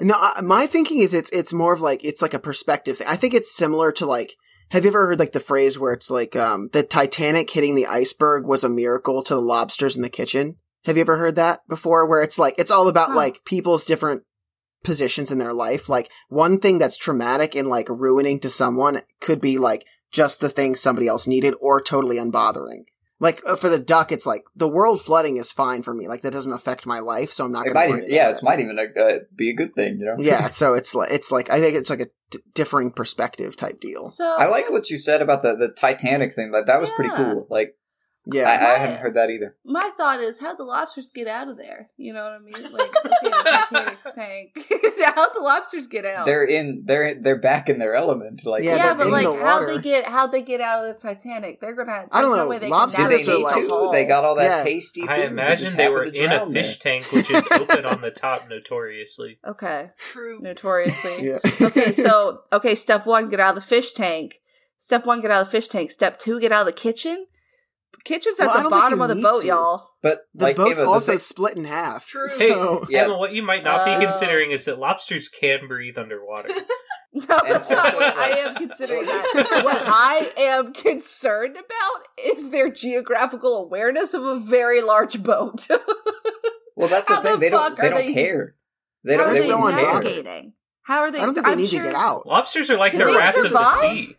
No, 0.01 0.15
I- 0.17 0.43
my 0.43 0.67
thinking 0.67 1.01
is 1.01 1.13
it's 1.15 1.31
it's 1.31 1.53
more 1.53 1.73
of 1.73 1.81
like 1.81 2.05
it's 2.05 2.23
like 2.23 2.35
a 2.35 2.39
perspective 2.39 2.99
thing. 2.99 3.07
I 3.09 3.17
think 3.17 3.35
it's 3.35 3.51
similar 3.51 3.91
to 3.93 4.07
like 4.07 4.37
have 4.71 4.85
you 4.85 4.91
ever 4.91 5.07
heard 5.07 5.19
like 5.19 5.33
the 5.33 5.41
phrase 5.41 5.79
where 5.79 5.93
it's 5.93 6.11
like 6.11 6.37
um 6.37 6.69
the 6.73 6.83
Titanic 6.83 7.51
hitting 7.51 7.75
the 7.75 7.87
iceberg 7.87 8.47
was 8.47 8.65
a 8.65 8.69
miracle 8.69 9.23
to 9.23 9.35
the 9.35 9.41
lobsters 9.41 9.97
in 9.97 10.03
the 10.03 10.09
kitchen? 10.09 10.57
Have 10.85 10.97
you 10.97 11.01
ever 11.01 11.17
heard 11.17 11.37
that 11.37 11.61
before 11.69 12.07
where 12.07 12.23
it's 12.23 12.39
like 12.39 12.55
it's 12.59 12.71
all 12.71 12.89
about 12.89 13.11
Huh. 13.11 13.17
like 13.17 13.45
people's 13.45 13.85
different 13.85 14.23
positions 14.87 15.31
in 15.33 15.39
their 15.39 15.53
life. 15.53 15.89
Like 15.89 16.11
one 16.29 16.59
thing 16.59 16.79
that's 16.79 16.97
traumatic 16.97 17.55
and 17.55 17.69
like 17.69 17.89
ruining 17.91 18.41
to 18.41 18.49
someone 18.49 19.03
could 19.21 19.41
be 19.41 19.59
like 19.59 19.85
just 20.13 20.41
the 20.41 20.49
thing 20.49 20.75
somebody 20.75 21.09
else 21.09 21.27
needed 21.27 21.55
or 21.61 21.83
totally 21.83 22.17
unbothering. 22.17 22.87
Like 23.19 23.41
uh, 23.47 23.57
for 23.57 23.69
the 23.71 23.79
duck, 23.79 24.13
it's 24.13 24.27
like 24.27 24.45
the 24.55 24.69
world 24.69 25.01
flooding 25.01 25.39
is 25.39 25.51
fine 25.51 25.83
for 25.83 25.95
me. 25.95 26.07
Like 26.07 26.21
that 26.23 26.33
doesn't 26.33 26.53
affect 26.53 26.85
my 26.85 26.99
life, 26.99 27.33
so 27.33 27.45
I'm 27.47 27.53
not 27.53 27.67
It 27.67 27.73
going 27.73 27.75
might 27.75 27.97
to 27.97 28.03
even, 28.03 28.15
yeah, 28.15 28.29
about 28.29 28.39
it 28.39 28.45
might 28.45 28.61
even 28.61 28.79
uh, 28.79 29.19
be 29.35 29.49
a 29.49 29.55
good 29.55 29.75
thing, 29.75 29.99
you 29.99 30.05
know. 30.05 30.17
yeah, 30.19 30.49
so 30.61 30.75
it's 30.75 30.95
like 30.95 31.11
it's 31.11 31.33
like 31.33 31.49
I 31.51 31.59
think 31.59 31.77
it's 31.77 31.89
like 31.89 32.01
a 32.01 32.09
d- 32.31 32.41
differing 32.55 32.91
perspective 32.91 33.57
type 33.57 33.81
deal. 33.81 34.11
So 34.11 34.25
I 34.39 34.49
like 34.49 34.71
what 34.71 34.91
you 34.91 34.99
said 34.99 35.23
about 35.23 35.43
the 35.43 35.55
the 35.55 35.69
Titanic 35.69 36.33
thing. 36.35 36.51
That 36.51 36.67
that 36.67 36.81
was 36.81 36.91
pretty 36.91 37.11
cool. 37.17 37.47
Like 37.49 37.75
Yeah, 38.29 38.51
I, 38.51 38.75
I, 38.75 38.79
hadn't 38.79 38.99
heard 38.99 39.15
that 39.15 39.31
either. 39.31 39.55
My 39.65 39.91
thought 39.97 40.21
is, 40.21 40.41
how'd 40.41 40.59
the 40.59 40.65
lobsters 40.65 41.11
get 41.11 41.29
out 41.29 41.49
of 41.49 41.57
there? 41.57 41.91
You 41.97 42.13
know 42.13 42.25
what 42.25 42.33
I 42.33 42.39
mean? 42.41 42.73
Like, 42.73 42.91
okay, 43.07 43.19
the 43.23 43.67
Titanic 43.71 44.03
sank. 44.03 44.59
how'd 45.15 45.31
the 45.35 45.41
lobsters 45.41 45.87
get 45.87 46.05
out? 46.05 46.27
They're 46.27 46.45
in. 46.45 46.83
They're 46.87 47.15
they're 47.15 47.39
back 47.39 47.69
in 47.69 47.79
their 47.79 47.95
element. 47.95 48.45
Like 48.45 48.65
Yeah, 48.65 48.77
yeah, 48.77 48.95
but 48.95 49.07
in 49.07 49.13
like, 49.13 49.25
the 49.27 49.35
how 49.35 49.61
water. 49.61 49.67
they 49.77 49.81
get 49.81 50.07
how 50.07 50.27
they 50.27 50.43
get 50.43 50.61
out 50.61 50.85
of 50.85 50.95
the 50.95 51.01
Titanic? 51.01 51.61
They're 51.61 51.75
gonna. 51.77 51.93
Have 51.93 52.09
I 52.11 52.21
don't 52.21 52.37
know. 52.37 52.49
way 52.49 52.59
they 52.59 52.69
Lobsters 52.69 53.27
they 53.27 53.33
are 53.33 53.39
like- 53.39 53.55
to? 53.69 53.91
They 53.93 54.05
got 54.05 54.25
all 54.25 54.35
that 54.37 54.59
Yeah. 54.59 54.65
tasty 54.65 55.03
food. 55.03 55.11
I 55.11 55.17
imagine 55.25 55.67
just 55.67 55.77
they 55.77 55.89
were 55.89 56.05
in 56.05 56.33
a 56.33 56.51
fish 56.51 56.79
there. 56.79 57.01
tank, 57.01 57.13
which 57.13 57.31
is 57.31 57.47
open 57.53 57.87
on 57.87 58.01
the 58.01 58.11
top 58.11 58.49
notoriously. 58.49 59.39
Okay, 59.47 59.91
True. 59.99 60.41
notoriously. 60.41 61.27
yeah. 61.29 61.39
okay, 61.63 61.93
so 61.93 62.41
okay, 62.53 62.75
step 62.75 63.07
one, 63.07 63.29
get 63.29 63.39
out 63.39 63.51
of 63.51 63.55
the 63.55 63.61
fish 63.69 63.93
tank. 63.93 64.41
Step 64.79 65.07
one, 65.07 65.21
get 65.21 65.31
out 65.31 65.43
of 65.43 65.47
the 65.47 65.53
fish 65.53 65.69
tank. 65.69 65.91
Step 65.91 66.19
two, 66.19 66.41
get 66.41 66.51
out 66.53 66.61
of 66.61 66.67
the 66.67 66.73
kitchen. 66.73 67.27
Kitchen's 68.07 68.41
at 68.41 68.47
Well, 68.49 68.63
the 68.63 68.71
bottom 68.71 69.01
of 69.03 69.09
the 69.09 69.17
boat, 69.21 69.43
to. 69.43 69.47
y'all. 69.49 69.91
But 70.03 70.21
the 70.35 70.45
like, 70.45 70.57
boat's 70.57 70.79
Ava, 70.79 70.83
the 70.83 70.89
also 70.89 71.13
thing- 71.13 71.19
split 71.19 71.57
in 71.57 71.65
half. 71.65 72.07
True. 72.07 72.29
So 72.29 72.87
Yeah. 72.91 73.05
Emma, 73.05 73.19
what 73.19 73.33
you 73.33 73.43
might 73.43 73.65
not 73.65 73.85
be 73.85 73.91
Uh, 73.93 73.99
considering 74.01 74.53
is 74.53 74.65
that 74.67 74.79
lobsters 74.79 75.29
can 75.29 75.67
breathe 75.69 75.99
underwater. 75.99 76.49
No, 77.13 77.41
that's 77.49 77.71
not 77.71 77.95
what 77.95 78.15
I 78.15 78.29
am 78.41 78.55
considering 78.57 79.07
that. 79.07 79.61
What 79.65 79.81
I 79.87 80.33
am 80.37 80.75
concerned 80.75 81.57
about 81.57 82.03
is 82.37 82.51
their 82.51 82.71
geographical 82.71 83.57
awareness 83.57 84.13
of 84.13 84.23
a 84.23 84.39
very 84.39 84.83
large 84.83 85.23
boat. 85.23 85.67
well, 86.77 86.89
that's 86.91 87.09
How 87.09 87.23
the 87.23 87.23
thing. 87.23 87.33
the 87.35 87.39
They 87.41 87.49
don't. 87.49 87.71
fuck 87.71 87.81
They 87.81 87.89
don't 87.89 88.07
they- 88.07 88.13
care. 88.13 88.57
They 89.05 89.15
How 89.17 89.21
don't. 89.21 89.31
are 89.31 89.33
They're 89.33 89.35
they 89.35 89.41
They 89.41 89.47
so 89.49 89.61
wouldn't 89.63 89.81
care. 89.81 89.93
navigating? 89.95 90.53
How 90.83 90.99
are 91.01 91.11
they? 91.11 91.19
I 91.21 91.25
don't 91.25 91.33
think 91.35 91.47
they 91.47 91.53
I'm 91.53 91.59
need 91.59 91.71
sure- 91.71 91.83
to 91.83 91.87
get 91.89 91.95
out. 91.97 92.27
Lobsters 92.27 92.71
are 92.71 92.77
like 92.77 92.93
Can 92.93 93.01
the 93.01 93.07
rats 93.07 93.41
survive? 93.49 93.75
of 93.77 93.81
the 93.81 93.97
sea. 93.97 94.17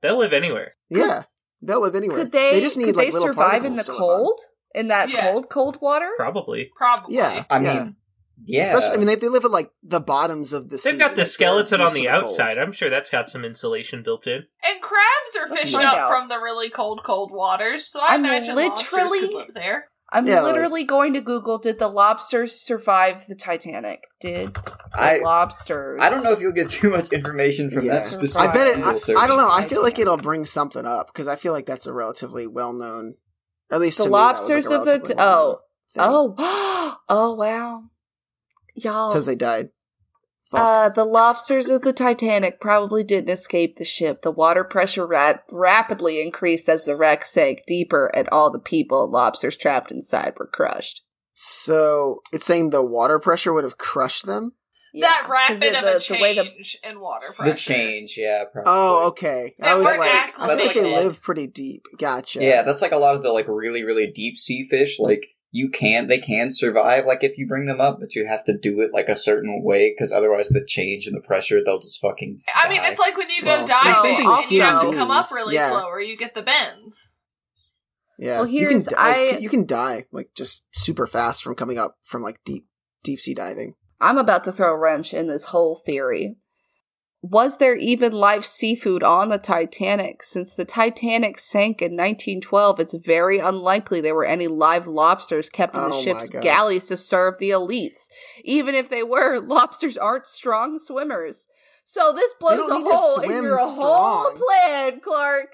They'll 0.00 0.18
live 0.18 0.32
anywhere. 0.32 0.72
Yeah, 0.88 1.24
they'll 1.62 1.80
live 1.80 1.94
anywhere. 1.94 2.18
Could 2.18 2.32
they? 2.32 2.52
they 2.52 2.60
just 2.60 2.76
need 2.78 2.86
could 2.86 2.96
like 2.96 3.06
they 3.08 3.12
little 3.12 3.28
survive 3.28 3.64
in 3.64 3.74
the 3.74 3.82
particles 3.84 3.86
to 3.86 3.92
live 3.92 4.00
on. 4.02 4.16
cold? 4.18 4.40
In 4.74 4.88
that 4.88 5.08
Yes. 5.08 5.22
cold, 5.32 5.44
cold 5.52 5.78
water? 5.80 6.10
Probably. 6.16 6.70
Probably. 6.76 7.16
Yeah, 7.16 7.44
I 7.48 7.60
yeah. 7.60 7.74
mean, 7.84 7.96
yeah. 8.44 8.62
Especially, 8.64 8.94
I 8.94 8.96
mean, 8.98 9.06
they, 9.06 9.14
they 9.14 9.28
live 9.28 9.46
at 9.46 9.50
like 9.50 9.70
the 9.82 10.00
bottoms 10.00 10.52
of 10.52 10.68
the 10.68 10.76
sea. 10.76 10.90
They've 10.90 10.98
got 10.98 11.12
the 11.12 11.22
like, 11.22 11.26
skeleton 11.26 11.80
on 11.80 11.86
used 11.86 11.96
the 11.96 12.02
to 12.02 12.10
cold. 12.10 12.22
outside. 12.24 12.58
I'm 12.58 12.72
sure 12.72 12.90
that's 12.90 13.08
got 13.08 13.30
some 13.30 13.44
insulation 13.44 14.02
built 14.02 14.26
in. 14.26 14.44
And 14.62 14.82
crabs 14.82 15.36
are 15.40 15.48
Let's 15.48 15.64
fished 15.64 15.76
up 15.76 15.96
out. 15.96 16.10
from 16.10 16.28
the 16.28 16.38
really 16.38 16.68
cold, 16.68 17.00
cold 17.06 17.30
waters, 17.32 17.86
so 17.86 18.00
I 18.00 18.14
I'm 18.14 18.24
imagine 18.26 18.54
lobsters 18.56 18.92
literally- 19.10 19.20
could 19.20 19.34
live 19.34 19.54
there. 19.54 19.88
I'm 20.12 20.26
Yeah, 20.26 20.40
like- 20.42 20.52
literally 20.54 20.84
going 20.84 21.14
to 21.14 21.20
Google. 21.20 21.58
Did 21.58 21.78
the 21.80 21.88
lobsters 21.88 22.54
survive 22.54 23.26
the 23.26 23.34
Titanic? 23.34 24.04
Did 24.20 24.54
the 24.54 24.72
I. 24.94 25.18
lobsters? 25.18 26.00
I 26.00 26.10
don't 26.10 26.22
know 26.22 26.30
if 26.32 26.40
you'll 26.40 26.52
get 26.52 26.68
too 26.70 26.90
much 26.90 27.12
information 27.12 27.70
from 27.70 27.84
Yeah. 27.84 27.94
that 27.94 28.06
specific. 28.06 28.50
I 28.50 28.52
bet 28.52 28.78
it. 28.78 28.84
I. 28.84 29.24
I 29.24 29.26
don't 29.26 29.36
know. 29.38 29.50
I 29.50 29.64
feel 29.64 29.82
like 29.82 29.98
it'll 29.98 30.16
bring 30.16 30.44
something 30.46 30.86
up 30.86 31.08
because 31.08 31.26
I 31.28 31.34
feel 31.36 31.52
like 31.52 31.66
that's 31.66 31.86
a 31.86 31.92
relatively 31.92 32.46
well 32.46 32.72
known. 32.72 33.14
At 33.70 33.80
least 33.80 33.98
The 33.98 34.04
to 34.04 34.10
me, 34.10 34.12
that 34.14 34.32
was, 34.34 34.48
like, 34.48 34.54
lobsters 34.64 34.70
a 34.70 34.78
of 34.78 34.84
the 34.84 34.98
t- 35.00 35.14
oh 35.18 35.60
thing. 35.92 36.04
oh 36.06 36.96
oh 37.08 37.34
wow, 37.34 37.82
y'all. 38.74 39.08
It 39.08 39.12
says 39.12 39.26
they 39.26 39.34
died. 39.34 39.70
Fuck. 40.50 40.60
Uh, 40.60 40.88
the 40.90 41.04
lobsters 41.04 41.68
of 41.68 41.82
the 41.82 41.92
Titanic 41.92 42.60
probably 42.60 43.02
didn't 43.02 43.30
escape 43.30 43.76
the 43.78 43.84
ship. 43.84 44.22
The 44.22 44.30
water 44.30 44.62
pressure 44.62 45.06
ra- 45.06 45.38
rapidly 45.50 46.20
increased 46.22 46.68
as 46.68 46.84
the 46.84 46.96
wreck 46.96 47.24
sank 47.24 47.62
deeper, 47.66 48.06
and 48.14 48.28
all 48.28 48.52
the 48.52 48.60
people 48.60 49.02
and 49.04 49.12
lobsters 49.12 49.56
trapped 49.56 49.90
inside 49.90 50.34
were 50.38 50.46
crushed. 50.46 51.02
so 51.34 52.22
it's 52.32 52.46
saying 52.46 52.70
the 52.70 52.82
water 52.82 53.18
pressure 53.18 53.52
would 53.52 53.64
have 53.64 53.76
crushed 53.78 54.24
them. 54.26 54.52
That 54.98 55.26
rapid 55.28 55.60
the- 55.60 55.78
of 55.78 55.84
a 55.96 56.00
change 56.00 56.08
the 56.18 56.22
way 56.22 56.34
the 56.34 56.88
in 56.88 57.00
water 57.00 57.26
pressure. 57.36 57.50
the 57.52 57.56
change. 57.58 58.14
Yeah. 58.16 58.44
Probably. 58.50 58.72
Oh, 58.72 59.06
okay. 59.08 59.54
They 59.58 59.66
I 59.66 59.74
was 59.74 59.84
weren't 59.84 59.98
like, 60.00 60.14
act- 60.14 60.34
I 60.38 60.46
think 60.56 60.72
that's 60.72 60.74
they 60.80 60.90
like- 60.94 61.04
live 61.04 61.22
pretty 61.22 61.46
deep. 61.48 61.82
Gotcha. 61.98 62.42
Yeah, 62.42 62.62
that's 62.62 62.80
like 62.80 62.92
a 62.92 62.96
lot 62.96 63.14
of 63.16 63.22
the 63.22 63.30
like 63.32 63.46
really 63.48 63.84
really 63.84 64.06
deep 64.10 64.38
sea 64.38 64.66
fish. 64.70 64.98
Like 64.98 65.26
you 65.56 65.70
can 65.70 66.06
they 66.06 66.18
can 66.18 66.50
survive 66.50 67.06
like 67.06 67.24
if 67.24 67.38
you 67.38 67.46
bring 67.46 67.64
them 67.66 67.80
up, 67.80 67.98
but 68.00 68.14
you 68.14 68.26
have 68.26 68.44
to 68.44 68.56
do 68.56 68.80
it 68.80 68.92
like 68.92 69.08
a 69.08 69.16
certain 69.16 69.62
way 69.64 69.90
because 69.90 70.12
otherwise 70.12 70.48
the 70.48 70.64
change 70.64 71.06
in 71.06 71.14
the 71.14 71.20
pressure 71.20 71.62
they'll 71.64 71.78
just 71.78 72.00
fucking. 72.00 72.40
I 72.54 72.68
mean, 72.68 72.80
it's 72.84 73.00
like 73.00 73.16
when 73.16 73.30
you 73.30 73.42
go 73.42 73.48
Well, 73.58 73.66
diving 73.66 73.94
same 74.02 74.16
thing 74.16 74.26
you 74.56 74.62
have 74.62 74.80
to 74.82 74.92
come 74.96 75.10
up 75.10 75.26
really 75.32 75.54
Yeah. 75.54 75.70
slow, 75.70 75.86
or 75.86 76.00
you 76.00 76.16
get 76.16 76.34
the 76.34 76.42
bends. 76.42 77.12
yeah. 78.18 78.38
Well, 78.40 78.46
you 78.46 78.60
can 78.66 78.68
here's- 78.80 78.86
di- 78.86 78.96
I- 78.96 79.38
you 79.38 79.48
can 79.48 79.66
die 79.66 80.04
like 80.12 80.30
just 80.36 80.64
super 80.72 81.06
fast 81.06 81.42
from 81.42 81.54
coming 81.54 81.78
up 81.78 81.96
from 82.02 82.22
like 82.22 82.40
deep 82.44 82.66
deep 83.02 83.20
sea 83.20 83.34
diving. 83.34 83.74
I'm 84.00 84.18
about 84.18 84.44
to 84.44 84.52
throw 84.52 84.72
a 84.74 84.78
wrench 84.78 85.14
in 85.14 85.26
this 85.26 85.44
whole 85.44 85.76
theory. 85.86 86.36
Was 87.22 87.58
there 87.58 87.74
even 87.74 88.12
live 88.12 88.46
seafood 88.46 89.02
on 89.02 89.30
the 89.30 89.38
Titanic? 89.38 90.22
Since 90.22 90.54
the 90.54 90.64
Titanic 90.64 91.38
sank 91.38 91.82
in 91.82 91.92
1912, 91.92 92.78
it's 92.78 92.94
very 92.94 93.38
unlikely 93.38 94.00
there 94.00 94.14
were 94.14 94.24
any 94.24 94.46
live 94.46 94.86
lobsters 94.86 95.48
kept 95.48 95.74
in 95.74 95.80
Oh 95.80 95.84
the 95.84 95.90
my 95.90 96.00
ship's 96.00 96.28
galleys 96.28 96.86
to 96.86 96.96
serve 96.96 97.38
the 97.38 97.50
elites. 97.50 98.08
Even 98.44 98.74
if 98.74 98.88
they 98.88 99.02
were, 99.02 99.40
lobsters 99.44 99.96
aren't 99.96 100.26
strong 100.26 100.78
swimmers. 100.78 101.46
So 101.84 102.12
this 102.12 102.34
blows 102.38 102.68
a 102.68 102.80
hole 102.80 103.20
in 103.20 103.30
your 103.44 103.58
whole 103.58 104.32
plan, 104.32 105.00
Clark. 105.00 105.48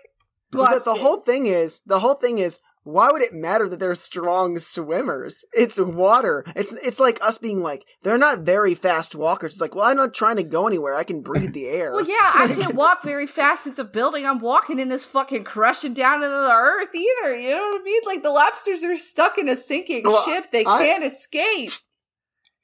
Because 0.51 0.85
the 0.85 0.95
whole 0.95 1.21
thing 1.21 1.47
is 1.47 1.81
the 1.87 2.01
whole 2.01 2.15
thing 2.15 2.39
is 2.39 2.61
why 2.85 3.11
would 3.13 3.23
it 3.23 3.33
matter 3.33 3.69
that 3.69 3.79
they're 3.79 3.95
strong 3.95 4.59
swimmers? 4.59 5.45
It's 5.53 5.79
water. 5.79 6.45
It's 6.57 6.75
it's 6.75 6.99
like 6.99 7.19
us 7.23 7.39
being 7.39 7.61
like 7.61 7.87
they're 8.03 8.19
not 8.19 8.41
very 8.41 8.75
fast 8.75 9.15
walkers. 9.15 9.53
It's 9.53 9.61
like 9.61 9.75
well 9.75 9.85
I'm 9.85 9.97
not 9.97 10.15
trying 10.15 10.37
to 10.37 10.43
go 10.43 10.67
anywhere. 10.67 10.95
I 10.97 11.05
can 11.05 11.23
breathe 11.23 11.53
the 11.53 11.67
air. 11.67 11.93
Well, 11.93 12.07
yeah, 12.09 12.33
I 12.35 12.53
can't 12.61 12.75
walk 12.75 13.03
very 13.05 13.27
fast 13.27 13.67
if 13.67 13.77
the 13.77 13.85
building 13.85 14.27
I'm 14.27 14.41
walking 14.41 14.79
in 14.79 14.91
is 14.91 15.05
fucking 15.05 15.45
crushing 15.45 15.95
down 15.95 16.23
into 16.23 16.29
the 16.37 16.53
earth 16.53 16.89
either. 16.95 17.39
You 17.39 17.51
know 17.51 17.63
what 17.71 17.81
I 17.81 17.85
mean? 17.85 18.01
Like 18.05 18.23
the 18.23 18.31
lobsters 18.31 18.83
are 18.83 18.97
stuck 18.97 19.39
in 19.39 19.49
a 19.49 19.57
sinking 19.57 20.03
Well, 20.05 20.25
ship; 20.25 20.51
they 20.51 20.65
I- 20.67 20.79
can't 20.79 21.05
escape. 21.05 21.71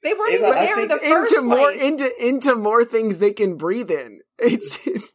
They 0.01 0.13
weren't 0.13 0.31
even 0.33 0.51
there 0.51 0.79
in 0.79 0.87
the 0.87 0.97
first 0.97 1.33
into 1.33 1.45
more 1.45 1.71
into 1.71 2.09
into 2.25 2.55
more 2.55 2.85
things 2.85 3.19
they 3.19 3.33
can 3.33 3.57
breathe 3.57 3.91
in. 3.91 4.21
It's 4.37 4.85
it's. 4.87 5.13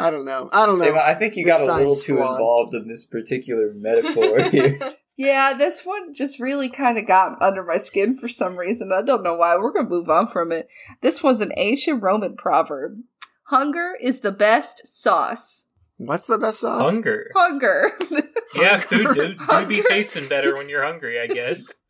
I 0.00 0.10
don't 0.10 0.24
know. 0.24 0.48
I 0.52 0.66
don't 0.66 0.78
know. 0.78 0.94
I 0.96 1.14
think 1.14 1.36
you 1.36 1.44
The 1.44 1.50
got 1.50 1.60
a 1.60 1.76
little 1.76 1.94
too 1.94 2.16
flawed. 2.16 2.32
involved 2.32 2.74
in 2.74 2.88
this 2.88 3.04
particular 3.06 3.72
metaphor 3.74 4.42
here. 4.50 4.78
Yeah, 5.16 5.52
this 5.56 5.84
one 5.84 6.14
just 6.14 6.40
really 6.40 6.70
kind 6.70 6.96
of 6.96 7.06
got 7.06 7.40
under 7.42 7.62
my 7.62 7.76
skin 7.76 8.16
for 8.16 8.26
some 8.28 8.56
reason. 8.56 8.90
I 8.92 9.02
don't 9.02 9.22
know 9.22 9.34
why. 9.34 9.56
We're 9.56 9.72
going 9.72 9.86
to 9.86 9.90
move 9.90 10.08
on 10.08 10.28
from 10.28 10.50
it. 10.50 10.68
This 11.02 11.22
was 11.22 11.40
an 11.42 11.52
ancient 11.58 12.02
Roman 12.02 12.36
proverb. 12.36 13.00
Hunger 13.44 13.92
is 14.00 14.20
the 14.20 14.32
best 14.32 14.86
sauce. 14.86 15.66
What's 15.98 16.26
the 16.28 16.38
best 16.38 16.60
sauce? 16.60 16.90
Hunger. 16.90 17.30
Hunger. 17.34 17.92
Yeah, 18.52 18.78
food 18.78 19.14
do, 19.14 19.34
do 19.34 19.66
be 19.66 19.80
tasting 19.80 20.26
better 20.26 20.56
when 20.56 20.68
you're 20.68 20.82
hungry, 20.82 21.20
I 21.20 21.28
guess. 21.28 21.72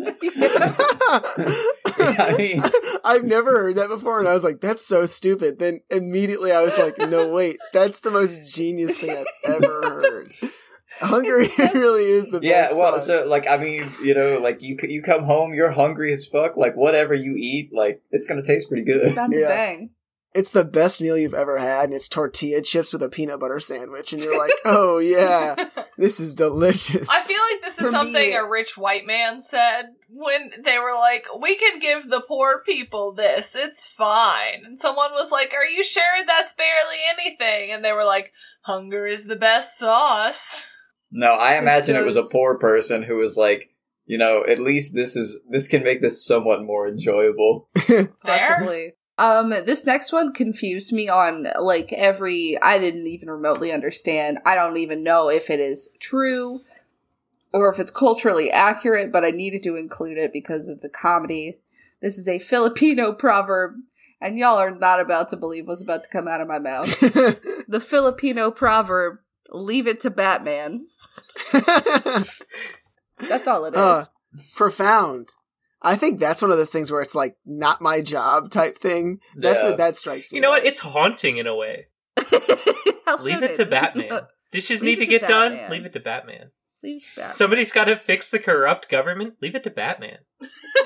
I 0.00 2.34
mean- 2.38 2.62
I've 3.04 3.24
never 3.24 3.52
heard 3.52 3.76
that 3.76 3.88
before, 3.88 4.18
and 4.18 4.28
I 4.28 4.34
was 4.34 4.44
like, 4.44 4.60
"That's 4.60 4.84
so 4.84 5.06
stupid." 5.06 5.58
Then 5.58 5.80
immediately 5.90 6.52
I 6.52 6.62
was 6.62 6.76
like, 6.78 6.98
"No, 6.98 7.28
wait, 7.28 7.58
that's 7.72 8.00
the 8.00 8.10
most 8.10 8.52
genius 8.52 8.98
thing 8.98 9.10
I've 9.16 9.26
ever 9.62 9.80
heard." 9.82 10.32
Hunger 10.98 11.40
It's 11.40 11.56
just- 11.56 11.74
really 11.74 12.04
is 12.04 12.26
the 12.30 12.40
yeah, 12.42 12.62
best. 12.64 12.76
well, 12.76 12.92
sauce. 12.94 13.06
so 13.06 13.28
like 13.28 13.48
I 13.48 13.56
mean, 13.58 13.90
you 14.02 14.14
know, 14.14 14.38
like 14.38 14.62
you 14.62 14.76
you 14.82 15.02
come 15.02 15.24
home, 15.24 15.54
you're 15.54 15.70
hungry 15.70 16.12
as 16.12 16.26
fuck. 16.26 16.56
Like 16.56 16.74
whatever 16.74 17.14
you 17.14 17.34
eat, 17.36 17.70
like 17.72 18.00
it's 18.10 18.26
gonna 18.26 18.42
taste 18.42 18.68
pretty 18.68 18.84
good. 18.84 19.14
That's 19.14 19.32
to 19.32 19.38
Yeah. 19.40 19.48
bang. 19.48 19.90
It's 20.36 20.50
the 20.50 20.64
best 20.64 21.00
meal 21.00 21.16
you've 21.16 21.34
ever 21.34 21.58
had, 21.58 21.84
and 21.84 21.94
it's 21.94 22.08
tortilla 22.08 22.60
chips 22.60 22.92
with 22.92 23.02
a 23.02 23.08
peanut 23.08 23.40
butter 23.40 23.58
sandwich, 23.58 24.12
and 24.12 24.22
you're 24.22 24.38
like, 24.38 24.52
"Oh 24.64 24.98
yeah, 24.98 25.54
this 25.96 26.20
is 26.20 26.34
delicious." 26.34 27.08
I 27.10 27.22
feel 27.22 27.40
like 27.50 27.62
this 27.62 27.78
is 27.78 27.86
For 27.86 27.90
something 27.90 28.30
me- 28.30 28.34
a 28.34 28.46
rich 28.46 28.76
white 28.76 29.06
man 29.06 29.40
said 29.40 29.94
when 30.08 30.52
they 30.62 30.78
were 30.78 30.94
like, 30.94 31.26
"We 31.40 31.56
can 31.56 31.78
give 31.78 32.10
the 32.10 32.20
poor 32.20 32.62
people 32.64 33.12
this; 33.12 33.56
it's 33.56 33.86
fine." 33.86 34.64
And 34.64 34.78
someone 34.78 35.12
was 35.12 35.32
like, 35.32 35.54
"Are 35.54 35.64
you 35.66 35.82
sure 35.82 36.02
that's 36.26 36.54
barely 36.54 36.98
anything?" 37.18 37.72
And 37.72 37.84
they 37.84 37.92
were 37.92 38.04
like, 38.04 38.32
"Hunger 38.62 39.06
is 39.06 39.26
the 39.26 39.36
best 39.36 39.78
sauce." 39.78 40.66
No, 41.10 41.32
I 41.34 41.56
imagine 41.56 41.96
it 41.96 42.04
was 42.04 42.16
a 42.16 42.24
poor 42.30 42.58
person 42.58 43.02
who 43.02 43.16
was 43.16 43.36
like, 43.36 43.70
you 44.06 44.18
know, 44.18 44.44
at 44.46 44.58
least 44.58 44.94
this 44.94 45.16
is 45.16 45.40
this 45.48 45.68
can 45.68 45.82
make 45.82 46.00
this 46.00 46.24
somewhat 46.24 46.64
more 46.64 46.88
enjoyable. 46.88 47.68
Possibly. 48.24 48.94
Um, 49.18 49.50
this 49.50 49.86
next 49.86 50.12
one 50.12 50.32
confused 50.32 50.92
me 50.92 51.08
on 51.08 51.46
like 51.58 51.92
every. 51.92 52.58
I 52.60 52.78
didn't 52.78 53.06
even 53.06 53.30
remotely 53.30 53.72
understand. 53.72 54.38
I 54.44 54.54
don't 54.54 54.76
even 54.76 55.02
know 55.02 55.28
if 55.28 55.48
it 55.48 55.60
is 55.60 55.88
true 55.98 56.60
or 57.52 57.72
if 57.72 57.78
it's 57.78 57.90
culturally 57.90 58.50
accurate, 58.50 59.10
but 59.10 59.24
I 59.24 59.30
needed 59.30 59.62
to 59.62 59.76
include 59.76 60.18
it 60.18 60.32
because 60.32 60.68
of 60.68 60.82
the 60.82 60.90
comedy. 60.90 61.58
This 62.02 62.18
is 62.18 62.28
a 62.28 62.38
Filipino 62.38 63.12
proverb, 63.18 63.76
and 64.20 64.38
y'all 64.38 64.58
are 64.58 64.70
not 64.70 65.00
about 65.00 65.30
to 65.30 65.36
believe 65.36 65.66
what's 65.66 65.82
about 65.82 66.04
to 66.04 66.10
come 66.10 66.28
out 66.28 66.42
of 66.42 66.48
my 66.48 66.58
mouth. 66.58 67.00
the 67.68 67.80
Filipino 67.80 68.50
proverb, 68.50 69.18
leave 69.50 69.86
it 69.86 70.00
to 70.02 70.10
Batman. 70.10 70.88
That's 71.52 73.48
all 73.48 73.64
it 73.64 73.72
is. 73.72 73.80
Uh, 73.80 74.04
profound. 74.54 75.28
I 75.86 75.96
think 75.96 76.18
that's 76.20 76.42
one 76.42 76.50
of 76.50 76.58
those 76.58 76.70
things 76.72 76.90
where 76.90 77.00
it's 77.02 77.14
like 77.14 77.36
not 77.46 77.80
my 77.80 78.00
job 78.00 78.50
type 78.50 78.78
thing. 78.78 79.20
That's 79.36 79.62
Yeah. 79.62 79.70
what 79.70 79.78
that 79.78 79.96
strikes 79.96 80.32
me. 80.32 80.36
You 80.36 80.42
know 80.42 80.50
what? 80.50 80.64
It's 80.66 80.80
haunting 80.80 81.36
in 81.38 81.46
a 81.46 81.54
way. 81.54 81.86
Leave 83.22 83.42
it 83.42 83.54
to 83.54 83.64
Batman. 83.66 84.22
Dishes 84.52 84.82
Leave 84.82 84.98
need 84.98 85.04
to 85.06 85.12
to 85.12 85.18
get 85.20 85.28
done. 85.28 85.70
Leave 85.70 85.84
it 85.84 85.92
to 85.92 86.00
Batman. 86.00 86.50
Leave 86.82 86.96
it 86.98 87.02
to 87.14 87.20
Batman. 87.20 87.30
Somebody's 87.30 87.72
got 87.72 87.84
to 87.84 87.96
fix 87.96 88.30
the 88.30 88.38
corrupt 88.38 88.88
government. 88.88 89.34
Leave 89.42 89.54
it 89.54 89.64
to 89.64 89.70
Batman. 89.70 90.18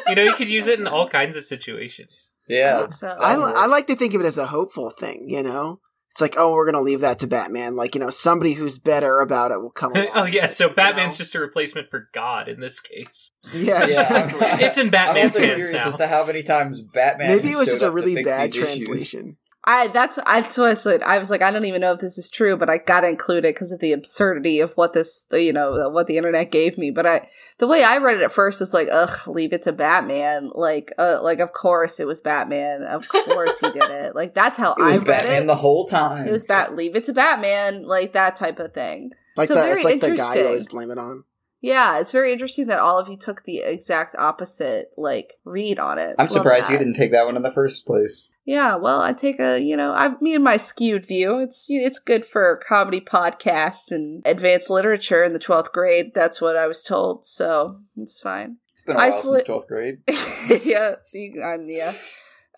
You 0.07 0.15
know, 0.15 0.23
you 0.23 0.35
could 0.35 0.49
use 0.49 0.67
it 0.67 0.79
in 0.81 0.87
all 0.87 1.09
kinds 1.19 1.37
of 1.37 1.45
situations. 1.45 2.31
Yeah. 2.49 2.89
So- 2.89 3.09
I, 3.09 3.35
I 3.35 3.67
like 3.67 3.87
to 3.89 3.97
think 3.97 4.15
of 4.15 4.21
it 4.21 4.27
as 4.27 4.39
a 4.39 4.47
hopeful 4.47 4.91
thing. 4.91 5.27
You 5.29 5.43
know, 5.43 5.81
it's 6.11 6.21
like, 6.21 6.35
oh, 6.37 6.53
we're 6.53 6.67
gonna 6.67 6.81
leave 6.83 7.01
that 7.01 7.19
to 7.21 7.27
Batman. 7.27 7.77
Like, 7.77 7.95
you 7.95 8.01
know, 8.01 8.11
somebody 8.11 8.55
who's 8.55 8.79
better 8.79 9.21
about 9.21 9.53
it 9.53 9.61
will 9.63 9.71
come. 9.71 9.93
Oh, 9.97 10.01
along 10.01 10.11
oh 10.15 10.25
yeah, 10.25 10.47
this, 10.47 10.57
so 10.57 10.69
you 10.69 10.75
Batman's 10.75 11.15
know? 11.15 11.19
just 11.25 11.35
a 11.35 11.41
replacement 11.41 11.89
for 11.91 12.09
God 12.13 12.49
in 12.49 12.61
this 12.61 12.81
case. 12.81 13.31
yeah, 13.53 13.87
Yeah, 13.87 14.07
I'm- 14.11 14.25
exactly. 14.29 14.67
It's 14.67 14.79
in 14.79 14.87
I'm 14.87 14.91
Batman's 14.91 15.37
also 15.37 15.47
hands 15.47 15.57
curious 15.57 15.83
now. 15.85 15.89
as 15.89 15.97
to 15.97 16.07
how 16.09 16.25
many 16.27 16.43
times 16.43 16.83
Batman. 16.83 17.37
Maybe 17.37 17.53
it 17.53 17.57
was 17.57 17.69
just 17.69 17.83
a 17.83 17.91
really 17.91 18.23
bad 18.23 18.53
translation. 18.53 18.93
issues. 18.93 19.35
Translation. 19.71 19.91
I 19.91 19.93
that's 19.93 20.19
I 20.27 20.49
so 20.49 20.65
I 20.65 20.75
said 20.75 21.03
I 21.03 21.19
was 21.19 21.31
like 21.31 21.43
I 21.43 21.51
don't 21.51 21.65
even 21.65 21.81
know 21.81 21.93
if 21.93 22.01
this 22.01 22.19
is 22.19 22.29
true, 22.31 22.57
but 22.57 22.69
I 22.71 22.79
gotta 22.79 23.09
include 23.09 23.45
it 23.45 23.55
because 23.55 23.73
of 23.73 23.81
the 23.81 23.93
absurdity 23.93 24.61
of 24.61 24.73
what 24.75 24.93
this 24.93 25.27
you 25.33 25.53
know 25.53 25.89
what 25.91 26.07
the 26.07 26.17
internet 26.17 26.51
gave 26.51 26.77
me. 26.79 26.91
But 26.91 27.07
I 27.07 27.29
the 27.59 27.67
way 27.67 27.83
I 27.85 27.99
read 27.99 28.17
it 28.17 28.23
at 28.23 28.33
first 28.33 28.61
is 28.63 28.75
like 28.75 28.89
ugh, 28.91 29.27
leave 29.27 29.53
it 29.53 29.63
to 29.63 29.73
Batman. 29.73 30.51
Like 30.55 30.93
uh, 30.99 31.21
like 31.23 31.41
of 31.41 31.53
course 31.53 32.01
it 32.01 32.07
was 32.07 32.21
Batman. 32.21 32.83
Of 32.83 33.09
course 33.09 33.59
he 33.61 33.71
did 33.71 33.91
it. 33.91 34.15
Like 34.15 34.35
that's 34.35 34.59
how 34.59 34.73
It 34.79 34.83
was 34.83 34.93
I 34.95 34.97
read 34.99 35.07
Batman 35.07 35.43
it. 35.45 35.47
the 35.47 35.57
whole 35.57 35.87
time. 35.87 36.27
it 36.27 36.31
was 36.33 36.45
bat 36.45 36.75
leave 36.77 36.97
it 36.97 37.05
to 37.05 37.13
Batman 37.13 37.87
like 37.87 38.13
that 38.15 38.37
type 38.37 38.59
of 38.59 38.73
thing. 38.75 39.11
Like 39.37 39.49
So 39.49 39.55
the, 39.55 39.61
very 39.63 39.77
it's 39.77 39.85
like 39.85 40.01
the 40.01 40.09
guy 40.09 40.13
you 40.13 40.19
interesting. 40.19 40.47
always 40.47 40.69
blame 40.69 40.91
it 40.91 40.99
on. 40.99 41.25
Yeah, 41.63 42.01
it's 42.01 42.11
very 42.11 42.33
interesting 42.33 42.69
that 42.69 42.79
all 42.79 42.99
of 42.99 43.09
you 43.09 43.19
took 43.19 43.45
the 43.45 43.59
exact 43.59 44.15
opposite 44.19 44.87
like 44.97 45.35
read 45.45 45.79
on 45.79 45.99
it. 45.99 46.15
I'm 46.19 46.25
Love 46.25 46.31
surprised 46.31 46.71
you 46.71 46.79
didn't 46.79 46.95
take 46.95 47.13
that 47.13 47.27
one 47.27 47.37
in 47.37 47.43
the 47.43 47.51
first 47.51 47.85
place. 47.87 48.30
Yeah, 48.45 48.77
well, 48.77 49.01
I 49.01 49.13
take 49.13 49.39
a 49.39 49.59
you 49.61 49.77
know, 49.77 49.93
I 49.93 50.11
me 50.21 50.35
and 50.35 50.45
my 50.45 50.57
skewed 50.57 51.07
view. 51.07 51.39
It's 51.39 51.67
it's 51.69 51.99
good 51.99 52.25
for 52.25 52.61
comedy 52.67 53.01
podcasts 53.01 53.91
and 53.91 54.23
advanced 54.25 54.71
literature 54.71 55.23
in 55.23 55.33
the 55.33 55.39
twelfth 55.39 55.73
grade. 55.73 56.13
That's 56.15 56.41
what 56.41 56.57
I 56.57 56.67
was 56.67 56.83
told, 56.83 57.25
so 57.27 57.81
it's 57.97 58.21
fine. 58.21 58.57
It's 58.73 58.83
been 58.83 58.97
a 58.97 58.99
while 58.99 59.09
Isolate- 59.09 59.39
since 59.41 59.47
twelfth 59.47 59.69
grade. 59.69 59.99
yeah, 60.65 60.97
I'm 61.45 61.67
yeah. 61.69 61.93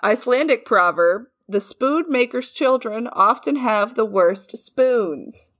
Icelandic 0.03 0.64
proverb: 0.64 1.24
The 1.49 1.61
spoon 1.61 2.05
maker's 2.09 2.53
children 2.53 3.09
often 3.09 3.57
have 3.57 3.95
the 3.95 4.07
worst 4.07 4.57
spoons. 4.57 5.53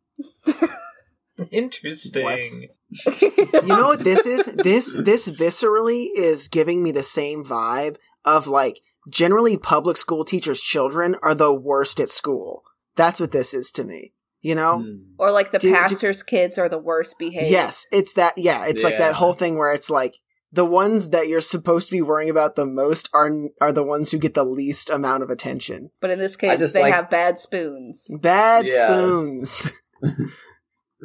Interesting. 1.51 2.69
You 3.07 3.63
know 3.67 3.87
what 3.87 4.05
this 4.05 4.27
is? 4.27 4.47
This 4.47 4.95
this 4.95 5.29
viscerally 5.29 6.09
is 6.15 6.49
giving 6.49 6.83
me 6.83 6.93
the 6.93 7.03
same 7.03 7.45
vibe 7.45 7.97
of 8.25 8.47
like 8.47 8.81
generally 9.09 9.57
public 9.57 9.97
school 9.97 10.25
teachers' 10.25 10.61
children 10.61 11.17
are 11.23 11.35
the 11.35 11.53
worst 11.53 12.01
at 12.01 12.09
school. 12.09 12.63
That's 12.97 13.21
what 13.21 13.33
this 13.33 13.55
is 13.55 13.71
to 13.73 13.85
me. 13.85 14.13
You 14.41 14.55
know? 14.57 14.81
Hmm. 14.81 14.97
Or 15.19 15.31
like 15.31 15.53
the 15.53 15.59
Do- 15.59 15.69
do- 15.71 15.75
pastor's 15.75 16.23
kids 16.23 16.59
are 16.59 16.69
the 16.69 16.79
worst 16.79 17.19
behaved. 17.19 17.51
Yes, 17.51 17.87
it's 17.93 18.15
that. 18.15 18.35
Yeah, 18.37 18.65
it's 18.67 18.83
like 18.83 18.99
that 18.99 19.15
whole 19.15 19.35
thing 19.35 19.57
where 19.57 19.73
it's 19.73 19.89
like 19.89 20.15
the 20.55 20.65
ones 20.65 21.11
that 21.11 21.29
you're 21.29 21.41
supposed 21.41 21.89
to 21.89 21.93
be 21.97 22.03
worrying 22.03 22.29
about 22.29 22.57
the 22.57 22.67
most 22.67 23.09
are 23.15 23.31
are 23.61 23.73
the 23.73 23.85
ones 23.85 24.11
who 24.11 24.19
get 24.19 24.35
the 24.35 24.45
least 24.45 24.91
amount 24.91 25.23
of 25.23 25.31
attention. 25.31 25.91
but 26.01 26.11
in 26.11 26.19
this 26.19 26.37
case, 26.37 26.73
they 26.73 26.83
like- 26.83 26.93
have 26.93 27.09
bad 27.09 27.39
spoons. 27.39 28.09
Bad 28.21 28.67
Yeah. 28.67 28.87
spoons. 28.89 29.71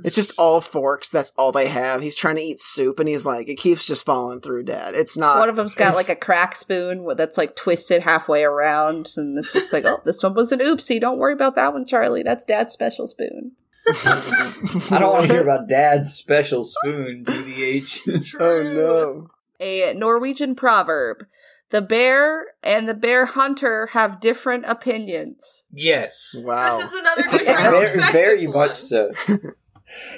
it's 0.04 0.16
just 0.16 0.34
all 0.38 0.62
forks. 0.62 1.10
That's 1.10 1.32
all 1.38 1.52
they 1.52 1.68
have. 1.68 2.02
He's 2.02 2.16
trying 2.16 2.36
to 2.36 2.42
eat 2.42 2.60
soup, 2.60 3.00
and 3.00 3.08
he's 3.10 3.26
like, 3.26 3.48
it 3.50 3.56
keeps 3.56 3.86
just 3.86 4.06
falling 4.06 4.42
through, 4.42 4.64
Dad. 4.64 4.96
It's 4.96 5.18
not. 5.18 5.40
One 5.40 5.50
of 5.50 5.56
them's 5.56 5.76
got 5.76 5.96
like 5.96 6.10
a 6.10 6.16
crack 6.16 6.56
spoon 6.56 7.08
that's 7.16 7.38
like 7.38 7.56
twisted 7.56 8.02
halfway 8.04 8.44
around, 8.44 9.10
and 9.18 9.38
it's 9.38 9.54
just 9.54 9.74
like, 9.74 9.86
oh, 9.86 10.02
this 10.06 10.22
one 10.24 10.34
was 10.34 10.52
an 10.52 10.60
oopsie. 10.60 11.02
Don't 11.02 11.18
worry 11.18 11.34
about 11.34 11.56
that 11.56 11.74
one, 11.74 11.86
Charlie. 11.86 12.24
That's 12.24 12.46
Dad's 12.46 12.74
special 12.74 13.08
spoon. 13.08 13.54
I 13.88 14.98
don't 15.00 15.14
want 15.14 15.28
to 15.28 15.34
hear 15.34 15.42
about 15.42 15.68
Dad's 15.70 16.14
special 16.14 16.64
spoon, 16.64 17.24
DDH. 17.26 18.36
Oh 18.40 18.62
no. 18.64 19.28
A 19.60 19.94
Norwegian 19.96 20.56
proverb: 20.56 21.26
The 21.70 21.82
bear 21.82 22.48
and 22.62 22.88
the 22.88 22.94
bear 22.94 23.26
hunter 23.26 23.88
have 23.94 24.20
different 24.20 24.66
opinions. 24.68 25.66
Yes. 25.72 26.36
Wow. 26.38 26.78
This 26.78 26.92
is 26.92 27.00
another 27.00 27.24
Very- 27.24 27.38
different 27.40 27.60
very, 27.62 27.86
perspective 27.86 28.14
very 28.14 28.48
one. 28.48 28.56
much 28.68 28.76
so. 28.76 29.12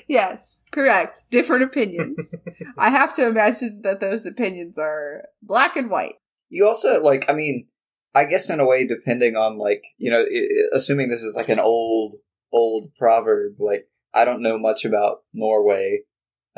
Yes, 0.07 0.63
correct. 0.72 1.26
Different 1.30 1.63
opinions. 1.63 2.34
I 2.78 2.89
have 2.89 3.13
to 3.15 3.28
imagine 3.28 3.82
that 3.84 3.99
those 3.99 4.26
opinions 4.26 4.78
are 4.78 5.24
black 5.41 5.76
and 5.76 5.89
white. 5.89 6.15
You 6.49 6.67
also 6.67 7.01
like, 7.01 7.30
I 7.30 7.34
mean, 7.34 7.67
I 8.15 8.26
guess 8.26 8.49
in 8.49 8.59
a 8.59 8.65
way, 8.65 8.88
depending 8.88 9.36
on 9.36 9.57
like, 9.57 9.84
you 9.97 10.09
know, 10.09 10.22
i- 10.22 10.24
i- 10.24 10.70
assuming 10.76 11.09
this 11.09 11.22
is 11.22 11.36
like 11.36 11.49
an 11.49 11.59
old, 11.59 12.15
old 12.51 12.88
proverb. 12.97 13.59
Like, 13.59 13.88
I 14.13 14.26
don't 14.26 14.41
know 14.41 14.57
much 14.57 14.86
about 14.86 15.24
Norway, 15.34 16.01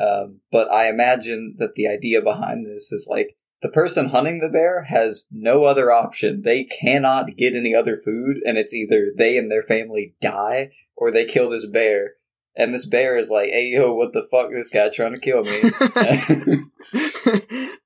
um, 0.00 0.40
but 0.50 0.72
I 0.72 0.88
imagine 0.88 1.56
that 1.58 1.74
the 1.74 1.86
idea 1.88 2.22
behind 2.22 2.66
this 2.66 2.90
is 2.92 3.06
like 3.10 3.36
the 3.60 3.68
person 3.68 4.08
hunting 4.08 4.40
the 4.40 4.48
bear 4.48 4.84
has 4.84 5.26
no 5.30 5.64
other 5.64 5.92
option. 5.92 6.42
They 6.42 6.64
cannot 6.64 7.36
get 7.36 7.54
any 7.54 7.74
other 7.74 7.96
food, 8.02 8.38
and 8.46 8.56
it's 8.56 8.74
either 8.74 9.12
they 9.14 9.36
and 9.36 9.50
their 9.50 9.62
family 9.62 10.14
die 10.20 10.70
or 10.96 11.10
they 11.10 11.24
kill 11.26 11.50
this 11.50 11.66
bear. 11.66 12.14
And 12.54 12.74
this 12.74 12.86
bear 12.86 13.18
is 13.18 13.30
like, 13.30 13.48
"Hey 13.48 13.68
yo, 13.68 13.92
what 13.94 14.12
the 14.12 14.26
fuck? 14.30 14.50
This 14.50 14.70
guy 14.70 14.88
trying 14.88 15.12
to 15.12 15.20
kill 15.20 15.44
me." 15.44 15.62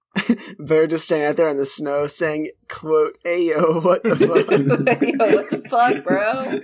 Bear 0.59 0.87
just 0.87 1.05
standing 1.05 1.29
out 1.29 1.37
there 1.37 1.49
in 1.49 1.57
the 1.57 1.67
snow 1.67 2.07
saying, 2.07 2.51
quote, 2.69 3.19
Ayo, 3.25 3.85
what 3.85 4.03
the 4.03 4.17
fuck? 4.17 4.51
Yo, 4.51 5.37
what 5.37 5.51
the 5.51 5.63
fuck, 5.69 6.05
bro? 6.05 6.61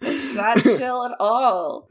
It's 0.00 0.34
not 0.34 0.58
chill 0.62 1.04
at 1.04 1.12
all. 1.18 1.88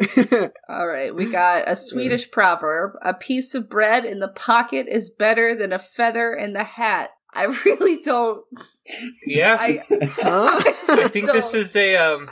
All 0.70 0.88
right, 0.88 1.16
we 1.16 1.32
got 1.32 1.68
a 1.68 1.76
Swedish 1.76 2.30
proverb: 2.30 2.93
"A 3.01 3.13
piece 3.13 3.55
of 3.55 3.70
bread 3.70 4.05
in 4.05 4.20
the 4.20 4.28
pocket 4.28 4.88
is 4.88 5.09
better 5.09 5.55
than 5.55 5.74
a 5.74 5.80
feather 5.80 6.34
in 6.34 6.53
the 6.53 6.63
hat." 6.63 7.11
I 7.34 7.45
really 7.66 8.01
don't. 8.01 8.43
Yeah. 9.26 9.57
I, 9.59 9.82
huh? 9.89 10.61
I 10.89 11.07
think 11.09 11.26
this 11.26 11.53
is 11.53 11.76
a 11.76 11.95
um 11.97 12.30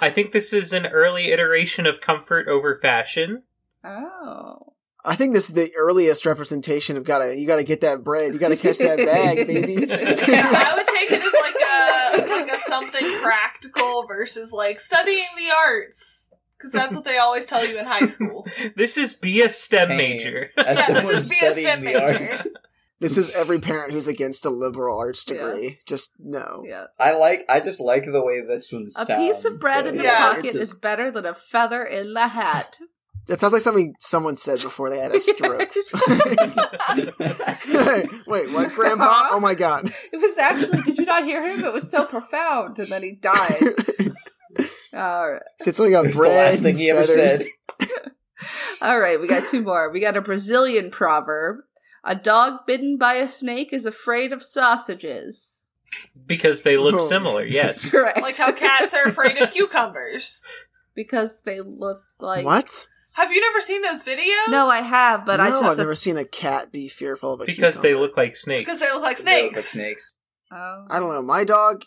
I 0.00 0.10
think 0.10 0.32
this 0.32 0.52
is 0.52 0.72
an 0.72 0.86
early 0.86 1.30
iteration 1.30 1.86
of 1.86 2.00
comfort 2.00 2.48
over 2.48 2.78
fashion. 2.80 3.44
Oh. 3.84 4.74
I 5.04 5.16
think 5.16 5.32
this 5.32 5.48
is 5.48 5.54
the 5.54 5.70
earliest 5.76 6.24
representation 6.26 6.96
of 6.96 7.04
gotta 7.04 7.36
you 7.36 7.46
gotta 7.46 7.64
get 7.64 7.80
that 7.80 8.04
bread. 8.04 8.32
You 8.32 8.38
gotta 8.38 8.56
catch 8.56 8.78
that 8.78 8.98
bag, 8.98 9.46
baby. 9.46 9.86
Yeah, 9.88 10.52
I 10.54 10.74
would 10.76 10.86
take 10.86 11.10
it 11.10 11.20
as 11.20 11.34
like 11.42 12.28
a 12.30 12.30
like 12.30 12.52
a 12.52 12.58
something 12.58 13.20
practical 13.20 14.06
versus 14.06 14.52
like 14.52 14.78
studying 14.78 15.26
the 15.36 15.50
arts 15.50 16.28
because 16.56 16.70
that's 16.70 16.94
what 16.94 17.04
they 17.04 17.18
always 17.18 17.46
tell 17.46 17.66
you 17.66 17.78
in 17.78 17.84
high 17.84 18.06
school. 18.06 18.46
This 18.76 18.96
is 18.96 19.14
be 19.14 19.42
a 19.42 19.48
STEM 19.48 19.88
Pain. 19.88 19.98
major. 19.98 20.50
As 20.56 20.78
Yeah, 20.78 20.94
this 20.94 21.08
is 21.08 21.28
be 21.28 21.44
a 21.44 21.52
STEM 21.52 21.80
the 21.80 21.84
major. 21.84 22.26
Arts, 23.02 23.14
This 23.16 23.28
is 23.28 23.34
every 23.34 23.58
parent 23.60 23.92
who's 23.92 24.08
against 24.08 24.44
a 24.46 24.50
liberal 24.50 24.98
arts 24.98 25.24
Yeah. 25.28 25.34
degree. 25.36 25.78
Just 25.86 26.10
no. 26.18 26.62
Yeah. 26.66 26.86
I 26.98 27.16
like. 27.16 27.44
I 27.48 27.60
just 27.60 27.80
like 27.80 28.04
the 28.04 28.24
way 28.24 28.40
this 28.40 28.72
one 28.72 28.84
A 28.86 28.90
sounds. 28.90 29.08
piece 29.22 29.44
of 29.44 29.58
bread 29.60 29.86
in 29.86 29.96
the. 29.96 30.04
Yeah, 30.04 30.30
pocket 30.34 30.46
it's 30.46 30.54
is 30.56 30.74
better 30.74 31.10
than 31.10 31.26
a 31.26 31.34
feather 31.34 31.84
in 31.84 32.14
the 32.14 32.28
hat. 32.28 32.78
That 33.28 33.38
sounds 33.38 33.52
like 33.52 33.62
something 33.62 33.94
someone 34.00 34.34
said 34.34 34.60
before 34.62 34.90
they 34.90 34.98
had 34.98 35.14
a 35.14 35.20
stroke. 35.20 35.70
Wait, 38.26 38.50
what, 38.52 38.72
Grandpa? 38.74 39.28
Oh 39.30 39.40
my 39.40 39.54
god. 39.54 39.92
It 40.12 40.16
was 40.20 40.36
actually. 40.38 40.82
Did 40.82 40.98
you 40.98 41.04
not 41.04 41.24
hear 41.24 41.46
him? 41.46 41.64
It 41.64 41.72
was 41.72 41.90
so 41.90 42.04
profound, 42.04 42.78
and 42.78 42.88
then 42.88 43.02
he 43.02 43.12
died. 43.12 43.74
All 44.94 45.32
right, 45.32 45.42
It's 45.66 45.78
like 45.78 45.92
a 45.92 46.02
It's 46.02 46.16
the 46.16 46.20
bread. 46.20 46.52
last 46.54 46.62
thing 46.62 46.76
he 46.76 46.90
ever 46.90 47.02
feathers. 47.04 47.48
said. 47.80 47.88
all 48.82 48.98
right. 48.98 49.18
We 49.20 49.26
got 49.28 49.46
two 49.48 49.62
more. 49.62 49.90
We 49.90 50.00
got 50.00 50.16
a 50.16 50.20
Brazilian 50.20 50.90
proverb: 50.90 51.58
"A 52.04 52.14
dog 52.14 52.60
bitten 52.66 52.96
by 52.98 53.14
a 53.14 53.28
snake 53.28 53.72
is 53.72 53.86
afraid 53.86 54.32
of 54.32 54.42
sausages." 54.42 55.58
because 56.26 56.62
they 56.62 56.78
look 56.78 56.94
Oh. 56.94 56.98
similar, 56.98 57.44
yes. 57.60 57.90
Correct. 57.90 58.20
Like 58.22 58.36
how 58.38 58.50
cats 58.52 58.94
are 58.94 59.02
afraid 59.04 59.36
of 59.36 59.50
cucumbers. 59.52 60.42
because 60.94 61.42
they 61.42 61.60
look 61.60 62.00
like 62.18 62.44
What? 62.46 62.86
Have 63.12 63.30
you 63.30 63.42
never 63.42 63.60
seen 63.60 63.82
those 63.82 64.02
videos? 64.02 64.48
No, 64.48 64.68
I 64.68 64.78
have, 64.78 65.26
but 65.26 65.36
no, 65.36 65.42
I 65.42 65.50
just 65.50 65.62
I've 65.64 65.76
never 65.76 65.94
seen 65.94 66.16
a 66.16 66.24
cat 66.24 66.72
be 66.72 66.88
fearful 66.88 67.34
of 67.34 67.42
a 67.42 67.44
Because 67.44 67.82
they 67.82 67.94
look 67.94 68.16
like 68.16 68.36
snakes. 68.36 68.64
because 68.70 68.80
they 68.80 68.90
look 68.90 69.02
like 69.02 69.18
They 69.18 69.42
look 69.44 69.52
like 69.52 69.60
snakes. 69.62 69.72
snakes. 69.72 70.14
Oh. 70.50 70.86
I 70.88 70.98
don't 70.98 71.12
know. 71.12 71.20
My 71.22 71.44
dog. 71.44 71.84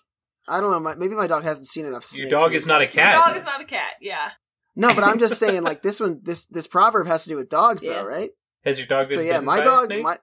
I 0.47 0.61
don't 0.61 0.69
know. 0.69 0.79
My, 0.79 0.93
maybe 0.93 1.15
my 1.15 1.25
dog 1.25 1.43
hasn't 1.43 1.65
seen 1.67 1.87
enough. 1.87 2.07
Your 2.15 2.29
dog 2.29 2.53
is 2.53 2.67
not 2.67 2.81
a 2.81 2.85
lifetime. 2.85 3.05
Your 3.05 3.13
cat. 3.13 3.25
dog 3.27 3.37
is 3.37 3.45
not 3.45 3.61
a 3.61 3.65
cat. 3.65 3.93
Yeah. 4.01 4.29
No, 4.75 4.93
but 4.93 5.03
I'm 5.03 5.17
just 5.17 5.39
saying, 5.39 5.63
like 5.63 5.81
this 5.81 5.99
one, 5.99 6.19
this 6.21 6.45
this 6.45 6.67
proverb 6.67 7.07
has 7.07 7.23
to 7.23 7.29
do 7.29 7.37
with 7.37 7.49
dogs, 7.49 7.83
Yeah. 7.83 7.93
though, 7.93 8.05
right? 8.05 8.29
Has 8.65 8.77
your 8.79 8.87
dog 8.87 9.07
been 9.07 9.15
So 9.15 9.21
yeah, 9.21 9.33
bitten 9.33 9.45
my 9.45 9.57
by 9.57 9.61
a 9.61 9.65
dog, 9.65 9.85
snake? 9.85 10.03
my 10.03 10.17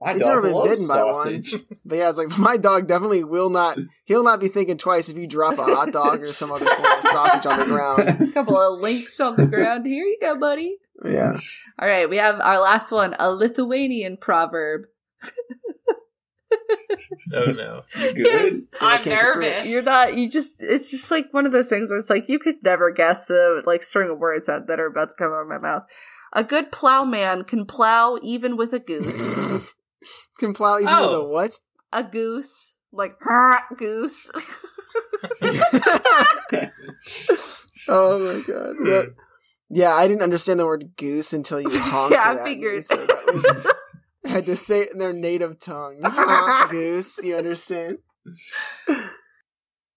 My 0.00 0.12
He's 0.14 0.22
dog 0.22 0.28
never 0.28 0.42
been 0.42 0.52
loves 0.52 0.70
bitten 0.70 0.88
by 0.88 1.02
one. 1.04 1.42
but 1.84 1.94
yeah, 1.98 2.08
it's 2.08 2.18
like 2.18 2.38
my 2.38 2.56
dog 2.56 2.86
definitely 2.88 3.24
will 3.24 3.50
not. 3.50 3.78
He'll 4.04 4.24
not 4.24 4.40
be 4.40 4.48
thinking 4.48 4.78
twice 4.78 5.08
if 5.08 5.16
you 5.16 5.26
drop 5.26 5.58
a 5.58 5.64
hot 5.64 5.92
dog 5.92 6.22
or 6.22 6.28
some 6.32 6.50
other 6.50 6.64
form 6.64 6.98
of 6.98 7.04
sausage 7.04 7.46
on 7.46 7.58
the 7.60 7.66
ground. 7.66 8.08
A 8.30 8.32
couple 8.32 8.56
of 8.56 8.80
links 8.80 9.20
on 9.20 9.36
the 9.36 9.46
ground. 9.46 9.84
Here 9.86 10.04
you 10.04 10.18
go, 10.20 10.38
buddy. 10.38 10.76
Yeah. 11.04 11.38
All 11.78 11.88
right, 11.88 12.08
we 12.08 12.16
have 12.16 12.40
our 12.40 12.60
last 12.60 12.90
one: 12.92 13.14
a 13.18 13.30
Lithuanian 13.30 14.16
proverb. 14.16 14.82
oh 17.34 17.52
no. 17.52 17.82
Good. 17.94 18.16
Yes. 18.16 18.60
I 18.80 18.96
I'm 18.96 19.02
can't 19.02 19.04
get 19.04 19.32
through 19.32 19.42
it. 19.42 19.44
nervous. 19.50 19.70
You're 19.70 19.82
not. 19.82 20.16
You 20.16 20.30
just. 20.30 20.62
It's 20.62 20.90
just 20.90 21.10
like 21.10 21.32
one 21.32 21.46
of 21.46 21.52
those 21.52 21.68
things 21.68 21.90
where 21.90 21.98
it's 21.98 22.10
like 22.10 22.28
you 22.28 22.38
could 22.38 22.56
never 22.62 22.90
guess 22.90 23.26
the 23.26 23.62
like 23.66 23.82
string 23.82 24.10
of 24.10 24.18
words 24.18 24.46
that, 24.46 24.66
that 24.66 24.80
are 24.80 24.86
about 24.86 25.10
to 25.10 25.14
come 25.16 25.32
out 25.32 25.42
of 25.42 25.48
my 25.48 25.58
mouth. 25.58 25.82
A 26.32 26.44
good 26.44 26.70
plowman 26.72 27.44
can 27.44 27.66
plow 27.66 28.18
even 28.22 28.56
with 28.56 28.72
a 28.72 28.78
goose. 28.80 29.38
Can 30.38 30.54
plow 30.54 30.76
even 30.78 30.86
with 30.86 30.96
a 30.98 31.02
Oh. 31.18 31.28
what? 31.28 31.60
a 31.92 32.02
goose, 32.02 32.76
like 32.92 33.18
goose. 33.76 34.30
Oh 37.88 38.18
my 38.18 38.40
god. 38.46 38.76
Hmm. 38.78 38.84
That- 38.88 39.14
yeah, 39.72 39.94
I 39.94 40.08
didn't 40.08 40.22
understand 40.22 40.58
the 40.58 40.66
word 40.66 40.96
goose 40.96 41.32
until 41.32 41.60
you 41.60 41.70
honked 41.70 42.12
yeah, 42.12 42.22
I 42.22 42.34
at 42.34 42.42
me, 42.44 42.80
so 42.80 42.96
that 42.96 43.32
was- 43.32 43.66
I 44.24 44.28
had 44.28 44.46
to 44.46 44.56
say 44.56 44.80
it 44.82 44.92
in 44.92 44.98
their 44.98 45.12
native 45.12 45.58
tongue. 45.60 46.00
Honk, 46.04 46.70
goose, 46.70 47.18
you 47.22 47.36
understand? 47.36 47.98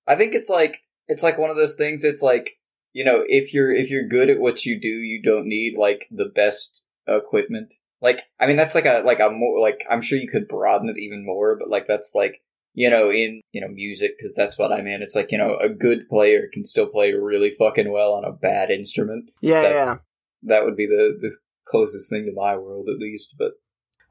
I 0.08 0.16
think 0.16 0.34
it's 0.36 0.50
like 0.50 0.80
it's 1.08 1.24
like 1.24 1.38
one 1.38 1.50
of 1.50 1.56
those 1.56 1.76
things. 1.76 2.04
It's 2.04 2.22
like 2.22 2.58
you 2.94 3.04
know, 3.04 3.26
if 3.28 3.54
you're 3.54 3.74
if 3.74 3.90
you're 3.90 4.08
good 4.08 4.30
at 4.30 4.40
what 4.40 4.66
you 4.66 4.80
do, 4.80 4.88
you 4.88 5.22
don't 5.22 5.48
need 5.48 5.78
like 5.78 6.08
the 6.12 6.28
best 6.28 6.86
equipment. 7.08 7.74
Like, 8.02 8.24
I 8.40 8.46
mean, 8.46 8.56
that's 8.56 8.76
like 8.76 8.86
a 8.86 9.02
like 9.04 9.20
a 9.20 9.32
more 9.32 9.60
like 9.60 9.84
I'm 9.90 10.02
sure 10.02 10.18
you 10.18 10.28
could 10.28 10.48
broaden 10.48 10.90
it 10.90 10.98
even 11.00 11.26
more, 11.26 11.58
but 11.58 11.70
like 11.70 11.88
that's 11.88 12.14
like 12.14 12.42
you 12.76 12.90
know 12.90 13.12
in 13.12 13.42
you 13.52 13.62
know 13.62 13.68
music 13.68 14.18
because 14.18 14.36
that's 14.36 14.58
what 14.60 14.72
I'm 14.72 14.88
in. 14.88 15.02
It's 15.02 15.16
like 15.16 15.32
you 15.32 15.38
know 15.38 15.58
a 15.58 15.70
good 15.70 16.08
player 16.08 16.48
can 16.54 16.64
still 16.64 16.88
play 16.88 17.14
really 17.14 17.52
fucking 17.52 17.92
well 17.92 18.14
on 18.14 18.26
a 18.26 18.32
bad 18.32 18.70
instrument. 18.70 19.32
Yeah, 19.42 19.62
That's, 19.62 19.86
yeah. 19.86 19.96
That 20.44 20.66
would 20.66 20.76
be 20.76 20.86
the 20.86 21.18
the 21.20 21.36
closest 21.66 22.10
thing 22.10 22.26
to 22.26 22.34
my 22.34 22.56
world, 22.56 22.90
at 22.90 23.00
least. 23.00 23.36
But 23.40 23.54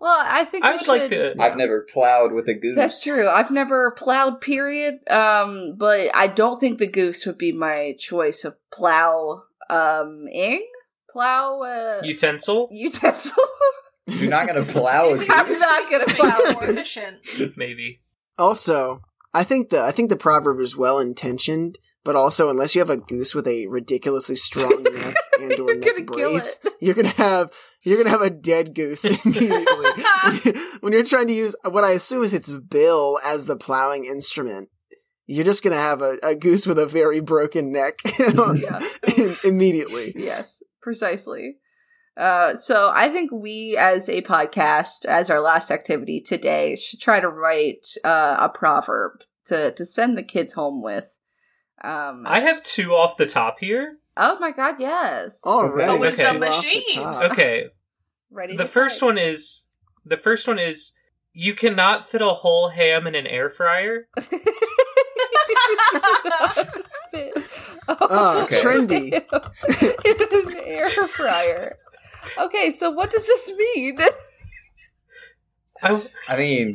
Well, 0.02 0.18
I 0.20 0.44
think 0.44 0.64
I 0.64 0.72
we 0.72 0.76
would 0.78 0.88
like 0.88 1.10
to- 1.10 1.40
I've 1.40 1.56
never 1.56 1.86
plowed 1.88 2.32
with 2.32 2.48
a 2.48 2.54
goose. 2.54 2.74
That's 2.74 3.00
true. 3.04 3.28
I've 3.28 3.52
never 3.52 3.92
plowed, 3.92 4.40
period. 4.40 4.94
Um, 5.08 5.76
but 5.78 6.10
I 6.12 6.26
don't 6.26 6.58
think 6.58 6.78
the 6.80 6.88
goose 6.88 7.24
would 7.24 7.38
be 7.38 7.52
my 7.52 7.94
choice 8.00 8.44
of 8.44 8.56
plow. 8.72 9.44
Um, 9.70 10.26
ing 10.32 10.66
plow 11.08 11.62
uh, 11.62 12.00
Utensil? 12.04 12.68
utensil. 12.72 13.36
You're 14.08 14.28
not 14.28 14.48
gonna 14.48 14.64
plow 14.64 15.04
Do 15.04 15.08
a 15.10 15.12
you 15.12 15.18
think 15.18 15.30
I'm 15.30 15.52
not 15.52 15.88
gonna 15.90 16.04
Make 16.08 16.16
plow 16.16 16.38
more 16.52 16.64
efficient. 16.64 17.56
Maybe. 17.56 18.00
Also, 18.36 19.02
I 19.32 19.44
think 19.44 19.70
the 19.70 19.82
I 19.84 19.92
think 19.92 20.10
the 20.10 20.16
proverb 20.16 20.58
is 20.60 20.76
well 20.76 20.98
intentioned, 20.98 21.78
but 22.04 22.16
also 22.16 22.50
unless 22.50 22.74
you 22.74 22.80
have 22.80 22.90
a 22.90 22.96
goose 22.96 23.34
with 23.34 23.46
a 23.46 23.66
ridiculously 23.66 24.36
strong 24.36 24.82
neck 24.92 25.14
and 25.40 25.52
or 25.60 25.74
neck 25.74 26.06
brace, 26.06 26.58
you're 26.80 26.94
gonna 26.94 27.08
have 27.08 27.50
you're 27.82 27.96
gonna 27.96 28.10
have 28.10 28.22
a 28.22 28.30
dead 28.30 28.74
goose 28.74 29.04
immediately. 29.24 29.64
when 30.80 30.92
you're 30.92 31.04
trying 31.04 31.28
to 31.28 31.34
use 31.34 31.54
what 31.64 31.84
I 31.84 31.92
assume 31.92 32.24
is 32.24 32.34
its 32.34 32.50
bill 32.50 33.18
as 33.24 33.46
the 33.46 33.56
plowing 33.56 34.04
instrument, 34.04 34.68
you're 35.26 35.44
just 35.44 35.62
gonna 35.62 35.76
have 35.76 36.02
a, 36.02 36.18
a 36.22 36.34
goose 36.34 36.66
with 36.66 36.78
a 36.78 36.86
very 36.86 37.20
broken 37.20 37.72
neck 37.72 37.98
immediately. 39.44 40.12
Yes, 40.16 40.62
precisely. 40.80 41.56
Uh, 42.16 42.56
so 42.56 42.92
I 42.94 43.08
think 43.08 43.30
we, 43.32 43.76
as 43.78 44.08
a 44.08 44.20
podcast, 44.22 45.06
as 45.06 45.30
our 45.30 45.40
last 45.40 45.70
activity 45.70 46.20
today, 46.20 46.76
should 46.76 47.00
try 47.00 47.20
to 47.20 47.28
write 47.28 47.86
uh, 48.04 48.36
a 48.38 48.48
proverb 48.50 49.22
to 49.46 49.72
to 49.72 49.86
send 49.86 50.16
the 50.16 50.22
kids 50.22 50.52
home 50.52 50.82
with. 50.82 51.11
Um, 51.82 52.24
I 52.26 52.40
have 52.40 52.62
two 52.62 52.92
off 52.94 53.16
the 53.16 53.26
top 53.26 53.58
here. 53.58 53.96
oh 54.16 54.38
my 54.38 54.52
god, 54.52 54.76
yes! 54.78 55.40
All 55.44 55.68
right, 55.68 55.88
A 55.88 55.96
wisdom 55.96 56.26
Shoot 56.26 56.40
the 56.40 56.46
machine. 56.46 56.98
Okay. 57.32 57.64
Ready? 58.30 58.56
the 58.56 58.64
to 58.64 58.68
first 58.68 59.00
fight. 59.00 59.06
one 59.06 59.18
is 59.18 59.64
the 60.06 60.16
first 60.16 60.46
one 60.48 60.58
is 60.58 60.92
you 61.32 61.54
cannot 61.54 62.08
fit 62.08 62.22
a 62.22 62.28
whole 62.28 62.68
ham 62.70 63.06
in 63.06 63.14
an 63.14 63.26
air 63.26 63.50
fryer. 63.50 64.08
Oh, 67.88 68.42
Okay. 68.44 68.60
trendy. 68.62 69.12
in 70.04 70.48
an 70.48 70.56
air 70.64 70.88
fryer. 70.90 71.76
Okay, 72.38 72.70
so 72.70 72.90
what 72.90 73.10
does 73.10 73.26
this 73.26 73.52
mean? 73.56 73.98
I, 75.82 76.02
I 76.28 76.36
mean, 76.36 76.74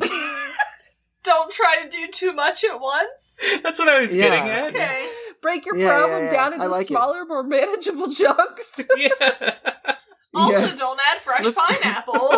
Don't 1.28 1.50
try 1.52 1.82
to 1.82 1.88
do 1.90 2.08
too 2.10 2.32
much 2.32 2.64
at 2.64 2.80
once. 2.80 3.38
that's 3.62 3.78
what 3.78 3.88
I 3.88 4.00
was 4.00 4.14
Yeah. 4.14 4.28
getting 4.30 4.48
at. 4.50 4.64
Okay. 4.74 5.08
Break 5.42 5.66
your 5.66 5.76
Yeah, 5.76 5.84
yeah, 5.86 5.98
problem 5.98 6.24
yeah. 6.24 6.32
down 6.32 6.52
into 6.54 6.68
like 6.68 6.86
it. 6.86 6.88
smaller, 6.88 7.24
more 7.26 7.42
manageable 7.42 8.10
chunks. 8.10 8.80
Yeah. 8.96 9.10
Also, 10.34 10.60
Yes. 10.60 10.78
don't 10.78 11.00
add 11.10 11.18
fresh 11.22 11.44
Let's- 11.44 11.58
pineapple. 11.58 12.28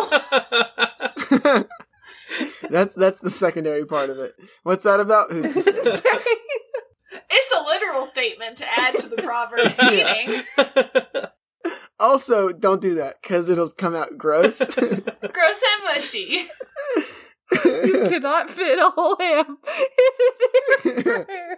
that's 2.69 2.95
that's 2.95 3.19
the 3.19 3.29
secondary 3.29 3.85
part 3.85 4.09
of 4.09 4.17
it. 4.17 4.31
What's 4.63 4.83
that 4.85 4.99
about? 5.01 5.29
Who's 5.31 5.53
to 5.53 5.61
say. 5.61 5.71
it's 7.29 7.51
a 7.53 7.61
literal 7.63 8.05
statement 8.05 8.57
to 8.57 8.65
add 8.79 8.95
to 8.97 9.07
the 9.09 9.21
proverb's 9.21 9.77
Yeah. 9.77 10.13
meaning. 10.25 10.43
Also, 11.99 12.49
don't 12.51 12.81
do 12.81 12.95
that 12.95 13.21
because 13.21 13.49
it'll 13.49 13.69
come 13.69 13.93
out 13.95 14.17
gross. 14.17 14.59
Gross 14.59 15.61
and 15.61 15.83
mushy. 15.83 16.47
You 17.65 18.05
cannot 18.09 18.49
fit 18.49 18.79
a 18.79 18.89
whole 18.89 19.17
ham 19.19 19.57
in 20.85 20.99
an 20.99 21.25
air 21.29 21.57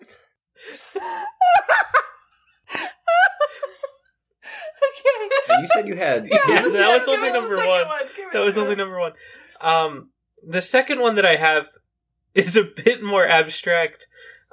fryer. 0.91 1.27
okay. 4.83 5.61
You 5.61 5.67
said 5.67 5.87
you 5.87 5.95
had. 5.95 6.25
Yeah, 6.29 6.39
Give 6.47 6.65
us 6.65 6.73
that 6.73 6.97
was 6.97 7.07
only 7.07 7.31
number 7.31 7.55
second 7.55 7.69
one. 7.69 7.87
That 8.33 8.45
was 8.45 8.57
only 8.57 8.73
us. 8.73 8.77
number 8.77 8.99
one. 8.99 9.11
Um, 9.61 10.09
the 10.45 10.61
second 10.61 10.99
one 10.99 11.15
that 11.15 11.25
I 11.25 11.35
have 11.35 11.67
is 12.33 12.57
a 12.57 12.63
bit 12.63 13.03
more 13.03 13.27
abstract. 13.27 14.07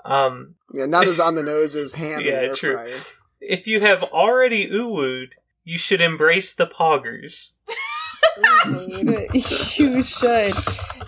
Um, 0.04 0.54
yeah, 0.72 0.86
not 0.86 1.06
as 1.08 1.20
on 1.20 1.34
the 1.34 1.42
nose 1.42 1.76
as 1.76 1.94
ham 1.94 2.20
Yeah, 2.20 2.32
and 2.32 2.46
air 2.48 2.54
true. 2.54 2.74
fryer. 2.74 2.96
if 3.40 3.66
you 3.66 3.80
have 3.80 4.02
already 4.02 4.68
uwooed, 4.70 5.28
you 5.64 5.78
should 5.78 6.00
embrace 6.00 6.54
the 6.54 6.66
poggers. 6.66 7.50
You 9.32 10.02
should 10.02 10.54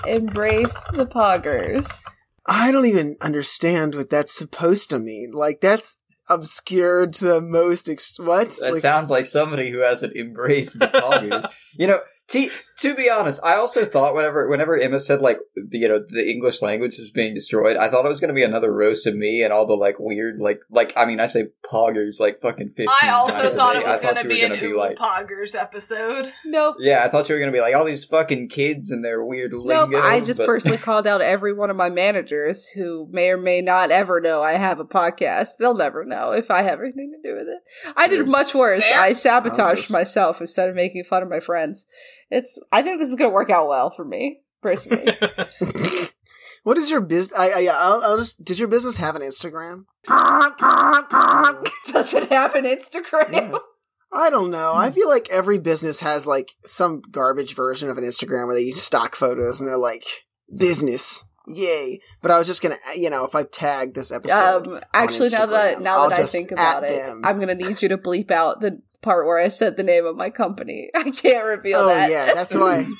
embrace 0.06 0.84
the 0.92 1.06
poggers. 1.06 2.04
I 2.46 2.72
don't 2.72 2.86
even 2.86 3.16
understand 3.20 3.94
what 3.94 4.10
that's 4.10 4.32
supposed 4.32 4.90
to 4.90 4.98
mean. 4.98 5.32
Like 5.32 5.60
that's 5.60 5.96
obscured 6.28 7.12
to 7.14 7.24
the 7.26 7.40
most. 7.40 7.88
Ex- 7.88 8.18
what? 8.18 8.50
That 8.60 8.72
Like, 8.74 8.80
sounds 8.80 9.10
like 9.10 9.26
somebody 9.26 9.70
who 9.70 9.78
hasn't 9.80 10.16
embraced 10.16 10.78
the 10.78 10.86
poggers. 10.88 11.50
you 11.78 11.86
know, 11.86 12.00
t- 12.28 12.50
to 12.82 12.94
be 12.94 13.08
honest, 13.08 13.40
I 13.44 13.54
also 13.54 13.84
thought 13.84 14.12
whenever 14.14 14.48
whenever 14.48 14.76
Emma 14.76 14.98
said 14.98 15.20
like 15.20 15.38
the, 15.54 15.78
you 15.78 15.88
know 15.88 16.00
the 16.00 16.28
English 16.28 16.62
language 16.62 16.98
was 16.98 17.12
being 17.12 17.32
destroyed, 17.32 17.76
I 17.76 17.88
thought 17.88 18.04
it 18.04 18.08
was 18.08 18.20
going 18.20 18.28
to 18.30 18.34
be 18.34 18.42
another 18.42 18.72
roast 18.72 19.06
of 19.06 19.14
me 19.14 19.44
and 19.44 19.52
all 19.52 19.66
the 19.66 19.74
like 19.76 20.00
weird 20.00 20.40
like 20.40 20.60
like 20.68 20.92
I 20.96 21.04
mean 21.04 21.20
I 21.20 21.28
say 21.28 21.46
poggers 21.64 22.18
like 22.18 22.40
fucking 22.40 22.70
fifteen. 22.70 22.88
I 23.02 23.10
also 23.10 23.48
thought 23.50 23.76
it 23.76 23.86
was 23.86 24.00
going 24.00 24.16
to 24.16 24.22
you 24.22 24.28
be 24.28 24.40
were 24.40 24.54
an 24.54 24.60
gonna 24.60 24.72
Uwu 24.72 24.76
like 24.76 24.96
Poggers 24.98 25.54
episode. 25.54 26.32
Nope. 26.44 26.76
yeah, 26.80 27.04
I 27.04 27.08
thought 27.08 27.28
you 27.28 27.36
were 27.36 27.38
going 27.38 27.52
to 27.52 27.56
be 27.56 27.60
like 27.60 27.76
all 27.76 27.84
these 27.84 28.04
fucking 28.04 28.48
kids 28.48 28.90
and 28.90 29.04
their 29.04 29.24
weird 29.24 29.52
Nope, 29.52 29.64
lingo. 29.90 30.00
I 30.00 30.20
just 30.20 30.38
but- 30.38 30.46
personally 30.46 30.78
called 30.88 31.06
out 31.06 31.20
every 31.20 31.52
one 31.52 31.70
of 31.70 31.76
my 31.76 31.88
managers 31.88 32.66
who 32.74 33.06
may 33.12 33.30
or 33.30 33.36
may 33.38 33.60
not 33.60 33.92
ever 33.92 34.20
know 34.20 34.42
I 34.42 34.54
have 34.54 34.80
a 34.80 34.84
podcast. 34.84 35.50
They'll 35.60 35.76
never 35.76 36.04
know 36.04 36.32
if 36.32 36.50
I 36.50 36.62
have 36.62 36.80
anything 36.80 37.12
to 37.22 37.28
do 37.28 37.36
with 37.36 37.46
it. 37.46 37.94
I 37.96 38.08
did 38.08 38.26
much 38.26 38.54
worse. 38.56 38.82
Fair. 38.82 38.98
I 38.98 39.12
sabotaged 39.12 39.76
just- 39.76 39.92
myself 39.92 40.40
instead 40.40 40.68
of 40.68 40.74
making 40.74 41.04
fun 41.04 41.22
of 41.22 41.28
my 41.28 41.38
friends. 41.38 41.86
It's. 42.32 42.58
I 42.72 42.82
think 42.82 42.98
this 42.98 43.08
is 43.08 43.16
going 43.16 43.30
to 43.30 43.34
work 43.34 43.50
out 43.50 43.68
well 43.68 43.90
for 43.90 44.04
me 44.04 44.40
personally. 44.62 45.16
what 46.62 46.78
is 46.78 46.90
your 46.90 47.00
business? 47.00 47.38
I, 47.38 47.50
I, 47.50 47.66
I'll, 47.66 48.02
I'll 48.02 48.18
just. 48.18 48.42
Does 48.44 48.58
your 48.58 48.68
business 48.68 48.96
have 48.96 49.14
an 49.16 49.22
Instagram? 49.22 49.84
Does 51.92 52.14
it 52.14 52.32
have 52.32 52.54
an 52.54 52.64
Instagram? 52.64 53.32
Yeah. 53.32 53.58
I 54.12 54.28
don't 54.28 54.50
know. 54.50 54.74
I 54.74 54.90
feel 54.90 55.08
like 55.08 55.30
every 55.30 55.58
business 55.58 56.00
has 56.00 56.26
like 56.26 56.52
some 56.66 57.00
garbage 57.10 57.54
version 57.54 57.88
of 57.88 57.96
an 57.96 58.04
Instagram 58.04 58.46
where 58.46 58.54
they 58.54 58.62
use 58.62 58.82
stock 58.82 59.16
photos 59.16 59.60
and 59.60 59.68
they're 59.68 59.78
like 59.78 60.04
business, 60.54 61.24
yay. 61.48 61.98
But 62.20 62.30
I 62.30 62.36
was 62.36 62.46
just 62.46 62.60
gonna, 62.60 62.76
you 62.94 63.08
know, 63.08 63.24
if 63.24 63.34
I 63.34 63.44
tag 63.44 63.94
this 63.94 64.12
episode, 64.12 64.66
Um, 64.66 64.80
actually, 64.92 65.30
now 65.30 65.46
that 65.46 65.78
Instagram. 65.78 65.82
now 65.82 66.02
I'll 66.02 66.08
that 66.10 66.18
I 66.18 66.26
think 66.26 66.52
about 66.52 66.84
it, 66.84 66.88
them. 66.88 67.22
I'm 67.24 67.38
gonna 67.38 67.54
need 67.54 67.80
you 67.80 67.88
to 67.88 67.96
bleep 67.96 68.30
out 68.30 68.60
the 68.60 68.82
part 69.03 69.26
where 69.26 69.38
I 69.38 69.48
said 69.48 69.76
the 69.76 69.82
name 69.82 70.07
of 70.07 70.16
my 70.16 70.30
company. 70.30 70.90
I 70.96 71.11
can't 71.11 71.44
reveal 71.44 71.80
oh 71.80 71.86
that. 71.88 72.11
yeah, 72.11 72.34
that's 72.34 72.55
why. 72.55 72.86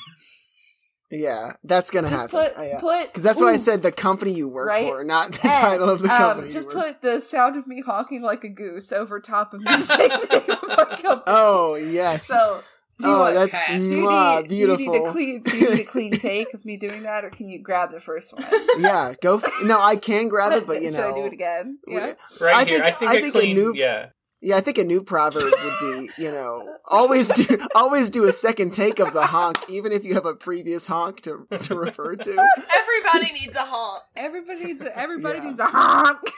Yeah, 1.11 1.53
that's 1.63 1.91
gonna 1.91 2.09
just 2.09 2.21
happen. 2.21 2.39
put 2.39 2.53
Oh, 2.57 2.63
yeah. 2.63 2.79
put 2.79 3.05
Because 3.05 3.21
that's 3.21 3.39
why 3.39 3.53
I 3.53 3.57
said 3.57 3.83
the 3.83 3.91
company 3.91 4.33
you 4.33 4.47
work 4.47 4.67
Right? 4.69 4.87
for, 4.87 5.03
not 5.03 5.31
the 5.31 5.43
and, 5.47 5.53
title 5.53 5.87
of 5.89 6.01
the 6.01 6.11
um, 6.11 6.17
company. 6.17 6.49
just 6.51 6.69
you 6.69 6.75
work 6.75 6.85
put 6.87 7.01
the 7.03 7.19
sound 7.21 7.55
of 7.55 7.67
me 7.67 7.81
honking 7.85 8.23
like 8.23 8.43
a 8.43 8.49
goose 8.49 8.91
over 8.91 9.19
top 9.19 9.53
of 9.53 9.61
me 9.61 9.77
saying 9.83 10.09
the 10.09 10.27
name 10.47 10.49
of 10.49 10.67
my 10.67 10.95
company. 10.95 11.21
Oh 11.27 11.75
yes. 11.75 12.25
So, 12.25 12.63
do 12.97 13.07
you 13.07 13.13
oh, 13.13 13.19
want, 13.19 13.35
that's 13.35 13.67
do 13.67 13.87
you, 13.89 13.97
mwah, 14.07 14.41
need, 14.41 14.49
beautiful. 14.49 14.77
do 14.77 14.83
you 14.83 14.91
need 14.91 15.07
a 15.07 15.11
clean 15.11 15.43
do 15.43 15.57
you 15.57 15.69
need 15.69 15.79
a 15.81 15.83
clean 15.83 16.11
take 16.13 16.53
of 16.55 16.65
me 16.65 16.77
doing 16.77 17.03
that, 17.03 17.23
or 17.25 17.29
can 17.29 17.47
you 17.47 17.61
grab 17.61 17.91
the 17.91 18.01
first 18.01 18.33
one? 18.33 18.43
yeah, 18.79 19.13
go. 19.21 19.37
F- 19.37 19.51
no, 19.65 19.79
I 19.79 19.97
can 19.97 20.29
grab 20.29 20.53
it, 20.53 20.65
but 20.65 20.81
you 20.81 20.89
know, 20.89 20.97
should 20.97 21.11
I 21.11 21.15
do 21.15 21.25
it 21.27 21.33
again? 21.33 21.77
Yeah. 21.87 22.13
right 22.41 22.55
I 22.55 22.63
here, 22.65 22.79
think- 22.79 22.85
I 22.85 22.91
think 22.91 23.11
I 23.11 23.13
a 23.17 23.21
think 23.21 23.35
a 23.35 23.39
clean, 23.39 23.55
new- 23.55 23.73
yeah. 23.75 24.07
Yeah, 24.45 24.57
I 24.57 24.61
think 24.61 24.77
a 24.77 24.83
new 24.83 25.01
proverb 25.01 25.41
would 25.43 25.79
be, 25.79 26.09
you 26.21 26.29
know, 26.29 26.75
always 26.85 27.29
do 27.31 27.59
always 27.75 28.09
do 28.09 28.25
a 28.25 28.31
second 28.33 28.71
take 28.73 28.99
of 28.99 29.13
the 29.13 29.25
honk, 29.25 29.57
even 29.69 29.93
if 29.93 30.03
you 30.03 30.15
have 30.15 30.25
a 30.25 30.33
previous 30.35 30.85
honk 30.85 31.21
to 31.21 31.47
to 31.61 31.75
refer 31.75 32.15
to. 32.17 32.47
Everybody 32.77 33.31
needs 33.39 33.55
a 33.55 33.61
honk. 33.61 34.03
Everybody 34.17 34.65
needs 34.65 34.81
a, 34.81 34.97
everybody 34.97 35.39
Yeah. 35.39 35.45
needs 35.45 35.59
a 35.61 35.65
honk. 35.65 36.19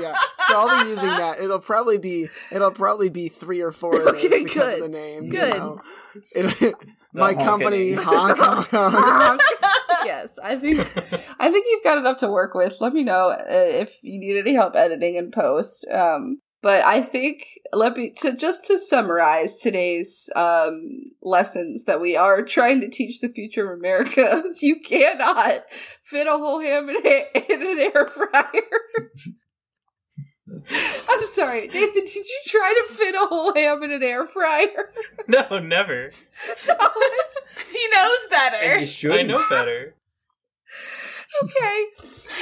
Yeah, 0.00 0.14
so 0.46 0.56
I'll 0.56 0.84
be 0.84 0.90
using 0.90 1.08
that. 1.08 1.40
It'll 1.40 1.58
probably 1.58 1.98
be 1.98 2.28
it'll 2.52 2.70
probably 2.70 3.08
be 3.08 3.28
three 3.28 3.60
or 3.62 3.72
four 3.72 3.96
of 3.98 4.04
those 4.04 4.24
Okay, 4.24 4.44
to 4.44 4.48
cover 4.48 4.70
good. 4.70 4.82
the 4.84 4.88
name. 4.88 5.28
Good. 5.28 5.54
You 5.54 5.58
know? 5.58 5.80
It- 6.32 6.74
my 7.18 7.34
company 7.34 7.92
honk 7.92 8.38
honk 8.38 8.68
honk. 8.68 8.94
honk. 8.94 9.42
yes, 10.04 10.38
I 10.42 10.56
think 10.56 10.80
I 11.38 11.50
think 11.50 11.66
you've 11.68 11.84
got 11.84 11.98
enough 11.98 12.18
to 12.18 12.28
work 12.28 12.54
with. 12.54 12.76
Let 12.80 12.92
me 12.92 13.04
know 13.04 13.30
uh, 13.30 13.44
if 13.48 13.90
you 14.02 14.18
need 14.18 14.38
any 14.38 14.54
help 14.54 14.76
editing 14.76 15.16
and 15.18 15.32
post. 15.32 15.86
Um, 15.92 16.40
but 16.60 16.84
I 16.84 17.02
think 17.02 17.44
let 17.72 17.96
me 17.96 18.12
to 18.18 18.36
just 18.36 18.66
to 18.66 18.78
summarize 18.78 19.58
today's 19.58 20.28
um, 20.34 21.12
lessons 21.22 21.84
that 21.84 22.00
we 22.00 22.16
are 22.16 22.42
trying 22.42 22.80
to 22.80 22.90
teach 22.90 23.20
the 23.20 23.28
future 23.28 23.70
of 23.70 23.78
America. 23.78 24.42
You 24.60 24.80
cannot 24.80 25.64
fit 26.02 26.26
a 26.26 26.36
whole 26.36 26.60
ham 26.60 26.88
in, 26.88 26.96
a, 26.96 27.52
in 27.52 27.62
an 27.62 27.78
air 27.78 28.08
fryer. 28.08 28.62
I'm 31.08 31.24
sorry, 31.24 31.68
Nathan. 31.68 32.04
Did 32.04 32.14
you 32.14 32.40
try 32.46 32.74
to 32.88 32.94
fit 32.94 33.14
a 33.14 33.26
whole 33.26 33.54
ham 33.54 33.82
in 33.82 33.90
an 33.92 34.02
air 34.02 34.26
fryer? 34.26 34.90
No, 35.28 35.58
never. 35.58 36.10
Oh, 36.70 37.18
he 37.70 37.88
knows 37.94 38.18
And 38.22 38.30
better. 38.30 38.80
you 38.80 38.86
should. 38.86 39.12
I 39.12 39.22
know 39.22 39.44
better. 39.50 39.94
okay. 41.44 41.84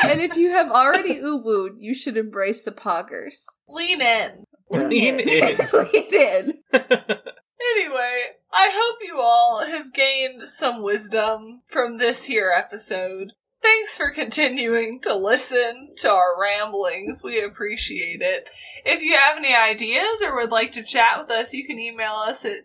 And 0.05 0.21
if 0.21 0.37
you 0.37 0.51
have 0.53 0.71
already 0.71 1.17
uwooed, 1.17 1.77
you 1.79 1.95
should 1.95 2.17
embrace 2.17 2.63
the 2.63 2.71
poggers. 2.71 3.45
Lean 3.69 4.01
in. 4.01 4.45
Lean 4.71 5.19
in. 5.21 5.57
Lean 5.73 6.15
in. 6.15 6.53
Anyway, 6.73 8.23
I 8.53 8.71
hope 8.73 8.97
you 9.03 9.19
all 9.21 9.65
have 9.67 9.93
gained 9.93 10.49
some 10.49 10.83
wisdom 10.83 11.63
from 11.67 11.99
this 11.99 12.25
here 12.25 12.53
episode. 12.57 13.33
Thanks 13.67 13.97
for 13.97 14.11
continuing 14.11 15.01
to 15.01 15.15
listen 15.17 15.91
to 15.97 16.09
our 16.09 16.41
ramblings. 16.41 17.23
We 17.25 17.43
appreciate 17.43 18.23
it. 18.23 18.47
If 18.85 19.03
you 19.03 19.17
have 19.17 19.37
any 19.39 19.55
ideas 19.55 20.23
or 20.23 20.37
would 20.37 20.53
like 20.53 20.71
to 20.73 20.85
chat 20.85 21.19
with 21.21 21.31
us, 21.33 21.53
you 21.53 21.67
can 21.67 21.79
email 21.81 22.13
us 22.13 22.45
at 22.45 22.61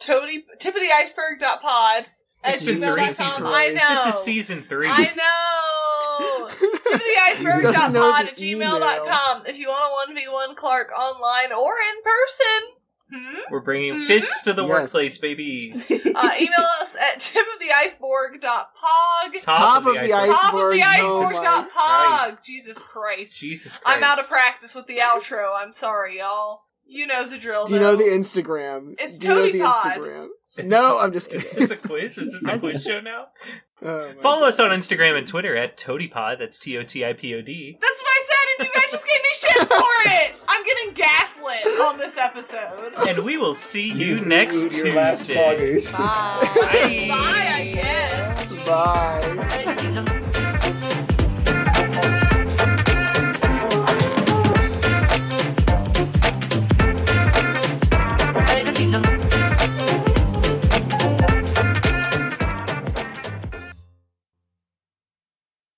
toady 0.00 0.44
tip 0.58 0.74
of 0.74 0.80
the 0.80 0.90
iceberg.pod 0.92 2.06
at 2.42 2.52
This 2.52 2.66
is 2.66 2.76
gmail.com. 2.78 2.96
three 2.96 3.12
seasons. 3.12 3.40
I 3.42 3.68
know. 3.68 4.04
This 4.04 4.14
is 4.14 4.22
season 4.22 4.64
three. 4.68 4.88
I 4.88 5.12
know. 5.14 6.48
Tip 6.48 6.94
of 6.94 7.00
the 7.00 7.20
iceberg 7.22 7.62
dot 7.62 7.92
know 7.92 8.10
pod 8.12 8.26
the 8.26 8.30
at 8.30 8.36
gmail.com. 8.36 9.42
If 9.46 9.56
you 9.56 9.68
want 9.68 10.08
a 10.08 10.12
1v1 10.12 10.56
Clark 10.56 10.90
online 10.98 11.52
or 11.52 11.72
in 11.74 12.02
person, 12.02 12.79
hmm? 13.12 13.36
We're 13.50 13.60
bringing 13.60 13.94
Mhm. 13.94 14.06
fists 14.06 14.42
to 14.42 14.52
the 14.52 14.62
Yes. 14.64 14.70
workplace, 14.70 15.18
baby. 15.18 15.72
uh, 15.74 16.30
email 16.38 16.66
us 16.80 16.96
at 16.96 17.18
tipoftheiceberg.pog. 17.20 18.40
Top 18.40 19.26
of 19.28 19.32
the 19.32 19.38
Top 19.40 19.86
of 19.86 19.94
the 19.94 20.12
iceberg 20.12 20.78
my 20.80 20.98
dot 21.42 21.70
Christ. 21.70 22.38
pog. 22.40 22.44
Jesus 22.44 22.78
Christ. 22.78 23.36
Jesus 23.38 23.76
Christ. 23.76 23.96
I'm 23.98 24.02
out 24.04 24.18
of 24.18 24.28
practice 24.28 24.74
with 24.74 24.86
the 24.86 24.98
outro. 24.98 25.54
I'm 25.58 25.72
sorry, 25.72 26.18
y'all. 26.18 26.62
You 26.86 27.06
know 27.06 27.24
the 27.26 27.38
drill. 27.38 27.66
Do 27.66 27.74
you 27.74 27.80
know 27.80 27.94
the 27.96 28.04
Instagram? 28.04 28.94
It's 28.98 29.18
Do 29.18 29.28
you 29.28 29.34
know 29.34 29.50
the 29.50 29.60
Pod. 29.60 29.84
Instagram? 29.84 30.28
No, 30.58 30.98
I'm 30.98 31.12
just 31.12 31.32
Is 31.32 31.44
kidding. 31.44 31.58
this 31.60 31.70
a 31.70 31.76
quiz? 31.76 32.18
Is 32.18 32.32
this 32.32 32.46
a 32.46 32.58
quiz 32.58 32.82
show 32.84 33.00
now? 33.00 33.26
Oh 33.82 34.12
Follow 34.20 34.40
God. 34.40 34.48
us 34.48 34.60
on 34.60 34.68
Instagram 34.78 35.16
and 35.16 35.26
Twitter 35.26 35.56
at 35.56 35.78
TOTIPod. 35.78 36.38
That's 36.38 36.58
T 36.58 36.76
O 36.76 36.82
T 36.82 37.02
I 37.02 37.14
P 37.14 37.34
O 37.34 37.40
D. 37.40 37.78
That's 37.80 37.98
what 38.02 38.08
I 38.10 38.24
said, 38.28 38.58
and 38.58 38.68
you 38.68 38.74
guys 38.78 38.90
just 38.90 39.06
gave 39.06 39.22
me 39.22 39.28
shit 39.32 39.68
for 39.68 40.10
it. 40.10 40.34
I'm 40.48 40.62
getting 40.64 40.92
gaslit 40.92 41.80
on 41.80 41.96
this 41.96 42.18
episode. 42.18 42.92
And 43.08 43.20
we 43.20 43.38
will 43.38 43.54
see 43.54 43.90
you 43.90 44.20
next 44.20 44.56
Your 44.60 44.68
Tuesday. 44.68 44.92
last. 44.94 45.28
Bye. 45.28 45.80
Bye. 45.96 47.06
Bye, 47.08 47.52
I 47.54 47.70
guess. 47.72 48.54
Bye. 48.68 49.20
Jeez. 49.78 50.19